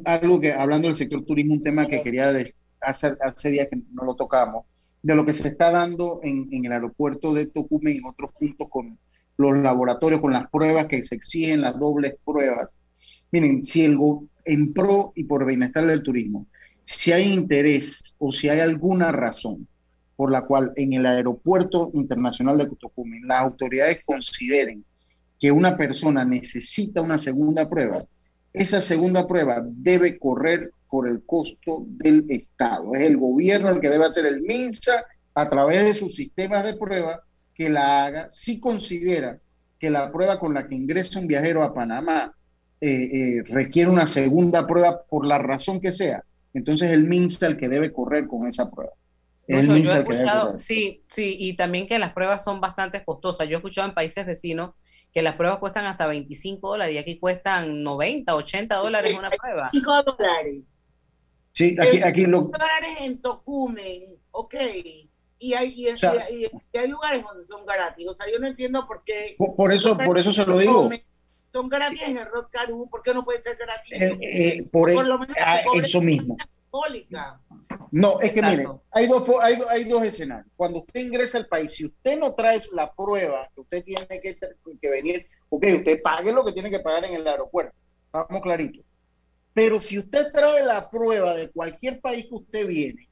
algo 0.04 0.40
que 0.40 0.52
hablando 0.52 0.88
del 0.88 0.96
sector 0.96 1.24
turismo, 1.24 1.54
un 1.54 1.62
tema 1.62 1.84
que 1.86 2.02
quería 2.02 2.32
hacer 2.80 3.16
hace 3.20 3.50
días 3.50 3.68
que 3.70 3.80
no 3.92 4.04
lo 4.04 4.14
tocamos, 4.14 4.66
de 5.02 5.14
lo 5.14 5.24
que 5.24 5.32
se 5.32 5.48
está 5.48 5.70
dando 5.70 6.20
en, 6.22 6.48
en 6.50 6.64
el 6.64 6.72
aeropuerto 6.72 7.32
de 7.32 7.46
Tocumen 7.46 7.94
y 7.94 7.98
en 7.98 8.06
otros 8.06 8.32
puntos 8.38 8.68
con 8.68 8.98
los 9.36 9.56
laboratorios, 9.58 10.20
con 10.20 10.32
las 10.32 10.50
pruebas 10.50 10.86
que 10.86 11.02
se 11.02 11.14
exigen, 11.14 11.60
las 11.60 11.78
dobles 11.78 12.16
pruebas. 12.24 12.76
Miren, 13.30 13.62
si 13.62 13.84
el, 13.84 13.98
en 14.44 14.72
pro 14.72 15.12
y 15.14 15.24
por 15.24 15.44
bienestar 15.46 15.86
del 15.86 16.02
turismo, 16.02 16.46
si 16.86 17.10
hay 17.10 17.32
interés 17.32 18.14
o 18.18 18.30
si 18.30 18.48
hay 18.48 18.60
alguna 18.60 19.10
razón 19.10 19.66
por 20.14 20.30
la 20.30 20.42
cual 20.42 20.72
en 20.76 20.92
el 20.92 21.04
aeropuerto 21.04 21.90
internacional 21.94 22.56
de 22.56 22.68
Tocumen 22.80 23.26
las 23.26 23.42
autoridades 23.42 23.98
consideren 24.04 24.84
que 25.38 25.50
una 25.50 25.76
persona 25.76 26.24
necesita 26.24 27.02
una 27.02 27.18
segunda 27.18 27.68
prueba, 27.68 28.00
esa 28.52 28.80
segunda 28.80 29.26
prueba 29.26 29.62
debe 29.66 30.16
correr 30.18 30.70
por 30.88 31.08
el 31.08 31.22
costo 31.26 31.84
del 31.86 32.24
Estado. 32.30 32.94
Es 32.94 33.02
el 33.02 33.16
gobierno 33.18 33.68
el 33.68 33.80
que 33.80 33.90
debe 33.90 34.06
hacer 34.06 34.24
el 34.24 34.40
MINSA 34.40 35.04
a 35.34 35.48
través 35.48 35.84
de 35.84 35.94
sus 35.94 36.14
sistemas 36.14 36.64
de 36.64 36.76
prueba 36.76 37.20
que 37.52 37.68
la 37.68 38.04
haga 38.04 38.28
si 38.30 38.60
considera 38.60 39.38
que 39.78 39.90
la 39.90 40.10
prueba 40.10 40.38
con 40.38 40.54
la 40.54 40.68
que 40.68 40.76
ingresa 40.76 41.18
un 41.18 41.26
viajero 41.26 41.64
a 41.64 41.74
Panamá 41.74 42.32
eh, 42.80 43.42
requiere 43.48 43.90
una 43.90 44.06
segunda 44.06 44.66
prueba 44.66 45.02
por 45.02 45.26
la 45.26 45.38
razón 45.38 45.80
que 45.80 45.92
sea, 45.92 46.22
entonces 46.56 46.90
el 46.90 47.04
MINSA 47.04 47.48
el 47.48 47.56
que 47.58 47.68
debe 47.68 47.92
correr 47.92 48.26
con 48.26 48.48
esa 48.48 48.70
prueba. 48.70 48.92
El 49.46 49.66
que 49.66 49.74
debe 49.74 50.04
correr. 50.04 50.28
Sí, 50.58 51.04
sí, 51.08 51.36
y 51.38 51.54
también 51.54 51.86
que 51.86 51.98
las 51.98 52.12
pruebas 52.12 52.42
son 52.42 52.60
bastante 52.60 53.04
costosas. 53.04 53.46
Yo 53.46 53.54
he 53.54 53.56
escuchado 53.56 53.86
en 53.86 53.94
países 53.94 54.24
vecinos 54.24 54.70
que 55.12 55.22
las 55.22 55.36
pruebas 55.36 55.58
cuestan 55.58 55.84
hasta 55.86 56.06
25 56.06 56.68
dólares 56.68 56.94
y 56.94 56.98
aquí 56.98 57.18
cuestan 57.18 57.82
90, 57.82 58.34
80 58.34 58.74
dólares 58.76 59.16
una 59.18 59.30
prueba. 59.30 59.70
5 59.72 60.02
dólares. 60.02 60.62
Sí, 61.52 61.76
aquí, 61.78 62.02
aquí 62.02 62.26
lo... 62.26 62.42
dólares 62.42 62.96
en 63.00 63.20
Tocumen, 63.20 64.16
ok. 64.30 64.54
Y 65.38 65.52
hay, 65.52 65.68
y, 65.74 65.86
hay 65.88 66.88
lugares 66.88 67.22
donde 67.22 67.44
son 67.44 67.66
gratis. 67.66 68.08
O 68.08 68.14
sea, 68.14 68.26
yo 68.32 68.38
no 68.38 68.46
entiendo 68.46 68.86
por 68.86 69.04
qué. 69.04 69.36
Por, 69.38 69.72
eso, 69.72 69.96
por 69.98 70.18
eso 70.18 70.32
se 70.32 70.46
lo 70.46 70.58
digo. 70.58 70.88
Son 71.56 71.70
gratis 71.70 72.02
en 72.02 72.18
el 72.18 72.26
Rock 72.26 72.50
Caru, 72.50 72.86
¿por 72.90 73.00
qué 73.00 73.14
no 73.14 73.24
puede 73.24 73.42
ser 73.42 73.56
gratis? 73.56 73.90
Eh, 73.90 74.18
eh, 74.20 74.68
por, 74.70 74.92
lo 74.92 75.18
menos 75.18 75.34
ah, 75.40 75.62
eso 75.72 76.02
mismo. 76.02 76.36
No, 77.92 78.20
es 78.20 78.32
que 78.32 78.42
mire, 78.42 78.68
hay 78.90 79.06
dos, 79.06 79.26
hay, 79.40 79.56
hay 79.70 79.84
dos 79.84 80.02
escenarios. 80.02 80.52
Cuando 80.54 80.80
usted 80.80 81.00
ingresa 81.00 81.38
al 81.38 81.46
país, 81.46 81.72
si 81.72 81.86
usted 81.86 82.18
no 82.18 82.34
trae 82.34 82.60
la 82.74 82.92
prueba 82.92 83.48
que 83.54 83.62
usted 83.62 83.84
tiene 83.84 84.06
que, 84.06 84.36
que 84.38 84.90
venir, 84.90 85.26
ok, 85.48 85.64
usted 85.78 86.02
pague 86.02 86.30
lo 86.30 86.44
que 86.44 86.52
tiene 86.52 86.70
que 86.70 86.80
pagar 86.80 87.06
en 87.06 87.14
el 87.14 87.26
aeropuerto. 87.26 87.74
Estamos 88.04 88.42
claritos. 88.42 88.84
Pero 89.54 89.80
si 89.80 89.98
usted 89.98 90.30
trae 90.30 90.62
la 90.62 90.90
prueba 90.90 91.32
de 91.36 91.50
cualquier 91.50 92.02
país 92.02 92.26
que 92.26 92.34
usted 92.34 92.66
viene 92.66 93.08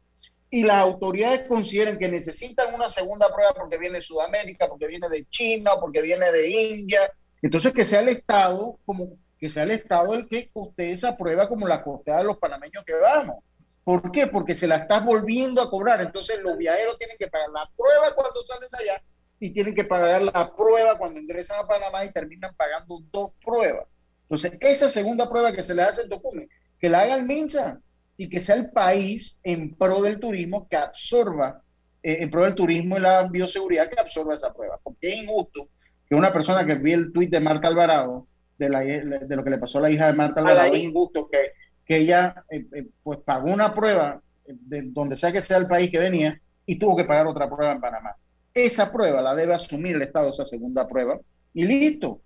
y 0.50 0.64
las 0.64 0.82
autoridades 0.82 1.46
consideran 1.48 1.98
que 1.98 2.08
necesitan 2.08 2.74
una 2.74 2.90
segunda 2.90 3.34
prueba 3.34 3.54
porque 3.54 3.78
viene 3.78 4.00
de 4.00 4.04
Sudamérica, 4.04 4.68
porque 4.68 4.86
viene 4.86 5.08
de 5.08 5.24
China, 5.30 5.70
porque 5.80 6.02
viene 6.02 6.30
de 6.30 6.50
India, 6.50 7.10
entonces 7.46 7.72
que 7.72 7.84
sea 7.84 8.00
el 8.00 8.08
Estado 8.08 8.78
como 8.84 9.16
que 9.38 9.50
sea 9.50 9.64
el 9.64 9.72
Estado 9.72 10.14
el 10.14 10.26
que 10.26 10.48
coste 10.50 10.90
esa 10.90 11.16
prueba 11.16 11.48
como 11.48 11.68
la 11.68 11.82
costea 11.82 12.18
de 12.18 12.24
los 12.24 12.38
panameños 12.38 12.84
que 12.84 12.94
vamos. 12.94 13.44
¿Por 13.84 14.10
qué? 14.10 14.26
Porque 14.26 14.54
se 14.54 14.66
la 14.66 14.76
está 14.76 15.00
volviendo 15.00 15.60
a 15.60 15.68
cobrar. 15.68 16.00
Entonces 16.00 16.38
los 16.42 16.56
viajeros 16.56 16.96
tienen 16.96 17.18
que 17.18 17.28
pagar 17.28 17.50
la 17.50 17.70
prueba 17.76 18.14
cuando 18.14 18.42
salen 18.42 18.68
de 18.70 18.78
allá 18.78 19.02
y 19.38 19.50
tienen 19.50 19.74
que 19.74 19.84
pagar 19.84 20.22
la 20.22 20.54
prueba 20.56 20.96
cuando 20.96 21.20
ingresan 21.20 21.60
a 21.60 21.66
Panamá 21.66 22.04
y 22.04 22.12
terminan 22.12 22.54
pagando 22.56 23.00
dos 23.12 23.32
pruebas. 23.44 23.98
Entonces, 24.22 24.56
esa 24.60 24.88
segunda 24.88 25.28
prueba 25.28 25.52
que 25.52 25.62
se 25.62 25.74
le 25.74 25.82
hace 25.82 26.02
el 26.02 26.08
documento, 26.08 26.54
que 26.80 26.88
la 26.88 27.02
haga 27.02 27.16
el 27.16 27.24
MINSA 27.24 27.78
y 28.16 28.30
que 28.30 28.40
sea 28.40 28.54
el 28.54 28.70
país 28.70 29.38
en 29.42 29.74
pro 29.74 30.00
del 30.00 30.18
turismo 30.18 30.66
que 30.66 30.76
absorba, 30.76 31.62
eh, 32.02 32.18
en 32.20 32.30
pro 32.30 32.44
del 32.44 32.54
turismo 32.54 32.96
y 32.96 33.00
la 33.00 33.24
bioseguridad 33.24 33.90
que 33.90 34.00
absorba 34.00 34.34
esa 34.34 34.54
prueba. 34.54 34.80
Porque 34.82 35.12
es 35.12 35.24
injusto 35.24 35.68
que 36.14 36.18
una 36.18 36.32
persona 36.32 36.64
que 36.64 36.76
vio 36.76 36.96
el 36.96 37.12
tuit 37.12 37.30
de 37.30 37.40
Marta 37.40 37.68
Alvarado, 37.68 38.26
de, 38.56 38.68
la, 38.68 38.80
de 38.80 39.36
lo 39.36 39.42
que 39.42 39.50
le 39.50 39.58
pasó 39.58 39.78
a 39.78 39.82
la 39.82 39.90
hija 39.90 40.06
de 40.06 40.12
Marta 40.12 40.40
Alvarado, 40.40 40.72
es 40.72 40.82
injusto 40.82 41.28
que, 41.28 41.52
que 41.84 41.98
ella 41.98 42.44
eh, 42.50 42.64
eh, 42.72 42.86
pues 43.02 43.18
pagó 43.24 43.52
una 43.52 43.74
prueba 43.74 44.20
de 44.46 44.82
donde 44.82 45.16
sea 45.16 45.32
que 45.32 45.42
sea 45.42 45.56
el 45.56 45.66
país 45.66 45.90
que 45.90 45.98
venía 45.98 46.40
y 46.66 46.78
tuvo 46.78 46.96
que 46.96 47.04
pagar 47.04 47.26
otra 47.26 47.48
prueba 47.48 47.72
en 47.72 47.80
Panamá. 47.80 48.14
Esa 48.52 48.92
prueba 48.92 49.20
la 49.20 49.34
debe 49.34 49.54
asumir 49.54 49.96
el 49.96 50.02
Estado, 50.02 50.30
esa 50.30 50.44
segunda 50.44 50.86
prueba, 50.86 51.18
y 51.52 51.64
listo. 51.64 52.20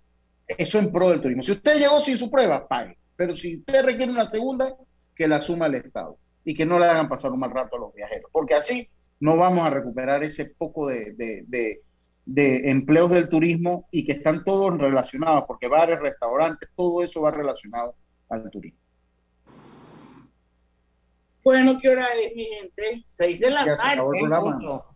Eso 0.47 0.79
en 0.79 0.91
pro 0.91 1.09
del 1.09 1.21
turismo. 1.21 1.43
Si 1.43 1.51
usted 1.51 1.77
llegó 1.77 2.01
sin 2.01 2.17
su 2.17 2.29
prueba, 2.29 2.67
pague. 2.67 2.97
Pero 3.15 3.33
si 3.33 3.57
usted 3.57 3.85
requiere 3.85 4.11
una 4.11 4.29
segunda, 4.29 4.75
que 5.15 5.27
la 5.27 5.37
asuma 5.37 5.67
el 5.67 5.75
Estado 5.75 6.17
y 6.45 6.55
que 6.55 6.65
no 6.65 6.79
le 6.79 6.85
hagan 6.85 7.09
pasar 7.09 7.31
un 7.31 7.39
mal 7.39 7.51
rato 7.51 7.75
a 7.75 7.79
los 7.79 7.93
viajeros. 7.93 8.29
Porque 8.31 8.55
así 8.55 8.89
no 9.19 9.35
vamos 9.35 9.65
a 9.65 9.69
recuperar 9.69 10.23
ese 10.23 10.45
poco 10.57 10.87
de, 10.87 11.13
de, 11.13 11.43
de, 11.47 11.81
empleos 12.35 13.09
del 13.11 13.29
turismo 13.29 13.87
y 13.91 14.05
que 14.05 14.13
están 14.13 14.43
todos 14.43 14.77
relacionados, 14.77 15.43
porque 15.47 15.67
bares, 15.67 15.99
restaurantes, 15.99 16.69
todo 16.75 17.03
eso 17.03 17.21
va 17.21 17.31
relacionado 17.31 17.95
al 18.29 18.49
turismo. 18.49 18.79
Bueno, 21.43 21.79
¿qué 21.81 21.89
hora 21.89 22.07
es, 22.15 22.35
mi 22.35 22.45
gente? 22.45 23.01
Seis 23.05 23.39
de 23.39 23.49
la 23.49 23.65
tarde. 23.75 24.01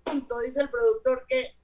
Punto, 0.04 0.40
dice 0.40 0.62
el 0.62 0.70
productor 0.70 1.26
que 1.28 1.56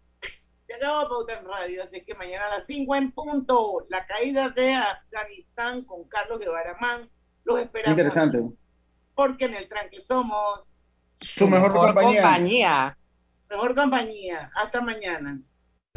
se 0.66 0.76
acaba 0.76 1.10
Pauta 1.10 1.38
en 1.38 1.46
Radio, 1.46 1.84
así 1.84 2.02
que 2.02 2.16
mañana 2.16 2.46
a 2.46 2.60
las 2.60 2.68
5 2.68 2.96
en 2.96 3.12
punto, 3.12 3.86
la 3.90 4.06
caída 4.06 4.50
de 4.50 4.74
Afganistán 4.74 5.84
con 5.84 6.06
Carlos 6.06 6.40
Guevara 6.40 6.78
Man. 6.80 7.10
Los 7.44 7.60
esperamos. 7.60 7.92
Interesante. 7.92 8.40
Porque 9.16 9.46
en 9.46 9.56
el 9.56 9.68
tranque 9.68 10.00
somos 10.00 10.62
su 11.20 11.50
mejor, 11.50 11.74
compañía. 11.74 12.22
compañía. 12.22 12.98
Mejor 13.50 13.76
compañía. 13.76 14.52
Hasta 14.56 14.82
mañana. 14.82 15.42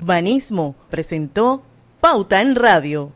Banismo 0.05 0.75
presentó 0.91 1.63
Pauta 2.01 2.41
en 2.41 2.55
Radio. 2.57 3.13